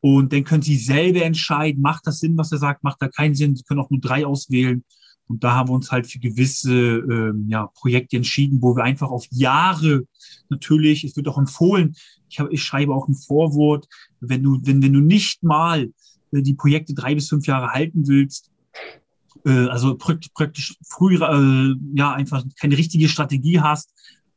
und 0.00 0.32
dann 0.32 0.44
können 0.44 0.62
Sie 0.62 0.76
selber 0.76 1.22
entscheiden, 1.22 1.82
macht 1.82 2.06
das 2.06 2.20
Sinn, 2.20 2.36
was 2.36 2.52
er 2.52 2.58
sagt, 2.58 2.84
macht 2.84 3.02
da 3.02 3.08
keinen 3.08 3.34
Sinn. 3.34 3.56
Sie 3.56 3.64
können 3.64 3.80
auch 3.80 3.90
nur 3.90 4.00
drei 4.00 4.24
auswählen. 4.24 4.84
Und 5.26 5.44
da 5.44 5.54
haben 5.54 5.68
wir 5.68 5.74
uns 5.74 5.90
halt 5.90 6.06
für 6.06 6.18
gewisse 6.18 6.72
ähm, 6.72 7.46
ja, 7.48 7.66
Projekte 7.74 8.16
entschieden, 8.16 8.62
wo 8.62 8.74
wir 8.76 8.84
einfach 8.84 9.10
auf 9.10 9.26
Jahre 9.30 10.04
natürlich, 10.48 11.04
es 11.04 11.16
wird 11.16 11.28
auch 11.28 11.36
empfohlen, 11.36 11.94
ich, 12.30 12.40
hab, 12.40 12.50
ich 12.50 12.62
schreibe 12.62 12.94
auch 12.94 13.08
ein 13.08 13.14
Vorwort, 13.14 13.86
wenn 14.20 14.42
du, 14.42 14.58
wenn, 14.62 14.82
wenn 14.82 14.92
du 14.92 15.00
nicht 15.00 15.42
mal 15.42 15.90
äh, 16.32 16.42
die 16.42 16.54
Projekte 16.54 16.94
drei 16.94 17.14
bis 17.14 17.28
fünf 17.28 17.46
Jahre 17.46 17.72
halten 17.72 18.06
willst, 18.06 18.50
äh, 19.44 19.66
also 19.66 19.96
praktisch, 19.96 20.30
praktisch 20.32 20.76
früh, 20.88 21.16
äh, 21.16 21.74
ja, 21.94 22.12
einfach 22.14 22.44
keine 22.58 22.78
richtige 22.78 23.08
Strategie 23.08 23.60
hast, 23.60 23.92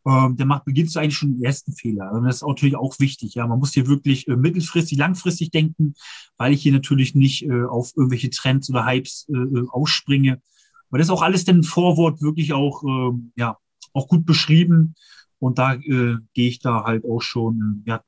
ähm, 0.06 0.36
der 0.36 0.46
macht, 0.46 0.66
beginnst 0.66 0.96
du 0.96 1.00
eigentlich 1.00 1.18
schon 1.18 1.34
den 1.34 1.44
ersten 1.44 1.74
Fehler. 1.74 2.12
Und 2.12 2.24
das 2.26 2.38
ist 2.38 2.48
natürlich 2.48 2.76
auch 2.76 3.00
wichtig. 3.00 3.36
Ja, 3.36 3.46
man 3.48 3.60
muss 3.60 3.74
hier 3.74 3.88
wirklich 3.88 4.28
äh, 4.28 4.36
mittelfristig, 4.36 4.98
langfristig 4.98 5.52
denken, 5.52 5.94
weil 6.38 6.54
ich 6.54 6.64
hier 6.64 6.74
natürlich 6.74 7.14
nicht 7.16 7.44
äh, 7.44 7.64
auf 7.64 7.92
irgendwelche 7.96 8.30
Trends 8.30 8.70
oder 8.70 8.86
Hypes 8.86 9.28
äh, 9.30 9.38
äh 9.38 9.68
ausspringe. 9.70 10.42
Aber 10.90 10.98
das 10.98 11.08
ist 11.08 11.12
auch 11.12 11.22
alles 11.22 11.46
denn 11.46 11.60
ein 11.60 11.64
Vorwort 11.64 12.22
wirklich 12.22 12.54
auch, 12.54 12.84
äh, 12.84 13.18
ja, 13.36 13.58
auch 13.94 14.08
gut 14.08 14.26
beschrieben. 14.26 14.96
Und 15.40 15.58
da 15.58 15.76
äh, 15.76 16.18
gehe 16.34 16.50
ich 16.50 16.60
da 16.60 16.84
halt 16.84 17.06
auch 17.06 17.22
schon, 17.22 17.84
äh, 17.86 17.90
ja, 17.92 18.02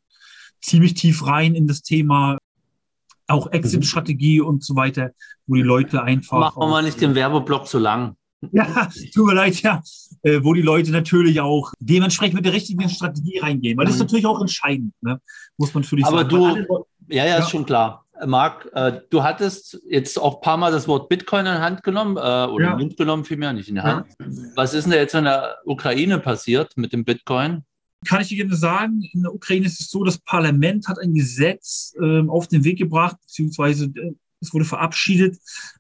ziemlich 0.62 0.94
tief 0.96 1.26
rein 1.26 1.56
in 1.56 1.68
das 1.68 1.82
Thema, 1.82 2.38
auch 3.28 3.52
Exit-Strategie 3.52 4.42
mhm. 4.42 4.48
und 4.48 4.64
so 4.64 4.76
weiter, 4.76 5.12
wo 5.46 5.56
die 5.56 5.62
Leute 5.62 6.04
einfach. 6.04 6.40
Machen 6.40 6.60
wir 6.60 6.68
mal 6.68 6.84
nicht 6.84 7.02
den 7.02 7.16
Werbeblock 7.16 7.68
so 7.68 7.80
lang. 7.80 8.16
Ja, 8.52 8.90
tut 9.14 9.26
mir 9.26 9.34
leid, 9.34 9.62
ja. 9.62 9.82
Äh, 10.22 10.44
wo 10.44 10.54
die 10.54 10.62
Leute 10.62 10.92
natürlich 10.92 11.40
auch 11.42 11.74
dementsprechend 11.80 12.36
mit 12.36 12.46
der 12.46 12.54
richtigen 12.54 12.88
Strategie 12.90 13.40
reingehen. 13.40 13.78
Weil 13.78 13.86
das 13.86 13.96
ist 13.96 14.00
mhm. 14.00 14.06
natürlich 14.06 14.26
auch 14.26 14.42
entscheidend, 14.42 14.94
ne? 15.02 15.20
muss 15.58 15.74
man 15.74 15.84
natürlich 15.84 16.06
Aber 16.06 16.30
sagen. 16.30 16.66
du, 16.70 16.86
ja, 17.10 17.26
ja, 17.26 17.38
ist 17.38 17.50
schon 17.50 17.66
klar. 17.66 18.06
Marc, 18.26 18.70
äh, 18.74 19.02
du 19.10 19.24
hattest 19.24 19.82
jetzt 19.90 20.20
auch 20.20 20.36
ein 20.36 20.42
paar 20.42 20.58
Mal 20.58 20.72
das 20.72 20.88
Wort 20.88 21.10
Bitcoin 21.10 21.46
in 21.46 21.54
die 21.54 21.62
Hand 21.62 21.84
genommen, 21.84 22.18
äh, 22.18 22.20
oder 22.20 22.66
ja. 22.66 22.72
in 22.74 22.80
Mund 22.80 22.98
genommen 22.98 23.26
vielmehr, 23.26 23.54
nicht 23.54 23.70
in 23.70 23.76
die 23.76 23.82
Hand. 23.82 24.08
Ja. 24.20 24.26
Was 24.56 24.74
ist 24.74 24.84
denn 24.84 24.92
da 24.92 24.98
jetzt 24.98 25.16
in 25.16 25.26
der 25.26 25.58
Ukraine 25.66 26.20
passiert 26.20 26.78
mit 26.78 26.94
dem 26.94 27.04
Bitcoin? 27.04 27.64
Kann 28.08 28.22
ich 28.22 28.28
dir 28.28 28.38
gerne 28.38 28.56
sagen, 28.56 29.02
in 29.14 29.24
der 29.24 29.34
Ukraine 29.34 29.66
ist 29.66 29.80
es 29.80 29.90
so, 29.90 30.04
das 30.04 30.18
Parlament 30.18 30.88
hat 30.88 31.00
ein 31.00 31.14
Gesetz 31.14 31.96
äh, 32.00 32.28
auf 32.28 32.48
den 32.48 32.64
Weg 32.64 32.78
gebracht, 32.78 33.18
beziehungsweise 33.22 33.86
äh, 33.86 34.14
es 34.42 34.54
wurde 34.54 34.66
verabschiedet, 34.66 35.38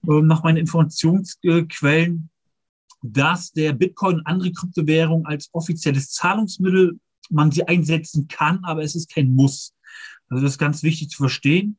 äh, 0.07 0.22
nach 0.22 0.43
meinen 0.43 0.57
Informationsquellen, 0.57 2.30
dass 3.04 3.51
der 3.51 3.74
Bitcoin 3.74 4.16
und 4.16 4.26
andere 4.26 4.51
Kryptowährungen 4.51 5.26
als 5.26 5.49
offizielles 5.51 6.10
Zahlungsmittel 6.12 6.99
man 7.30 7.51
sie 7.51 7.68
einsetzen 7.68 8.28
kann, 8.28 8.64
aber 8.64 8.84
es 8.84 8.95
ist 8.95 9.14
kein 9.14 9.36
Muss. 9.36 9.74
Also 10.30 10.43
das 10.43 10.54
ist 10.54 10.58
ganz 10.58 10.84
wichtig 10.84 11.10
zu 11.10 11.18
verstehen. 11.18 11.78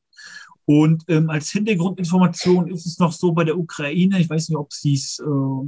Und 0.67 1.05
ähm, 1.09 1.29
als 1.29 1.51
Hintergrundinformation 1.51 2.69
ist 2.69 2.87
es 2.87 2.99
noch 2.99 3.13
so 3.13 3.33
bei 3.33 3.45
der 3.45 3.59
Ukraine, 3.59 4.21
ich 4.21 4.31
weiß 4.31 4.49
nicht, 4.49 4.57
ob, 4.57 4.71
äh, 4.85 4.97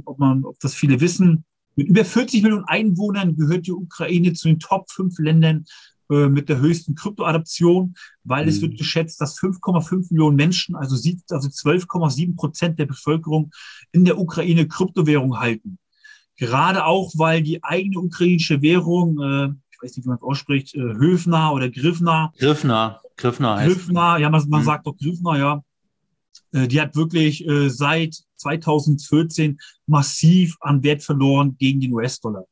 ob, 0.05 0.17
man, 0.19 0.45
ob 0.45 0.59
das 0.59 0.73
viele 0.73 0.99
wissen, 1.01 1.43
mit 1.75 1.89
über 1.89 2.03
40 2.03 2.41
Millionen 2.41 2.65
Einwohnern 2.65 3.35
gehört 3.35 3.67
die 3.67 3.71
Ukraine 3.71 4.33
zu 4.33 4.47
den 4.47 4.59
Top 4.59 4.89
5 4.89 5.19
Ländern 5.19 5.65
äh, 6.09 6.27
mit 6.27 6.49
der 6.49 6.59
höchsten 6.59 6.95
Kryptoadaption, 6.95 7.95
weil 8.23 8.43
mhm. 8.43 8.49
es 8.49 8.61
wird 8.61 8.77
geschätzt, 8.77 9.19
dass 9.19 9.37
5,5 9.37 10.07
Millionen 10.11 10.35
Menschen, 10.35 10.75
also, 10.75 10.95
also 10.95 11.47
12,7 11.49 12.35
Prozent 12.35 12.79
der 12.79 12.85
Bevölkerung 12.85 13.51
in 13.91 14.05
der 14.05 14.17
Ukraine 14.17 14.67
Kryptowährung 14.67 15.39
halten. 15.39 15.77
Gerade 16.37 16.85
auch, 16.85 17.11
weil 17.15 17.41
die 17.41 17.63
eigene 17.63 17.99
ukrainische 17.99 18.61
Währung, 18.61 19.19
äh, 19.19 19.53
ich 19.71 19.81
weiß 19.81 19.97
nicht, 19.97 20.05
wie 20.05 20.09
man 20.09 20.17
es 20.17 20.23
ausspricht, 20.23 20.75
äh, 20.75 20.79
Höfner 20.79 21.53
oder 21.53 21.69
Griffner. 21.69 22.31
Griffner, 22.37 23.01
Griffner 23.17 23.55
heißt. 23.57 23.75
Griffner, 23.75 24.17
ja, 24.17 24.29
man, 24.29 24.47
man 24.47 24.61
mhm. 24.61 24.65
sagt 24.65 24.87
doch 24.87 24.97
Griffner, 24.97 25.37
ja. 25.37 25.63
Äh, 26.51 26.67
die 26.67 26.79
hat 26.79 26.95
wirklich 26.95 27.45
äh, 27.47 27.69
seit 27.69 28.15
2014 28.37 29.59
massiv 29.87 30.55
an 30.61 30.83
Wert 30.83 31.03
verloren 31.03 31.57
gegen 31.57 31.79
den 31.79 31.93
US-Dollar. 31.93 32.45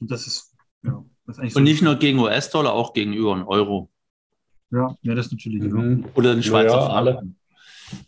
Und 0.00 0.10
das 0.10 0.26
ist, 0.26 0.54
ja. 0.82 1.04
Und 1.36 1.62
nicht 1.62 1.82
nur 1.82 1.96
gegen 1.96 2.18
US-Dollar, 2.18 2.72
auch 2.72 2.94
gegenüber 2.94 3.34
den 3.34 3.44
Euro. 3.44 3.90
Ja, 4.70 4.94
ja, 5.02 5.14
das 5.14 5.30
natürlich. 5.30 5.62
Mhm. 5.62 6.06
Oder 6.14 6.34
den 6.34 6.42
Schweizer 6.42 6.76
ja, 6.76 6.88
alle, 6.88 7.22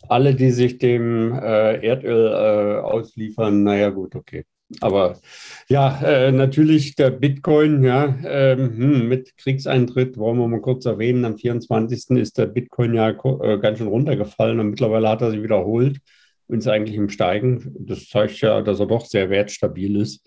alle, 0.07 0.35
die 0.35 0.51
sich 0.51 0.77
dem 0.77 1.33
äh, 1.33 1.85
Erdöl 1.85 2.27
äh, 2.27 2.81
ausliefern, 2.81 3.63
naja, 3.63 3.89
gut, 3.89 4.15
okay. 4.15 4.45
Aber 4.79 5.19
ja, 5.67 6.01
äh, 6.01 6.31
natürlich 6.31 6.95
der 6.95 7.11
Bitcoin, 7.11 7.83
ja, 7.83 8.15
ähm, 8.23 8.77
hm, 8.77 9.07
mit 9.09 9.35
Kriegseintritt 9.37 10.17
wollen 10.17 10.37
wir 10.37 10.47
mal 10.47 10.61
kurz 10.61 10.85
erwähnen. 10.85 11.25
Am 11.25 11.37
24. 11.37 12.17
ist 12.17 12.37
der 12.37 12.45
Bitcoin 12.45 12.93
ja 12.93 13.09
äh, 13.09 13.57
ganz 13.59 13.79
schön 13.79 13.87
runtergefallen 13.87 14.59
und 14.59 14.69
mittlerweile 14.69 15.09
hat 15.09 15.21
er 15.21 15.31
sich 15.31 15.43
wiederholt 15.43 15.99
und 16.47 16.59
ist 16.59 16.67
eigentlich 16.67 16.95
im 16.95 17.09
Steigen. 17.09 17.75
Das 17.79 18.07
zeigt 18.07 18.39
ja, 18.41 18.61
dass 18.61 18.79
er 18.79 18.85
doch 18.85 19.05
sehr 19.05 19.29
wertstabil 19.29 19.97
ist. 19.97 20.25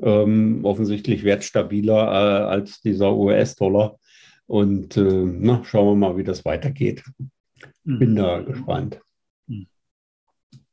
Ähm, 0.00 0.60
offensichtlich 0.64 1.24
wertstabiler 1.24 1.94
äh, 1.94 2.44
als 2.46 2.80
dieser 2.80 3.14
US-Dollar. 3.14 3.98
Und 4.46 4.96
äh, 4.96 5.24
na, 5.24 5.64
schauen 5.64 5.86
wir 5.98 6.08
mal, 6.08 6.16
wie 6.16 6.24
das 6.24 6.44
weitergeht. 6.44 7.02
Bin 7.84 8.12
mhm. 8.12 8.16
da 8.16 8.40
gespannt. 8.40 9.00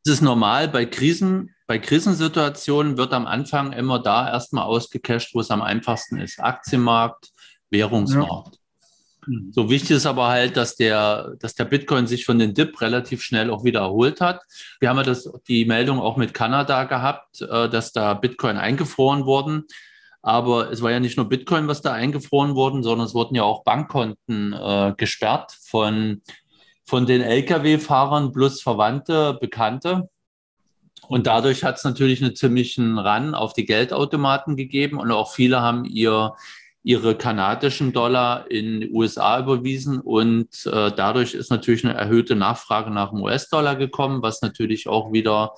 Es 0.06 0.12
ist 0.12 0.22
normal 0.22 0.68
bei 0.68 0.86
Krisen 0.86 1.54
bei 1.66 1.80
Krisensituationen 1.80 2.98
wird 2.98 3.14
am 3.14 3.26
Anfang 3.26 3.72
immer 3.72 4.00
da 4.00 4.30
erstmal 4.30 4.66
ausgecasht, 4.66 5.34
wo 5.34 5.40
es 5.40 5.50
am 5.50 5.62
einfachsten 5.62 6.18
ist. 6.20 6.40
Aktienmarkt, 6.40 7.32
Währungsmarkt. 7.70 8.56
Ja. 8.56 8.60
Mhm. 9.26 9.52
So 9.52 9.70
wichtig 9.70 9.92
ist 9.92 10.06
aber 10.06 10.28
halt, 10.28 10.58
dass 10.58 10.76
der, 10.76 11.36
dass 11.40 11.56
der 11.56 11.66
Bitcoin 11.66 12.08
sich 12.08 12.26
von 12.26 12.40
den 12.40 12.54
Dip 12.54 12.82
relativ 12.82 13.22
schnell 13.24 13.50
auch 13.50 13.64
wieder 13.64 13.82
erholt 13.82 14.22
hat. 14.22 14.42
Wir 14.80 14.90
haben 14.90 14.98
ja 14.98 15.04
das, 15.04 15.30
die 15.48 15.66
Meldung 15.66 16.00
auch 16.00 16.18
mit 16.18 16.34
Kanada 16.34 16.84
gehabt, 16.86 17.42
äh, 17.42 17.70
dass 17.70 17.92
da 17.92 18.14
Bitcoin 18.14 18.58
eingefroren 18.58 19.26
wurden. 19.26 19.66
Aber 20.22 20.72
es 20.72 20.82
war 20.82 20.92
ja 20.92 21.02
nicht 21.02 21.18
nur 21.18 21.28
Bitcoin, 21.28 21.68
was 21.68 21.82
da 21.82 21.92
eingefroren 21.92 22.56
wurden, 22.56 22.82
sondern 22.82 23.08
es 23.08 23.14
wurden 23.14 23.36
ja 23.36 23.44
auch 23.44 23.64
Bankkonten 23.64 24.54
äh, 24.54 24.94
gesperrt 24.96 25.52
von, 25.66 26.22
von 26.86 27.06
den 27.06 27.22
Lkw-Fahrern 27.22 28.32
plus 28.32 28.62
Verwandte, 28.62 29.38
Bekannte. 29.40 30.10
Und 31.10 31.28
dadurch 31.28 31.66
hat 31.66 31.78
es 31.78 31.84
natürlich 31.84 32.24
einen 32.24 32.36
ziemlichen 32.36 32.98
Run 32.98 33.36
auf 33.36 33.52
die 33.52 33.66
Geldautomaten 33.66 34.56
gegeben 34.56 34.98
und 34.98 35.12
auch 35.12 35.34
viele 35.34 35.62
haben 35.62 35.84
ihr, 35.84 36.34
ihre 36.84 37.16
kanadischen 37.16 37.94
Dollar 37.94 38.52
in 38.52 38.82
die 38.82 38.92
USA 38.92 39.40
überwiesen 39.40 40.00
und 40.02 40.66
äh, 40.66 40.92
dadurch 40.96 41.34
ist 41.34 41.50
natürlich 41.50 41.86
eine 41.86 41.94
erhöhte 41.94 42.36
Nachfrage 42.36 42.92
nach 42.92 43.12
dem 43.12 43.22
US-Dollar 43.22 43.78
gekommen, 43.78 44.22
was 44.22 44.42
natürlich 44.42 44.88
auch 44.88 45.14
wieder 45.14 45.54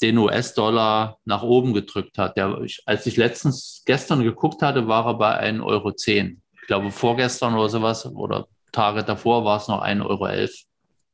den 0.00 0.16
US-Dollar 0.18 1.18
nach 1.24 1.42
oben 1.42 1.74
gedrückt 1.74 2.18
hat. 2.18 2.36
Der, 2.36 2.60
ich, 2.60 2.82
als 2.86 3.06
ich 3.06 3.16
letztens 3.16 3.82
gestern 3.84 4.22
geguckt 4.22 4.62
hatte, 4.62 4.86
war 4.86 5.06
er 5.06 5.14
bei 5.14 5.50
1,10 5.50 5.64
Euro. 5.64 5.92
Ich 5.92 6.66
glaube, 6.66 6.90
vorgestern 6.90 7.54
oder 7.54 7.68
sowas 7.68 8.06
oder 8.06 8.46
Tage 8.70 9.02
davor 9.02 9.44
war 9.44 9.58
es 9.58 9.68
noch 9.68 9.82
1,11 9.82 10.06
Euro. 10.06 10.48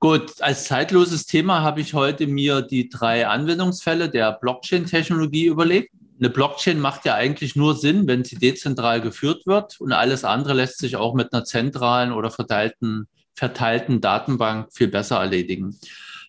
Gut, 0.01 0.41
als 0.41 0.65
zeitloses 0.65 1.27
Thema 1.27 1.61
habe 1.61 1.83
ich 1.83 1.93
heute 1.93 2.27
mir 2.27 2.63
die 2.63 2.89
drei 2.89 3.27
Anwendungsfälle 3.27 4.09
der 4.09 4.33
Blockchain-Technologie 4.33 5.45
überlegt. 5.45 5.93
Eine 6.21 6.29
Blockchain 6.29 6.79
macht 6.79 7.07
ja 7.07 7.15
eigentlich 7.15 7.57
nur 7.57 7.75
Sinn, 7.75 8.07
wenn 8.07 8.25
sie 8.25 8.37
dezentral 8.37 9.01
geführt 9.01 9.47
wird 9.47 9.81
und 9.81 9.93
alles 9.93 10.23
andere 10.23 10.53
lässt 10.53 10.79
sich 10.79 10.97
auch 10.97 11.15
mit 11.15 11.33
einer 11.33 11.45
zentralen 11.45 12.13
oder 12.13 12.31
verteilten, 12.31 13.09
verteilten 13.35 14.03
Datenbank 14.03 14.69
viel 14.73 14.89
besser 14.89 15.19
erledigen. 15.19 15.79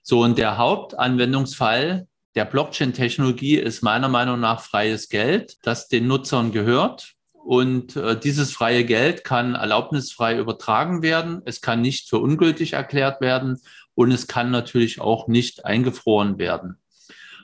So, 0.02 0.22
und 0.22 0.38
der 0.38 0.58
Hauptanwendungsfall 0.58 2.08
der 2.36 2.46
Blockchain-Technologie 2.46 3.58
ist 3.58 3.84
meiner 3.84 4.08
Meinung 4.08 4.39
nach 4.39 4.62
freies 4.62 5.10
Geld, 5.10 5.58
das 5.64 5.89
den 5.89 6.08
Nutzern 6.08 6.54
gehört 6.54 7.16
und 7.34 7.98
äh, 7.98 8.18
dieses 8.18 8.54
freie 8.54 8.86
Geld 8.86 9.26
kann 9.26 9.56
erlaubnisfrei 9.56 10.38
übertragen 10.38 11.02
werden. 11.02 11.42
Es 11.44 11.60
kann 11.60 11.82
nicht 11.82 12.10
für 12.10 12.20
ungültig 12.20 12.74
erklärt 12.74 13.20
werden 13.20 13.60
und 13.94 14.12
es 14.12 14.28
kann 14.28 14.52
natürlich 14.52 15.02
auch 15.02 15.28
nicht 15.28 15.66
eingefroren 15.66 16.38
werden. 16.38 16.78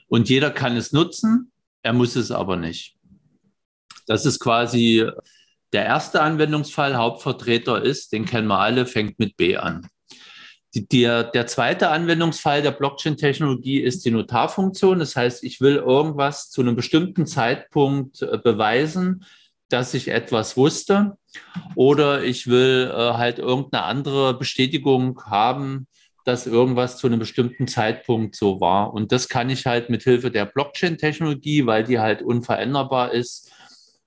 Und 0.08 0.30
jeder 0.30 0.52
kann 0.52 0.78
es 0.78 0.94
nutzen, 0.94 1.52
er 1.88 1.94
muss 1.94 2.18
es 2.18 2.32
aber 2.32 2.58
nicht. 2.58 2.98
Das 4.08 4.26
ist 4.26 4.42
quasi 4.42 5.10
der 5.72 5.86
erste 5.86 6.22
Anwendungsfall. 6.22 6.98
Hauptvertreter 6.98 7.82
ist, 7.82 8.12
den 8.12 8.26
kennen 8.26 8.50
wir 8.50 8.60
alle, 8.60 8.86
fängt 8.86 9.20
mit 9.20 9.38
B 9.38 9.56
an. 9.56 9.88
Die, 10.74 10.86
der, 10.86 11.24
der 11.24 11.48
zweite 11.48 11.88
Anwendungsfall 11.88 12.62
der 12.62 12.72
Blockchain-Technologie 12.72 13.80
ist 13.80 14.04
die 14.04 14.12
Notarfunktion. 14.12 15.00
Das 15.00 15.16
heißt, 15.16 15.46
ich 15.46 15.62
will 15.62 15.78
irgendwas 15.78 16.50
zu 16.50 16.60
einem 16.60 16.76
bestimmten 16.76 17.26
Zeitpunkt 17.26 18.22
äh, 18.22 18.38
beweisen, 18.38 19.24
dass 19.70 19.94
ich 19.94 20.10
etwas 20.10 20.58
wusste 20.58 21.18
oder 21.76 22.22
ich 22.22 22.48
will 22.48 22.92
äh, 22.94 23.14
halt 23.14 23.40
irgendeine 23.40 23.86
andere 23.86 24.38
Bestätigung 24.38 25.24
haben, 25.24 25.88
dass 26.28 26.46
irgendwas 26.46 26.98
zu 26.98 27.08
einem 27.08 27.20
bestimmten 27.20 27.70
Zeitpunkt 27.70 28.36
so 28.36 28.60
war. 28.60 28.94
Und 28.94 29.14
das 29.14 29.30
kann 29.30 29.50
ich 29.50 29.66
halt 29.66 29.90
mit 29.90 30.04
Hilfe 30.04 30.30
der 30.30 30.46
Blockchain-Technologie, 30.46 31.66
weil 31.66 31.86
die 31.86 32.00
halt 32.00 32.22
unveränderbar 32.22 33.14
ist, 33.14 33.50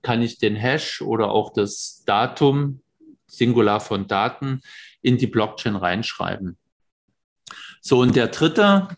kann 0.03 0.21
ich 0.21 0.39
den 0.39 0.55
Hash 0.55 1.01
oder 1.01 1.31
auch 1.31 1.51
das 1.51 2.03
Datum, 2.05 2.83
Singular 3.27 3.81
von 3.81 4.07
Daten, 4.07 4.61
in 5.01 5.17
die 5.17 5.29
Blockchain 5.29 5.77
reinschreiben. 5.77 6.59
So, 7.81 8.01
und 8.01 8.15
der 8.15 8.29
dritte 8.29 8.89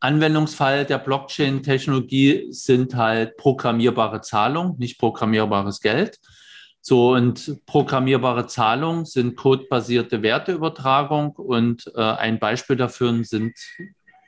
Anwendungsfall 0.00 0.84
der 0.84 0.98
Blockchain-Technologie 0.98 2.48
sind 2.50 2.94
halt 2.94 3.38
programmierbare 3.38 4.20
Zahlungen, 4.20 4.76
nicht 4.78 4.98
programmierbares 4.98 5.80
Geld. 5.80 6.18
So 6.80 7.12
und 7.12 7.60
programmierbare 7.66 8.46
Zahlungen 8.46 9.04
sind 9.04 9.36
codebasierte 9.36 10.22
Werteübertragung 10.22 11.32
und 11.32 11.90
äh, 11.94 12.00
ein 12.00 12.38
Beispiel 12.38 12.76
dafür 12.76 13.24
sind 13.24 13.54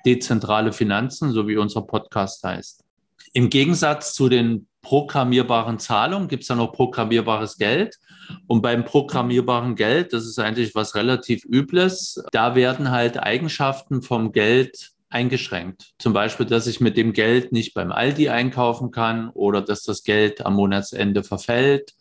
dezentrale 0.05 0.73
Finanzen, 0.73 1.33
so 1.33 1.47
wie 1.49 1.57
unser 1.57 1.83
Podcast 1.83 2.43
heißt. 2.43 2.85
Im 3.33 3.51
Gegensatz 3.51 4.15
zu 4.15 4.29
den 4.29 4.67
programmierbaren 4.83 5.79
Zahlungen 5.79 6.29
gibt 6.29 6.43
es 6.43 6.49
dann 6.49 6.59
noch 6.59 6.73
programmierbares 6.73 7.59
Geld. 7.59 7.99
Und 8.47 8.63
beim 8.63 8.85
programmierbaren 8.85 9.75
Geld, 9.75 10.13
das 10.13 10.25
ist 10.25 10.39
eigentlich 10.39 10.75
was 10.75 10.95
relativ 10.95 11.45
Übles, 11.45 12.23
da 12.33 12.55
werden 12.55 12.91
halt 12.91 13.23
Eigenschaften 13.23 14.03
vom 14.03 14.33
Geld 14.33 14.93
eingeschränkt. 15.11 15.93
Zum 15.99 16.13
Beispiel, 16.13 16.47
dass 16.47 16.69
ich 16.69 16.81
mit 16.81 16.97
dem 16.97 17.13
Geld 17.13 17.53
nicht 17.53 17.75
beim 17.75 17.91
Aldi 17.91 18.29
einkaufen 18.29 18.93
kann 18.93 19.31
oder 19.31 19.61
dass 19.61 19.83
das 19.83 20.05
Geld 20.05 20.47
am 20.47 20.55
Monatsende 20.55 21.25
verfällt 21.25 21.95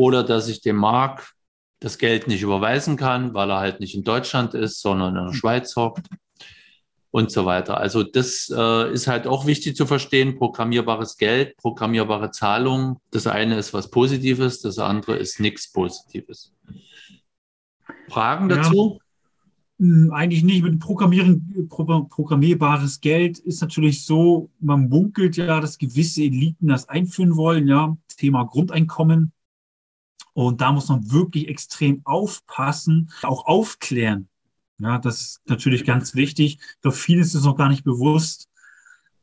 oder 0.00 0.24
dass 0.24 0.48
ich 0.48 0.62
dem 0.62 0.76
Mark 0.76 1.34
das 1.78 1.98
Geld 1.98 2.26
nicht 2.26 2.40
überweisen 2.40 2.96
kann, 2.96 3.34
weil 3.34 3.50
er 3.50 3.60
halt 3.60 3.80
nicht 3.80 3.94
in 3.94 4.02
Deutschland 4.02 4.54
ist, 4.54 4.80
sondern 4.80 5.14
in 5.14 5.26
der 5.26 5.34
Schweiz 5.34 5.76
hockt 5.76 6.06
und 7.10 7.30
so 7.30 7.44
weiter. 7.44 7.76
Also 7.76 8.02
das 8.02 8.50
äh, 8.54 8.92
ist 8.94 9.08
halt 9.08 9.26
auch 9.26 9.44
wichtig 9.44 9.76
zu 9.76 9.84
verstehen. 9.84 10.38
Programmierbares 10.38 11.18
Geld, 11.18 11.54
programmierbare 11.58 12.30
Zahlungen. 12.30 12.96
Das 13.10 13.26
eine 13.26 13.58
ist 13.58 13.74
was 13.74 13.90
Positives, 13.90 14.62
das 14.62 14.78
andere 14.78 15.16
ist 15.18 15.38
nichts 15.38 15.70
Positives. 15.70 16.54
Fragen 18.08 18.48
dazu? 18.48 19.00
Hm, 19.78 20.12
eigentlich 20.14 20.44
nicht. 20.44 20.62
Mit 20.62 20.80
Programmieren, 20.80 21.68
programmierbares 21.68 23.02
Geld 23.02 23.38
ist 23.38 23.60
natürlich 23.60 24.06
so, 24.06 24.48
man 24.60 24.88
munkelt 24.88 25.36
ja, 25.36 25.60
dass 25.60 25.76
gewisse 25.76 26.22
Eliten 26.22 26.68
das 26.68 26.88
einführen 26.88 27.36
wollen, 27.36 27.68
ja. 27.68 27.98
Thema 28.16 28.44
Grundeinkommen. 28.44 29.32
Und 30.46 30.62
da 30.62 30.72
muss 30.72 30.88
man 30.88 31.10
wirklich 31.10 31.48
extrem 31.48 32.00
aufpassen, 32.04 33.10
auch 33.22 33.46
aufklären. 33.46 34.28
Ja, 34.78 34.98
das 34.98 35.20
ist 35.20 35.40
natürlich 35.46 35.84
ganz 35.84 36.14
wichtig. 36.14 36.58
Doch 36.80 36.94
vielen 36.94 37.20
ist 37.20 37.34
es 37.34 37.44
noch 37.44 37.56
gar 37.56 37.68
nicht 37.68 37.84
bewusst. 37.84 38.48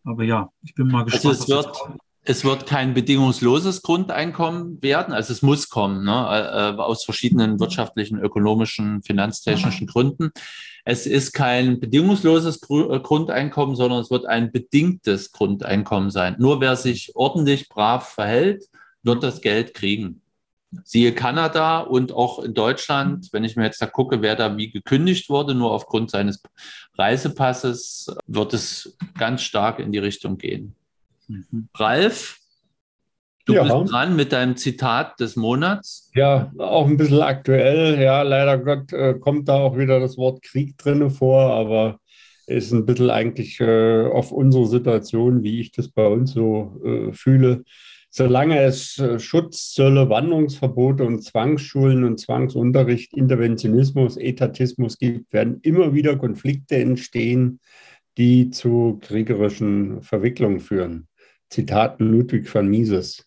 Aber 0.03 0.23
ja, 0.23 0.51
ich 0.63 0.75
bin 0.75 0.89
mal 0.89 1.05
gespannt. 1.05 1.25
Also 1.25 1.41
es 1.41 1.49
wird, 1.49 1.75
es 2.23 2.45
wird 2.45 2.67
kein 2.67 2.93
bedingungsloses 2.93 3.81
Grundeinkommen 3.81 4.79
werden. 4.83 5.11
Also 5.11 5.33
es 5.33 5.41
muss 5.41 5.69
kommen, 5.69 6.03
ne? 6.05 6.27
Äh, 6.29 6.75
äh, 6.75 6.79
aus 6.79 7.03
verschiedenen 7.03 7.59
wirtschaftlichen, 7.59 8.19
ökonomischen, 8.19 9.01
finanztechnischen 9.01 9.87
Gründen. 9.87 10.29
Es 10.85 11.07
ist 11.07 11.33
kein 11.33 11.79
bedingungsloses 11.79 12.61
äh, 12.69 12.99
Grundeinkommen, 12.99 13.75
sondern 13.75 14.01
es 14.01 14.11
wird 14.11 14.27
ein 14.27 14.51
bedingtes 14.51 15.31
Grundeinkommen 15.31 16.11
sein. 16.11 16.35
Nur 16.37 16.61
wer 16.61 16.75
sich 16.75 17.15
ordentlich 17.15 17.69
brav 17.69 18.07
verhält, 18.07 18.65
wird 19.01 19.23
das 19.23 19.41
Geld 19.41 19.73
kriegen. 19.73 20.21
Siehe 20.83 21.13
Kanada 21.13 21.79
und 21.79 22.11
auch 22.11 22.43
in 22.43 22.53
Deutschland, 22.53 23.29
wenn 23.31 23.43
ich 23.43 23.55
mir 23.55 23.65
jetzt 23.65 23.81
da 23.81 23.85
gucke, 23.85 24.21
wer 24.21 24.35
da 24.35 24.57
wie 24.57 24.71
gekündigt 24.71 25.29
wurde, 25.29 25.55
nur 25.55 25.71
aufgrund 25.71 26.11
seines 26.11 26.41
Reisepasses, 26.97 28.15
wird 28.27 28.53
es 28.53 28.97
ganz 29.17 29.41
stark 29.41 29.79
in 29.79 29.91
die 29.91 29.99
Richtung 29.99 30.37
gehen. 30.37 30.75
Mhm. 31.27 31.69
Ralf, 31.75 32.37
du 33.45 33.53
ja. 33.53 33.63
bist 33.63 33.91
dran 33.91 34.15
mit 34.15 34.31
deinem 34.31 34.57
Zitat 34.57 35.19
des 35.19 35.35
Monats. 35.35 36.09
Ja, 36.13 36.51
auch 36.57 36.87
ein 36.87 36.97
bisschen 36.97 37.21
aktuell. 37.21 38.01
Ja, 38.01 38.21
leider 38.21 38.57
Gott 38.57 38.93
äh, 38.93 39.13
kommt 39.15 39.47
da 39.47 39.55
auch 39.55 39.77
wieder 39.77 39.99
das 39.99 40.17
Wort 40.17 40.41
Krieg 40.41 40.77
drin 40.77 41.09
vor, 41.09 41.51
aber 41.51 41.99
ist 42.47 42.71
ein 42.71 42.85
bisschen 42.85 43.09
eigentlich 43.09 43.59
äh, 43.59 44.05
auf 44.05 44.31
unsere 44.31 44.67
Situation, 44.67 45.43
wie 45.43 45.59
ich 45.59 45.71
das 45.71 45.89
bei 45.89 46.07
uns 46.07 46.31
so 46.31 46.81
äh, 46.83 47.13
fühle. 47.13 47.63
Solange 48.09 48.61
es 48.61 48.97
äh, 48.97 49.19
Schutzzölle, 49.19 50.09
Wanderungsverbote 50.09 51.03
und 51.03 51.23
Zwangsschulen 51.23 52.03
und 52.03 52.19
Zwangsunterricht, 52.19 53.13
Interventionismus, 53.13 54.17
Etatismus 54.17 54.97
gibt, 54.97 55.31
werden 55.33 55.59
immer 55.61 55.93
wieder 55.93 56.15
Konflikte 56.17 56.77
entstehen, 56.77 57.59
die 58.17 58.49
zu 58.49 58.99
kriegerischen 59.01 60.01
Verwicklungen 60.01 60.59
führen. 60.59 61.07
Zitat 61.49 61.99
Ludwig 61.99 62.47
von 62.49 62.67
Mises. 62.67 63.25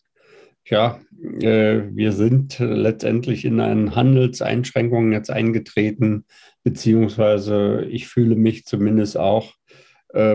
Ja, 0.65 0.99
äh, 1.39 1.81
wir 1.91 2.11
sind 2.11 2.59
letztendlich 2.59 3.45
in 3.45 3.59
eine 3.59 3.95
Handelseinschränkungen 3.95 5.11
jetzt 5.11 5.31
eingetreten, 5.31 6.25
beziehungsweise 6.63 7.85
ich 7.89 8.07
fühle 8.07 8.35
mich 8.35 8.65
zumindest 8.65 9.17
auch 9.17 9.53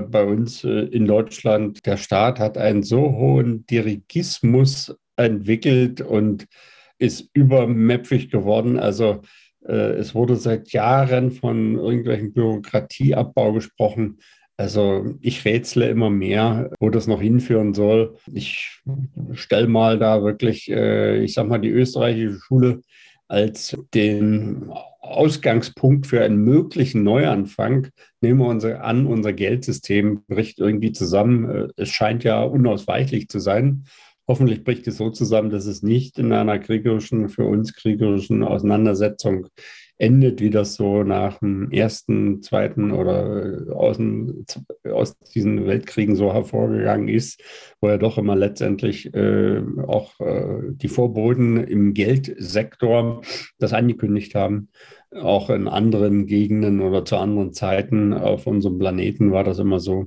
bei 0.00 0.24
uns 0.24 0.64
äh, 0.64 0.68
in 0.68 1.06
Deutschland. 1.06 1.84
Der 1.86 1.96
Staat 1.96 2.38
hat 2.38 2.58
einen 2.58 2.82
so 2.82 3.12
hohen 3.12 3.66
Dirigismus 3.66 4.96
entwickelt 5.16 6.00
und 6.00 6.46
ist 6.98 7.30
übermäpfig 7.34 8.30
geworden. 8.30 8.78
Also 8.78 9.22
äh, 9.66 9.92
es 9.92 10.14
wurde 10.14 10.36
seit 10.36 10.72
Jahren 10.72 11.30
von 11.30 11.76
irgendwelchen 11.76 12.32
Bürokratieabbau 12.32 13.52
gesprochen. 13.52 14.18
Also 14.56 15.14
ich 15.20 15.44
rätsle 15.44 15.90
immer 15.90 16.08
mehr, 16.08 16.70
wo 16.80 16.88
das 16.88 17.06
noch 17.06 17.20
hinführen 17.20 17.74
soll. 17.74 18.16
Ich 18.32 18.80
stelle 19.32 19.68
mal 19.68 19.98
da 19.98 20.22
wirklich, 20.22 20.70
äh, 20.70 21.22
ich 21.22 21.34
sage 21.34 21.48
mal, 21.48 21.58
die 21.58 21.68
österreichische 21.68 22.38
Schule 22.40 22.80
als 23.28 23.76
den 23.92 24.70
Ausgangspunkt 25.06 26.06
für 26.06 26.22
einen 26.22 26.38
möglichen 26.38 27.02
Neuanfang. 27.02 27.88
Nehmen 28.20 28.40
wir 28.40 28.46
unser, 28.46 28.84
an, 28.84 29.06
unser 29.06 29.32
Geldsystem 29.32 30.22
bricht 30.26 30.58
irgendwie 30.58 30.92
zusammen. 30.92 31.48
Äh, 31.48 31.68
es 31.76 31.88
scheint 31.88 32.24
ja 32.24 32.42
unausweichlich 32.42 33.28
zu 33.28 33.38
sein. 33.38 33.84
Hoffentlich 34.28 34.64
bricht 34.64 34.86
es 34.88 34.96
so 34.96 35.10
zusammen, 35.10 35.50
dass 35.50 35.66
es 35.66 35.82
nicht 35.82 36.18
in 36.18 36.32
einer 36.32 36.58
kriegerischen, 36.58 37.28
für 37.28 37.44
uns 37.44 37.74
kriegerischen 37.74 38.42
Auseinandersetzung 38.42 39.46
endet, 39.98 40.40
wie 40.40 40.50
das 40.50 40.74
so 40.74 41.02
nach 41.02 41.38
dem 41.38 41.70
ersten, 41.70 42.42
zweiten 42.42 42.92
oder 42.92 43.68
äh, 43.68 43.72
aus, 43.72 43.96
dem, 43.96 44.44
aus 44.84 45.18
diesen 45.34 45.66
Weltkriegen 45.66 46.16
so 46.16 46.32
hervorgegangen 46.32 47.08
ist, 47.08 47.42
wo 47.80 47.88
ja 47.88 47.96
doch 47.96 48.18
immer 48.18 48.36
letztendlich 48.36 49.14
äh, 49.14 49.62
auch 49.86 50.18
äh, 50.20 50.72
die 50.72 50.88
Vorboten 50.88 51.56
im 51.56 51.94
Geldsektor 51.94 53.22
das 53.58 53.72
angekündigt 53.72 54.34
haben. 54.34 54.68
Auch 55.14 55.50
in 55.50 55.68
anderen 55.68 56.26
Gegenden 56.26 56.82
oder 56.82 57.04
zu 57.04 57.16
anderen 57.16 57.52
Zeiten 57.52 58.12
auf 58.12 58.46
unserem 58.46 58.78
Planeten 58.78 59.32
war 59.32 59.44
das 59.44 59.58
immer 59.58 59.80
so. 59.80 60.06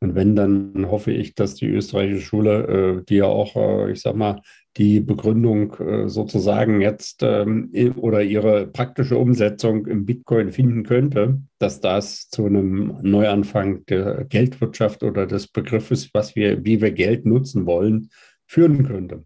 Und 0.00 0.14
wenn, 0.14 0.34
dann 0.34 0.90
hoffe 0.90 1.12
ich, 1.12 1.34
dass 1.34 1.54
die 1.54 1.66
österreichische 1.66 2.22
Schule, 2.22 2.98
äh, 3.00 3.04
die 3.08 3.16
ja 3.16 3.26
auch, 3.26 3.54
äh, 3.56 3.92
ich 3.92 4.00
sag 4.00 4.16
mal, 4.16 4.42
die 4.76 5.00
Begründung 5.00 5.74
äh, 5.74 6.08
sozusagen 6.08 6.80
jetzt 6.80 7.22
ähm, 7.22 7.70
oder 7.96 8.22
ihre 8.22 8.66
praktische 8.66 9.18
Umsetzung 9.18 9.86
im 9.86 10.06
Bitcoin 10.06 10.50
finden 10.50 10.84
könnte, 10.84 11.40
dass 11.58 11.80
das 11.80 12.28
zu 12.28 12.46
einem 12.46 12.96
Neuanfang 13.02 13.84
der 13.86 14.24
Geldwirtschaft 14.24 15.02
oder 15.02 15.26
des 15.26 15.48
Begriffes, 15.48 16.10
was 16.12 16.36
wir, 16.36 16.64
wie 16.64 16.80
wir 16.80 16.92
Geld 16.92 17.26
nutzen 17.26 17.66
wollen, 17.66 18.10
führen 18.46 18.86
könnte. 18.86 19.24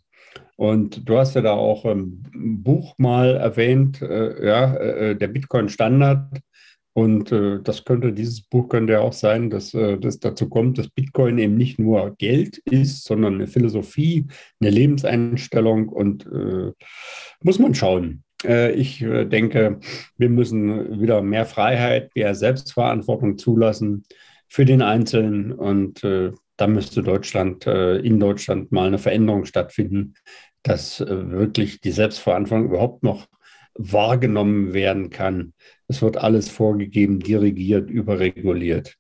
Und 0.57 1.09
du 1.09 1.18
hast 1.18 1.34
ja 1.34 1.42
da 1.42 1.53
auch 1.53 1.84
ein 1.84 2.22
Buch 2.32 2.95
mal 2.99 3.36
erwähnt, 3.36 4.01
äh, 4.01 4.47
ja, 4.47 4.74
äh, 4.76 5.16
der 5.16 5.28
Bitcoin-Standard. 5.28 6.40
Und 6.95 7.32
äh, 7.32 7.59
das 7.61 7.84
könnte, 7.84 8.12
dieses 8.12 8.40
Buch 8.42 8.68
könnte 8.68 8.95
ja 8.95 9.01
auch 9.01 9.12
sein, 9.12 9.51
dass 9.51 9.74
äh, 9.74 9.99
das 9.99 10.20
dazu 10.20 10.49
kommt, 10.49 10.78
dass 10.78 10.88
Bitcoin 10.88 11.38
eben 11.38 11.57
nicht 11.57 11.80
nur 11.80 12.14
Geld 12.16 12.59
ist, 12.59 13.05
sondern 13.05 13.34
eine 13.34 13.49
Philosophie, 13.49 14.26
eine 14.61 14.70
Lebenseinstellung 14.70 15.88
und 15.88 16.24
äh, 16.26 16.72
muss 17.42 17.59
man 17.59 17.74
schauen. 17.74 18.22
Äh, 18.45 18.72
ich 18.72 19.03
äh, 19.03 19.24
denke, 19.24 19.80
wir 20.16 20.28
müssen 20.28 21.01
wieder 21.01 21.20
mehr 21.20 21.47
Freiheit, 21.47 22.14
mehr 22.14 22.34
Selbstverantwortung 22.34 23.38
zulassen 23.38 24.05
für 24.49 24.64
den 24.64 24.82
Einzelnen 24.82 25.53
und 25.53 26.05
äh, 26.05 26.30
da 26.57 26.68
müsste 26.68 27.03
Deutschland, 27.03 27.66
in 27.66 28.20
Deutschland 28.20 28.70
mal 28.70 28.86
eine 28.86 28.99
Veränderung 28.99 29.45
stattfinden, 29.45 30.14
dass 30.62 31.01
wirklich 31.01 31.80
die 31.80 31.90
Selbstverantwortung 31.90 32.66
überhaupt 32.66 33.03
noch 33.03 33.26
wahrgenommen 33.74 34.72
werden 34.72 35.10
kann. 35.10 35.52
Es 35.88 36.02
wird 36.02 36.16
alles 36.16 36.48
vorgegeben, 36.48 37.20
dirigiert, 37.20 37.90
überreguliert. 37.90 38.96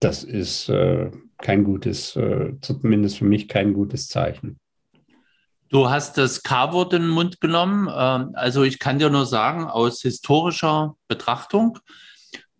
Das 0.00 0.24
ist 0.24 0.68
äh, 0.68 1.10
kein 1.38 1.64
gutes, 1.64 2.16
äh, 2.16 2.54
zumindest 2.60 3.18
für 3.18 3.24
mich 3.24 3.48
kein 3.48 3.74
gutes 3.74 4.08
Zeichen. 4.08 4.58
Du 5.70 5.90
hast 5.90 6.16
das 6.16 6.42
K-Wort 6.42 6.94
in 6.94 7.02
den 7.02 7.10
Mund 7.10 7.40
genommen. 7.40 7.88
Ähm, 7.94 8.30
also 8.34 8.62
ich 8.62 8.78
kann 8.78 8.98
dir 8.98 9.10
nur 9.10 9.26
sagen, 9.26 9.66
aus 9.66 10.00
historischer 10.00 10.96
Betrachtung, 11.08 11.78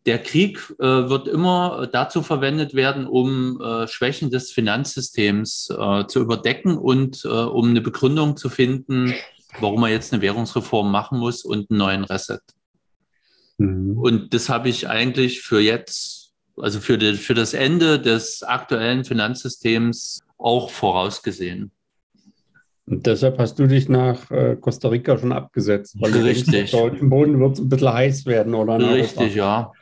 der 0.09 0.23
Krieg 0.23 0.75
äh, 0.79 0.85
wird 0.85 1.29
immer 1.29 1.87
dazu 1.93 2.23
verwendet 2.23 2.73
werden, 2.73 3.07
um 3.07 3.61
äh, 3.61 3.87
Schwächen 3.89 4.31
des 4.31 4.51
Finanzsystems 4.51 5.69
äh, 5.71 6.07
zu 6.07 6.21
überdecken 6.21 6.79
und 6.79 7.25
um 7.27 7.69
eine 7.69 7.83
Begründung 7.83 8.37
zu 8.37 8.49
finden, 8.49 9.13
warum 9.61 9.81
man 9.81 9.91
jetzt 9.91 10.13
eine 10.13 10.23
Währungsreform 10.23 10.91
machen 10.91 11.19
muss 11.19 11.45
und 11.45 11.71
einen 11.71 11.79
neuen 11.79 12.05
Reset. 12.05 12.41
Mhm. 13.59 13.99
Und 13.99 14.35
das 14.35 14.49
habe 14.49 14.69
ich 14.69 14.89
eigentlich 14.89 15.43
für 15.43 15.61
jetzt, 15.61 16.33
also 16.57 16.81
für, 16.81 16.99
die, 16.99 17.15
für 17.15 17.35
das 17.35 17.55
Ende 17.55 18.01
des 18.01 18.43
aktuellen 18.43 19.05
Finanzsystems 19.05 20.21
auch 20.39 20.71
vorausgesehen. 20.71 21.73
Und 22.87 23.07
deshalb 23.07 23.39
hast 23.39 23.59
du 23.59 23.67
dich 23.67 23.89
nach 23.89 24.31
äh, 24.31 24.57
Costa 24.57 24.89
Rica 24.89 25.19
schon 25.19 25.33
abgesetzt. 25.33 25.97
Weil 26.01 26.13
Richtig. 26.13 26.75
Auf 26.75 26.81
deutschen 26.81 27.11
Boden 27.11 27.39
wird 27.39 27.55
es 27.55 27.61
ein 27.61 27.69
bisschen 27.69 27.93
heiß 27.93 28.27
werden, 28.27 28.55
oder? 28.55 28.79
Richtig, 28.79 29.35
ja. 29.35 29.73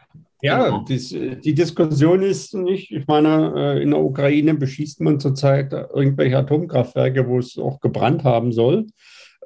Ja, 0.42 0.64
genau. 0.64 0.84
dies, 0.86 1.08
die 1.08 1.54
Diskussion 1.54 2.22
ist 2.22 2.54
nicht, 2.54 2.92
ich 2.92 3.06
meine, 3.06 3.54
äh, 3.56 3.82
in 3.82 3.90
der 3.90 4.00
Ukraine 4.00 4.54
beschießt 4.54 5.00
man 5.00 5.18
zurzeit 5.18 5.72
irgendwelche 5.72 6.36
Atomkraftwerke, 6.36 7.26
wo 7.26 7.38
es 7.38 7.56
auch 7.56 7.80
gebrannt 7.80 8.24
haben 8.24 8.52
soll. 8.52 8.86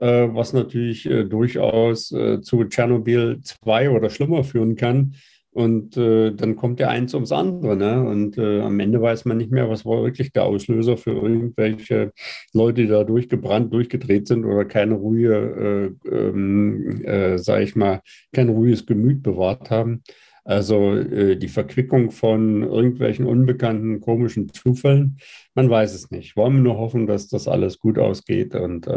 Äh, 0.00 0.34
was 0.34 0.54
natürlich 0.54 1.04
äh, 1.04 1.24
durchaus 1.24 2.10
äh, 2.10 2.40
zu 2.40 2.64
Tschernobyl 2.64 3.40
2 3.42 3.90
oder 3.90 4.08
schlimmer 4.08 4.44
führen 4.44 4.74
kann. 4.74 5.14
Und 5.52 5.96
äh, 5.98 6.32
dann 6.32 6.56
kommt 6.56 6.80
ja 6.80 6.88
eins 6.88 7.12
ums 7.12 7.32
andere. 7.32 7.76
Ne? 7.76 8.02
Und 8.02 8.38
äh, 8.38 8.62
am 8.62 8.80
Ende 8.80 9.02
weiß 9.02 9.26
man 9.26 9.36
nicht 9.36 9.50
mehr, 9.50 9.68
was 9.68 9.84
war 9.84 10.02
wirklich 10.02 10.32
der 10.32 10.44
Auslöser 10.44 10.96
für 10.96 11.10
irgendwelche 11.10 12.12
Leute, 12.54 12.82
die 12.82 12.88
da 12.88 13.04
durchgebrannt, 13.04 13.74
durchgedreht 13.74 14.26
sind 14.26 14.46
oder 14.46 14.64
keine 14.64 14.94
ruhige, 14.94 15.92
äh, 16.06 16.08
ähm, 16.08 17.04
äh, 17.04 17.36
sage 17.36 17.64
ich 17.64 17.76
mal, 17.76 18.00
kein 18.32 18.48
ruhiges 18.48 18.86
Gemüt 18.86 19.22
bewahrt 19.22 19.70
haben. 19.70 20.02
Also 20.42 21.04
die 21.04 21.48
Verquickung 21.48 22.10
von 22.10 22.62
irgendwelchen 22.62 23.26
unbekannten, 23.26 24.00
komischen 24.00 24.48
Zufällen, 24.48 25.18
man 25.54 25.68
weiß 25.68 25.94
es 25.94 26.10
nicht. 26.10 26.34
Wollen 26.34 26.54
wir 26.54 26.62
nur 26.62 26.78
hoffen, 26.78 27.06
dass 27.06 27.28
das 27.28 27.46
alles 27.46 27.78
gut 27.78 27.98
ausgeht 27.98 28.54
und 28.54 28.88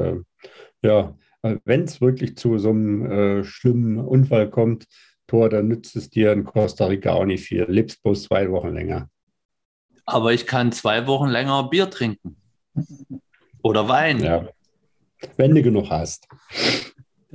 ja, 0.84 1.16
wenn 1.66 1.84
es 1.84 2.02
wirklich 2.02 2.38
zu 2.38 2.58
so 2.58 2.70
einem 2.70 3.06
äh, 3.06 3.44
schlimmen 3.44 4.00
Unfall 4.00 4.50
kommt, 4.50 4.86
Tor, 5.28 5.50
dann 5.50 5.68
nützt 5.68 5.96
es 5.96 6.10
dir 6.10 6.32
in 6.32 6.44
Costa 6.44 6.86
Rica 6.86 7.14
auch 7.14 7.26
nicht 7.26 7.46
viel. 7.46 7.66
Lebst 7.68 8.04
bloß 8.04 8.24
zwei 8.24 8.50
Wochen 8.52 8.74
länger. 8.74 9.10
Aber 10.06 10.34
ich 10.34 10.46
kann 10.46 10.72
zwei 10.72 11.08
Wochen 11.08 11.30
länger 11.30 11.70
Bier 11.70 11.90
trinken. 11.90 12.36
Oder 13.62 13.88
Wein. 13.88 14.22
Ja. 14.22 14.48
Wenn 15.38 15.56
du 15.56 15.62
genug 15.62 15.90
hast. 15.90 16.28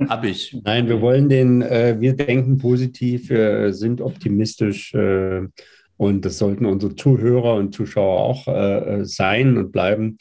Hab 0.07 0.23
ich. 0.23 0.55
Nein, 0.63 0.87
wir 0.87 1.01
wollen 1.01 1.27
den, 1.27 1.61
äh, 1.61 1.97
wir 1.99 2.15
denken 2.15 2.57
positiv, 2.57 3.31
äh, 3.31 3.71
sind 3.71 3.99
optimistisch 3.99 4.93
äh, 4.93 5.47
und 5.97 6.23
das 6.23 6.37
sollten 6.37 6.65
unsere 6.65 6.95
Zuhörer 6.95 7.55
und 7.55 7.73
Zuschauer 7.73 8.19
auch 8.19 8.47
äh, 8.47 9.03
sein 9.03 9.57
und 9.57 9.71
bleiben. 9.71 10.17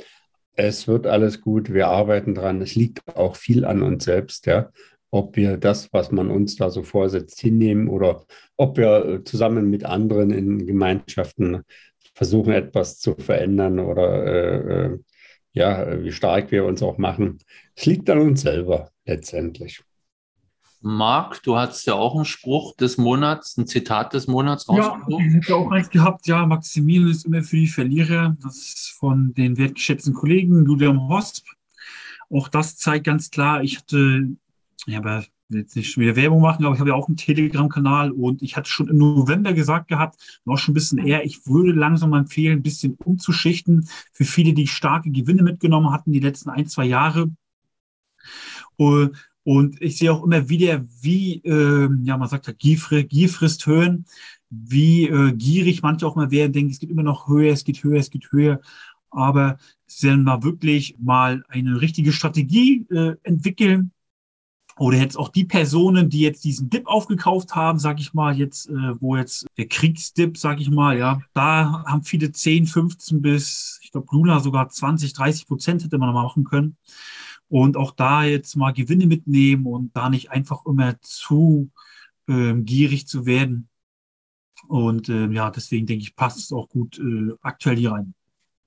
Es 0.60 0.88
wird 0.88 1.06
alles 1.06 1.40
gut, 1.40 1.72
wir 1.72 1.86
arbeiten 1.86 2.34
dran. 2.34 2.60
Es 2.60 2.74
liegt 2.74 3.16
auch 3.16 3.36
viel 3.36 3.64
an 3.64 3.80
uns 3.80 4.04
selbst, 4.04 4.46
ja. 4.46 4.70
Ob 5.10 5.36
wir 5.36 5.56
das, 5.56 5.92
was 5.92 6.10
man 6.10 6.30
uns 6.32 6.56
da 6.56 6.68
so 6.68 6.82
vorsetzt, 6.82 7.40
hinnehmen 7.40 7.88
oder 7.88 8.24
ob 8.56 8.76
wir 8.76 9.04
äh, 9.06 9.24
zusammen 9.24 9.70
mit 9.70 9.84
anderen 9.84 10.32
in 10.32 10.66
Gemeinschaften 10.66 11.62
versuchen, 12.12 12.52
etwas 12.52 12.98
zu 12.98 13.14
verändern 13.14 13.78
oder 13.78 14.26
äh, 14.26 14.86
äh 14.86 14.98
ja, 15.52 16.02
wie 16.02 16.12
stark 16.12 16.50
wir 16.52 16.64
uns 16.64 16.82
auch 16.82 16.98
machen. 16.98 17.38
Es 17.74 17.86
liegt 17.86 18.10
an 18.10 18.18
uns 18.18 18.42
selber 18.42 18.90
letztendlich. 19.06 19.82
Marc, 20.80 21.42
du 21.42 21.56
hattest 21.56 21.86
ja 21.86 21.94
auch 21.94 22.14
einen 22.14 22.24
Spruch 22.24 22.76
des 22.76 22.98
Monats, 22.98 23.56
ein 23.56 23.66
Zitat 23.66 24.14
des 24.14 24.28
Monats 24.28 24.66
Ja, 24.68 25.00
ich 25.08 25.50
habe 25.50 25.56
auch 25.56 25.70
eins 25.70 25.90
gehabt. 25.90 26.26
Ja, 26.26 26.46
Maximilian 26.46 27.10
ist 27.10 27.26
immer 27.26 27.42
für 27.42 27.56
die 27.56 27.66
Verlierer. 27.66 28.36
Das 28.42 28.56
ist 28.56 28.94
von 28.98 29.34
den 29.34 29.56
wertgeschätzten 29.56 30.14
Kollegen 30.14 30.64
Julian 30.64 31.08
Hosp. 31.08 31.46
Auch 32.30 32.48
das 32.48 32.76
zeigt 32.76 33.06
ganz 33.06 33.30
klar, 33.30 33.62
ich 33.62 33.78
hatte, 33.78 34.28
ja, 34.86 34.98
aber 34.98 35.24
jetzt 35.50 35.76
nicht 35.76 35.90
schon 35.90 36.02
wieder 36.02 36.16
Werbung 36.16 36.42
machen, 36.42 36.64
aber 36.64 36.74
ich 36.74 36.80
habe 36.80 36.90
ja 36.90 36.96
auch 36.96 37.08
einen 37.08 37.16
Telegram-Kanal 37.16 38.12
und 38.12 38.42
ich 38.42 38.56
hatte 38.56 38.68
schon 38.68 38.88
im 38.88 38.98
November 38.98 39.54
gesagt 39.54 39.88
gehabt, 39.88 40.40
noch 40.44 40.58
schon 40.58 40.72
ein 40.72 40.74
bisschen 40.74 40.98
eher, 40.98 41.24
ich 41.24 41.46
würde 41.46 41.72
langsam 41.72 42.12
empfehlen, 42.12 42.58
ein 42.58 42.62
bisschen 42.62 42.96
umzuschichten 43.02 43.88
für 44.12 44.24
viele, 44.24 44.52
die 44.52 44.66
starke 44.66 45.10
Gewinne 45.10 45.42
mitgenommen 45.42 45.90
hatten 45.90 46.12
die 46.12 46.20
letzten 46.20 46.50
ein, 46.50 46.66
zwei 46.66 46.84
Jahre. 46.84 47.30
Und 48.76 49.16
ich 49.80 49.96
sehe 49.98 50.12
auch 50.12 50.24
immer 50.24 50.48
wieder, 50.48 50.84
wie, 51.00 51.36
äh, 51.44 51.88
ja, 52.02 52.16
man 52.16 52.28
sagt 52.28 52.48
ja, 52.48 52.52
Gier, 52.52 53.04
Gier 53.04 53.28
frisst 53.28 53.66
Höhen, 53.66 54.04
wie 54.50 55.08
äh, 55.08 55.32
gierig 55.32 55.82
manche 55.82 56.06
auch 56.06 56.16
mal 56.16 56.30
werden, 56.30 56.52
denken, 56.52 56.70
es 56.70 56.78
geht 56.78 56.90
immer 56.90 57.02
noch 57.02 57.28
höher, 57.28 57.52
es 57.52 57.64
geht 57.64 57.82
höher, 57.82 57.98
es 58.00 58.10
geht 58.10 58.30
höher. 58.30 58.60
Aber 59.10 59.58
sollen 59.86 60.22
mal 60.22 60.42
wirklich 60.42 60.96
mal 60.98 61.44
eine 61.48 61.80
richtige 61.80 62.12
Strategie 62.12 62.86
äh, 62.90 63.14
entwickeln, 63.22 63.92
oder 64.78 64.96
jetzt 64.96 65.18
auch 65.18 65.28
die 65.28 65.44
Personen, 65.44 66.08
die 66.08 66.20
jetzt 66.20 66.44
diesen 66.44 66.70
Dip 66.70 66.86
aufgekauft 66.86 67.54
haben, 67.54 67.78
sag 67.80 67.98
ich 68.00 68.14
mal, 68.14 68.36
jetzt, 68.38 68.68
äh, 68.68 69.00
wo 69.00 69.16
jetzt 69.16 69.46
der 69.56 69.66
Kriegsdip, 69.66 70.38
sag 70.38 70.60
ich 70.60 70.70
mal, 70.70 70.96
ja, 70.96 71.20
da 71.34 71.84
haben 71.84 72.04
viele 72.04 72.30
10, 72.30 72.66
15 72.66 73.20
bis, 73.20 73.80
ich 73.82 73.90
glaube, 73.90 74.06
Luna 74.12 74.38
sogar 74.38 74.68
20, 74.68 75.12
30 75.14 75.46
Prozent 75.46 75.84
hätte 75.84 75.98
man 75.98 76.12
noch 76.12 76.22
machen 76.22 76.44
können. 76.44 76.76
Und 77.48 77.76
auch 77.76 77.92
da 77.92 78.24
jetzt 78.24 78.56
mal 78.56 78.72
Gewinne 78.72 79.06
mitnehmen 79.06 79.66
und 79.66 79.96
da 79.96 80.10
nicht 80.10 80.30
einfach 80.30 80.66
immer 80.66 81.00
zu 81.00 81.70
ähm, 82.28 82.64
gierig 82.64 83.08
zu 83.08 83.24
werden. 83.26 83.68
Und 84.66 85.08
ähm, 85.08 85.32
ja, 85.32 85.50
deswegen 85.50 85.86
denke 85.86 86.02
ich, 86.02 86.14
passt 86.16 86.38
es 86.38 86.52
auch 86.52 86.68
gut 86.68 86.98
äh, 86.98 87.32
aktuell 87.40 87.76
hier 87.76 87.92
rein. 87.92 88.14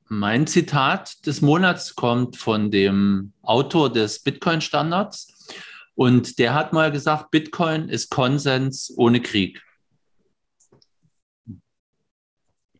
Mein 0.07 0.47
Zitat 0.47 1.25
des 1.25 1.41
Monats 1.41 1.95
kommt 1.95 2.35
von 2.37 2.71
dem 2.71 3.33
Autor 3.43 3.91
des 3.91 4.19
Bitcoin-Standards. 4.19 5.53
Und 5.95 6.39
der 6.39 6.53
hat 6.53 6.73
mal 6.73 6.91
gesagt, 6.91 7.31
Bitcoin 7.31 7.87
ist 7.87 8.09
Konsens 8.09 8.91
ohne 8.97 9.21
Krieg. 9.21 9.61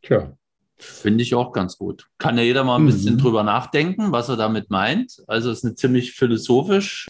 Tja. 0.02 0.36
Finde 0.82 1.22
ich 1.22 1.36
auch 1.36 1.54
ganz 1.54 1.78
gut. 1.78 2.08
Kann 2.18 2.38
ja 2.38 2.44
jeder 2.44 2.64
mal 2.64 2.78
ein 2.78 2.84
mhm. 2.84 2.88
bisschen 2.88 3.18
drüber 3.18 3.44
nachdenken, 3.44 4.12
was 4.12 4.30
er 4.30 4.36
damit 4.36 4.72
meint. 4.72 5.22
Also 5.28 5.52
es 5.52 5.60
ist 5.60 5.66
eine 5.66 5.76
ziemlich 5.76 6.14
philosophisch 6.14 7.08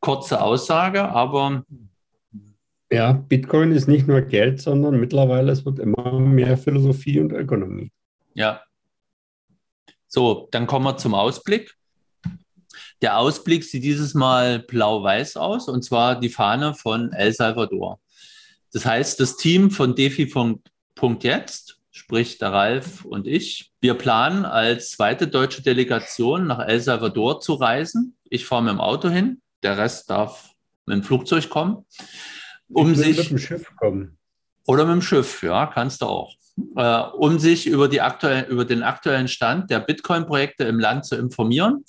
kurze 0.00 0.40
Aussage, 0.40 1.08
aber. 1.08 1.64
Ja, 2.90 3.12
Bitcoin 3.12 3.72
ist 3.72 3.88
nicht 3.88 4.06
nur 4.06 4.20
Geld, 4.20 4.60
sondern 4.60 5.00
mittlerweile 5.00 5.50
es 5.50 5.64
wird 5.64 5.78
immer 5.78 6.18
mehr 6.20 6.56
Philosophie 6.56 7.20
und 7.20 7.32
Ökonomie. 7.32 7.90
Ja. 8.34 8.62
So, 10.06 10.48
dann 10.52 10.66
kommen 10.66 10.84
wir 10.84 10.96
zum 10.96 11.14
Ausblick. 11.14 11.74
Der 13.02 13.18
Ausblick 13.18 13.64
sieht 13.64 13.84
dieses 13.84 14.14
Mal 14.14 14.60
blau-weiß 14.60 15.36
aus, 15.36 15.68
und 15.68 15.82
zwar 15.82 16.18
die 16.18 16.28
Fahne 16.28 16.74
von 16.74 17.12
El 17.12 17.32
Salvador. 17.32 18.00
Das 18.72 18.86
heißt, 18.86 19.20
das 19.20 19.36
Team 19.36 19.70
von 19.70 19.94
Defi.jetzt, 19.94 21.75
sprich 21.96 22.38
der 22.38 22.52
Ralf 22.52 23.04
und 23.04 23.26
ich, 23.26 23.72
wir 23.80 23.94
planen 23.94 24.44
als 24.44 24.90
zweite 24.90 25.28
deutsche 25.28 25.62
Delegation 25.62 26.46
nach 26.46 26.60
El 26.60 26.80
Salvador 26.80 27.40
zu 27.40 27.54
reisen. 27.54 28.16
Ich 28.24 28.46
fahre 28.46 28.62
mit 28.62 28.72
dem 28.72 28.80
Auto 28.80 29.08
hin, 29.08 29.40
der 29.62 29.78
Rest 29.78 30.10
darf 30.10 30.50
mit 30.86 30.96
dem 30.96 31.02
Flugzeug 31.02 31.48
kommen. 31.48 31.84
Um 32.68 32.94
sich, 32.94 33.16
mit 33.16 33.30
dem 33.30 33.38
Schiff 33.38 33.74
kommen. 33.76 34.18
Oder 34.66 34.84
mit 34.84 34.94
dem 34.94 35.02
Schiff, 35.02 35.42
ja, 35.42 35.66
kannst 35.66 36.02
du 36.02 36.06
auch. 36.06 36.34
Äh, 36.76 37.00
um 37.16 37.38
sich 37.38 37.66
über, 37.66 37.88
die 37.88 38.00
aktuell, 38.00 38.44
über 38.44 38.64
den 38.64 38.82
aktuellen 38.82 39.28
Stand 39.28 39.70
der 39.70 39.80
Bitcoin-Projekte 39.80 40.64
im 40.64 40.78
Land 40.80 41.04
zu 41.04 41.16
informieren 41.16 41.84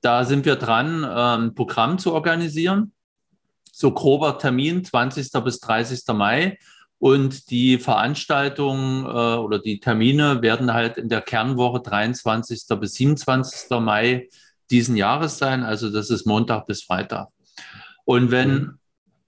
da 0.00 0.24
sind 0.24 0.44
wir 0.44 0.56
dran, 0.56 1.04
ein 1.04 1.42
ähm, 1.44 1.54
Programm 1.54 1.98
zu 1.98 2.12
organisieren. 2.12 2.92
So 3.72 3.92
grober 3.92 4.38
Termin, 4.38 4.84
20. 4.84 5.30
bis 5.44 5.60
30. 5.60 6.02
Mai. 6.14 6.58
Und 7.00 7.50
die 7.50 7.78
Veranstaltungen 7.78 9.04
äh, 9.04 9.08
oder 9.08 9.58
die 9.58 9.80
Termine 9.80 10.42
werden 10.42 10.72
halt 10.72 10.96
in 10.96 11.08
der 11.08 11.22
Kernwoche 11.22 11.80
23. 11.80 12.78
bis 12.78 12.94
27. 12.94 13.70
Mai 13.80 14.28
diesen 14.70 14.96
Jahres 14.96 15.38
sein. 15.38 15.64
Also 15.64 15.90
das 15.90 16.10
ist 16.10 16.26
Montag 16.26 16.66
bis 16.66 16.84
Freitag. 16.84 17.28
Und 18.04 18.30
wenn 18.30 18.52
mhm. 18.52 18.78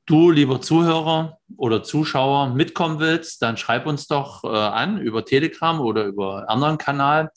du, 0.06 0.30
lieber 0.30 0.60
Zuhörer 0.60 1.38
oder 1.56 1.82
Zuschauer, 1.82 2.50
mitkommen 2.50 3.00
willst, 3.00 3.42
dann 3.42 3.56
schreib 3.56 3.86
uns 3.86 4.06
doch 4.06 4.44
äh, 4.44 4.48
an 4.48 4.98
über 4.98 5.24
Telegram 5.24 5.80
oder 5.80 6.04
über 6.04 6.48
anderen 6.48 6.78
Kanal 6.78 7.30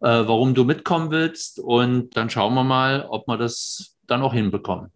äh, 0.00 0.06
warum 0.06 0.54
du 0.54 0.64
mitkommen 0.64 1.10
willst. 1.10 1.58
Und 1.58 2.16
dann 2.16 2.30
schauen 2.30 2.54
wir 2.54 2.64
mal, 2.64 3.06
ob 3.08 3.26
wir 3.28 3.36
das 3.36 3.96
dann 4.06 4.22
auch 4.22 4.32
hinbekommen. 4.32 4.90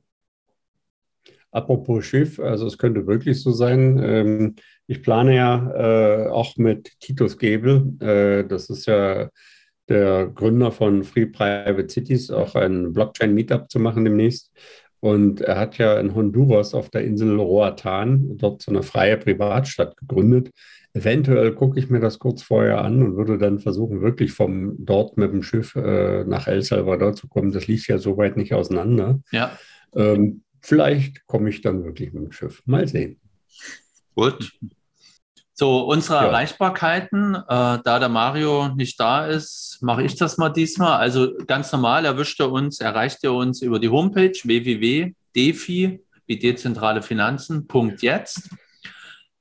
Apropos 1.53 2.05
Schiff, 2.05 2.39
also 2.39 2.67
es 2.67 2.79
könnte 2.79 3.07
wirklich 3.07 3.43
so 3.43 3.53
sein. 3.53 4.01
Ähm, 4.03 4.55
ich 4.87 5.03
plane 5.03 5.37
ja 5.37 6.27
äh, 6.27 6.29
auch 6.29 6.57
mit 6.57 6.99
Titus 7.01 7.39
Gebel, 7.39 7.95
äh, 8.01 8.47
das 8.47 8.71
ist 8.71 8.87
ja 8.87 9.29
der 9.89 10.27
Gründer 10.29 10.71
von 10.71 11.03
Free 11.03 11.27
Private 11.27 11.89
Cities, 11.89 12.31
auch 12.31 12.55
ein 12.55 12.93
Blockchain-Meetup 12.93 13.71
zu 13.71 13.81
machen 13.81 14.05
demnächst. 14.05 14.53
Und 15.01 15.41
er 15.41 15.59
hat 15.59 15.79
ja 15.79 15.99
in 15.99 16.15
Honduras 16.15 16.75
auf 16.75 16.91
der 16.91 17.05
Insel 17.05 17.37
Roatan 17.41 18.37
dort 18.37 18.63
so 18.63 18.71
eine 18.71 18.83
freie 18.83 19.17
Privatstadt 19.17 19.97
gegründet, 19.97 20.51
Eventuell 20.93 21.55
gucke 21.55 21.79
ich 21.79 21.89
mir 21.89 22.01
das 22.01 22.19
kurz 22.19 22.43
vorher 22.43 22.83
an 22.83 23.01
und 23.03 23.17
würde 23.17 23.39
dann 23.39 23.61
versuchen, 23.61 24.03
wirklich 24.03 24.33
vom 24.33 24.75
dort 24.79 25.17
mit 25.17 25.33
dem 25.33 25.45
Schiff 25.45 25.77
äh, 25.77 26.25
nach 26.25 26.49
El 26.49 26.63
Salvador 26.63 27.15
zu 27.15 27.29
kommen. 27.29 27.53
Das 27.53 27.69
liegt 27.69 27.87
ja 27.87 27.99
so 27.99 28.17
weit 28.17 28.37
nicht 28.37 28.55
auseinander. 28.55 29.21
Ja. 29.31 29.57
Ähm, 29.95 30.43
vielleicht 30.61 31.27
komme 31.27 31.51
ich 31.51 31.61
dann 31.61 31.85
wirklich 31.85 32.13
mit 32.13 32.25
dem 32.25 32.33
Schiff. 32.33 32.63
Mal 32.67 32.87
sehen. 32.89 33.21
Gut. 34.15 34.53
So, 35.55 35.81
unsere 35.81 36.15
ja. 36.17 36.29
Erreichbarkeiten, 36.29 37.35
äh, 37.35 37.43
da 37.47 37.99
der 37.99 38.09
Mario 38.09 38.69
nicht 38.69 38.99
da 38.99 39.27
ist, 39.27 39.79
mache 39.83 40.03
ich 40.03 40.17
das 40.17 40.39
mal 40.39 40.49
diesmal. 40.49 40.99
Also 40.99 41.37
ganz 41.47 41.71
normal 41.71 42.07
erwischt 42.07 42.41
er 42.41 42.51
uns, 42.51 42.81
erreicht 42.81 43.19
er 43.25 43.35
uns 43.35 43.61
über 43.61 43.79
die 43.79 43.91
Homepage 43.91 44.33
www.defi, 44.43 46.03
wie 46.27 46.39
dezentrale 46.39 47.03
Finanzen.jetzt. 47.03 48.49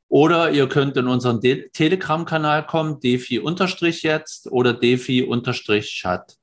Oder 0.10 0.52
ihr 0.52 0.68
könnt 0.68 0.98
in 0.98 1.08
unseren 1.08 1.40
Telegram-Kanal 1.40 2.66
kommen, 2.66 3.00
defi-jetzt 3.00 4.52
oder 4.52 4.74
defi-chat. 4.74 6.39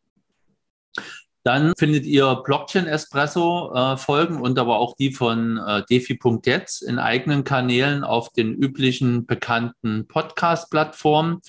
Dann 1.47 1.74
findet 1.78 2.05
ihr 2.07 2.42
Blockchain-Espresso-Folgen 2.44 4.38
äh, 4.38 4.40
und 4.40 4.59
aber 4.59 4.80
auch 4.80 4.97
die 4.97 5.12
von 5.12 5.59
äh, 5.59 5.84
defi.jetzt 5.88 6.82
in 6.82 6.99
eigenen 6.99 7.44
Kanälen 7.44 8.03
auf 8.03 8.30
den 8.30 8.53
üblichen 8.53 9.26
bekannten 9.26 10.09
Podcast-Plattformen. 10.09 11.40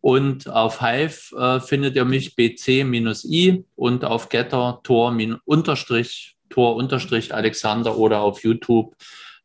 Und 0.00 0.48
auf 0.48 0.80
Hive 0.80 1.36
äh, 1.36 1.60
findet 1.60 1.94
ihr 1.94 2.06
mich 2.06 2.36
bc-i 2.36 3.64
und 3.76 4.06
auf 4.06 4.30
Getter 4.30 4.80
Tor-Unterstrich 4.82 6.36
Tor 6.48 6.82
Alexander 7.30 7.98
oder 7.98 8.22
auf 8.22 8.42
YouTube, 8.42 8.96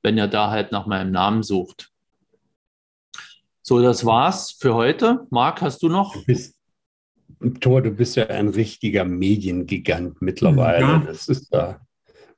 wenn 0.02 0.18
ihr 0.18 0.28
da 0.28 0.50
halt 0.50 0.72
nach 0.72 0.86
meinem 0.86 1.12
Namen 1.12 1.44
sucht. 1.44 1.92
So, 3.62 3.82
das 3.82 4.06
war's 4.06 4.54
für 4.58 4.76
heute. 4.76 5.28
Marc, 5.30 5.62
hast 5.62 5.84
du 5.84 5.90
noch? 5.90 6.14
Du 6.14 6.24
bist, 6.24 6.56
Thor, 7.60 7.82
du 7.82 7.92
bist 7.92 8.16
ja 8.16 8.28
ein 8.28 8.50
richtiger 8.50 9.06
Mediengigant 9.06 10.22
mittlerweile. 10.22 10.82
Ja. 10.82 11.04
Das 11.06 11.28
ist 11.28 11.54
ja 11.54 11.80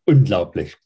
unglaublich. 0.06 0.78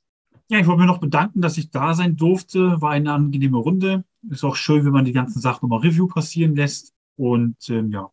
Ja, 0.47 0.59
ich 0.59 0.67
wollte 0.67 0.81
mich 0.81 0.87
noch 0.87 0.99
bedanken, 0.99 1.41
dass 1.41 1.57
ich 1.57 1.71
da 1.71 1.93
sein 1.93 2.15
durfte. 2.15 2.79
War 2.81 2.91
eine 2.91 3.11
angenehme 3.11 3.57
Runde. 3.57 4.03
Ist 4.29 4.43
auch 4.43 4.55
schön, 4.55 4.85
wenn 4.85 4.93
man 4.93 5.05
die 5.05 5.11
ganzen 5.11 5.41
Sachen 5.41 5.67
nochmal 5.67 5.87
Review 5.87 6.07
passieren 6.07 6.55
lässt. 6.55 6.93
Und 7.17 7.57
ähm, 7.69 7.91
ja, 7.91 8.09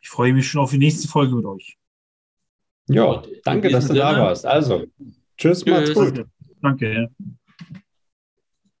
ich 0.00 0.08
freue 0.08 0.32
mich 0.32 0.48
schon 0.48 0.60
auf 0.60 0.70
die 0.70 0.78
nächste 0.78 1.08
Folge 1.08 1.34
mit 1.34 1.44
euch. 1.44 1.76
Ja, 2.88 3.22
danke, 3.44 3.68
dass 3.68 3.84
du 3.84 3.94
Sinne. 3.94 4.00
da 4.00 4.20
warst. 4.20 4.46
Also, 4.46 4.84
tschüss, 5.36 5.64
tschüss. 5.64 5.66
macht's 5.66 5.94
gut. 5.94 6.26
Danke. 6.62 7.10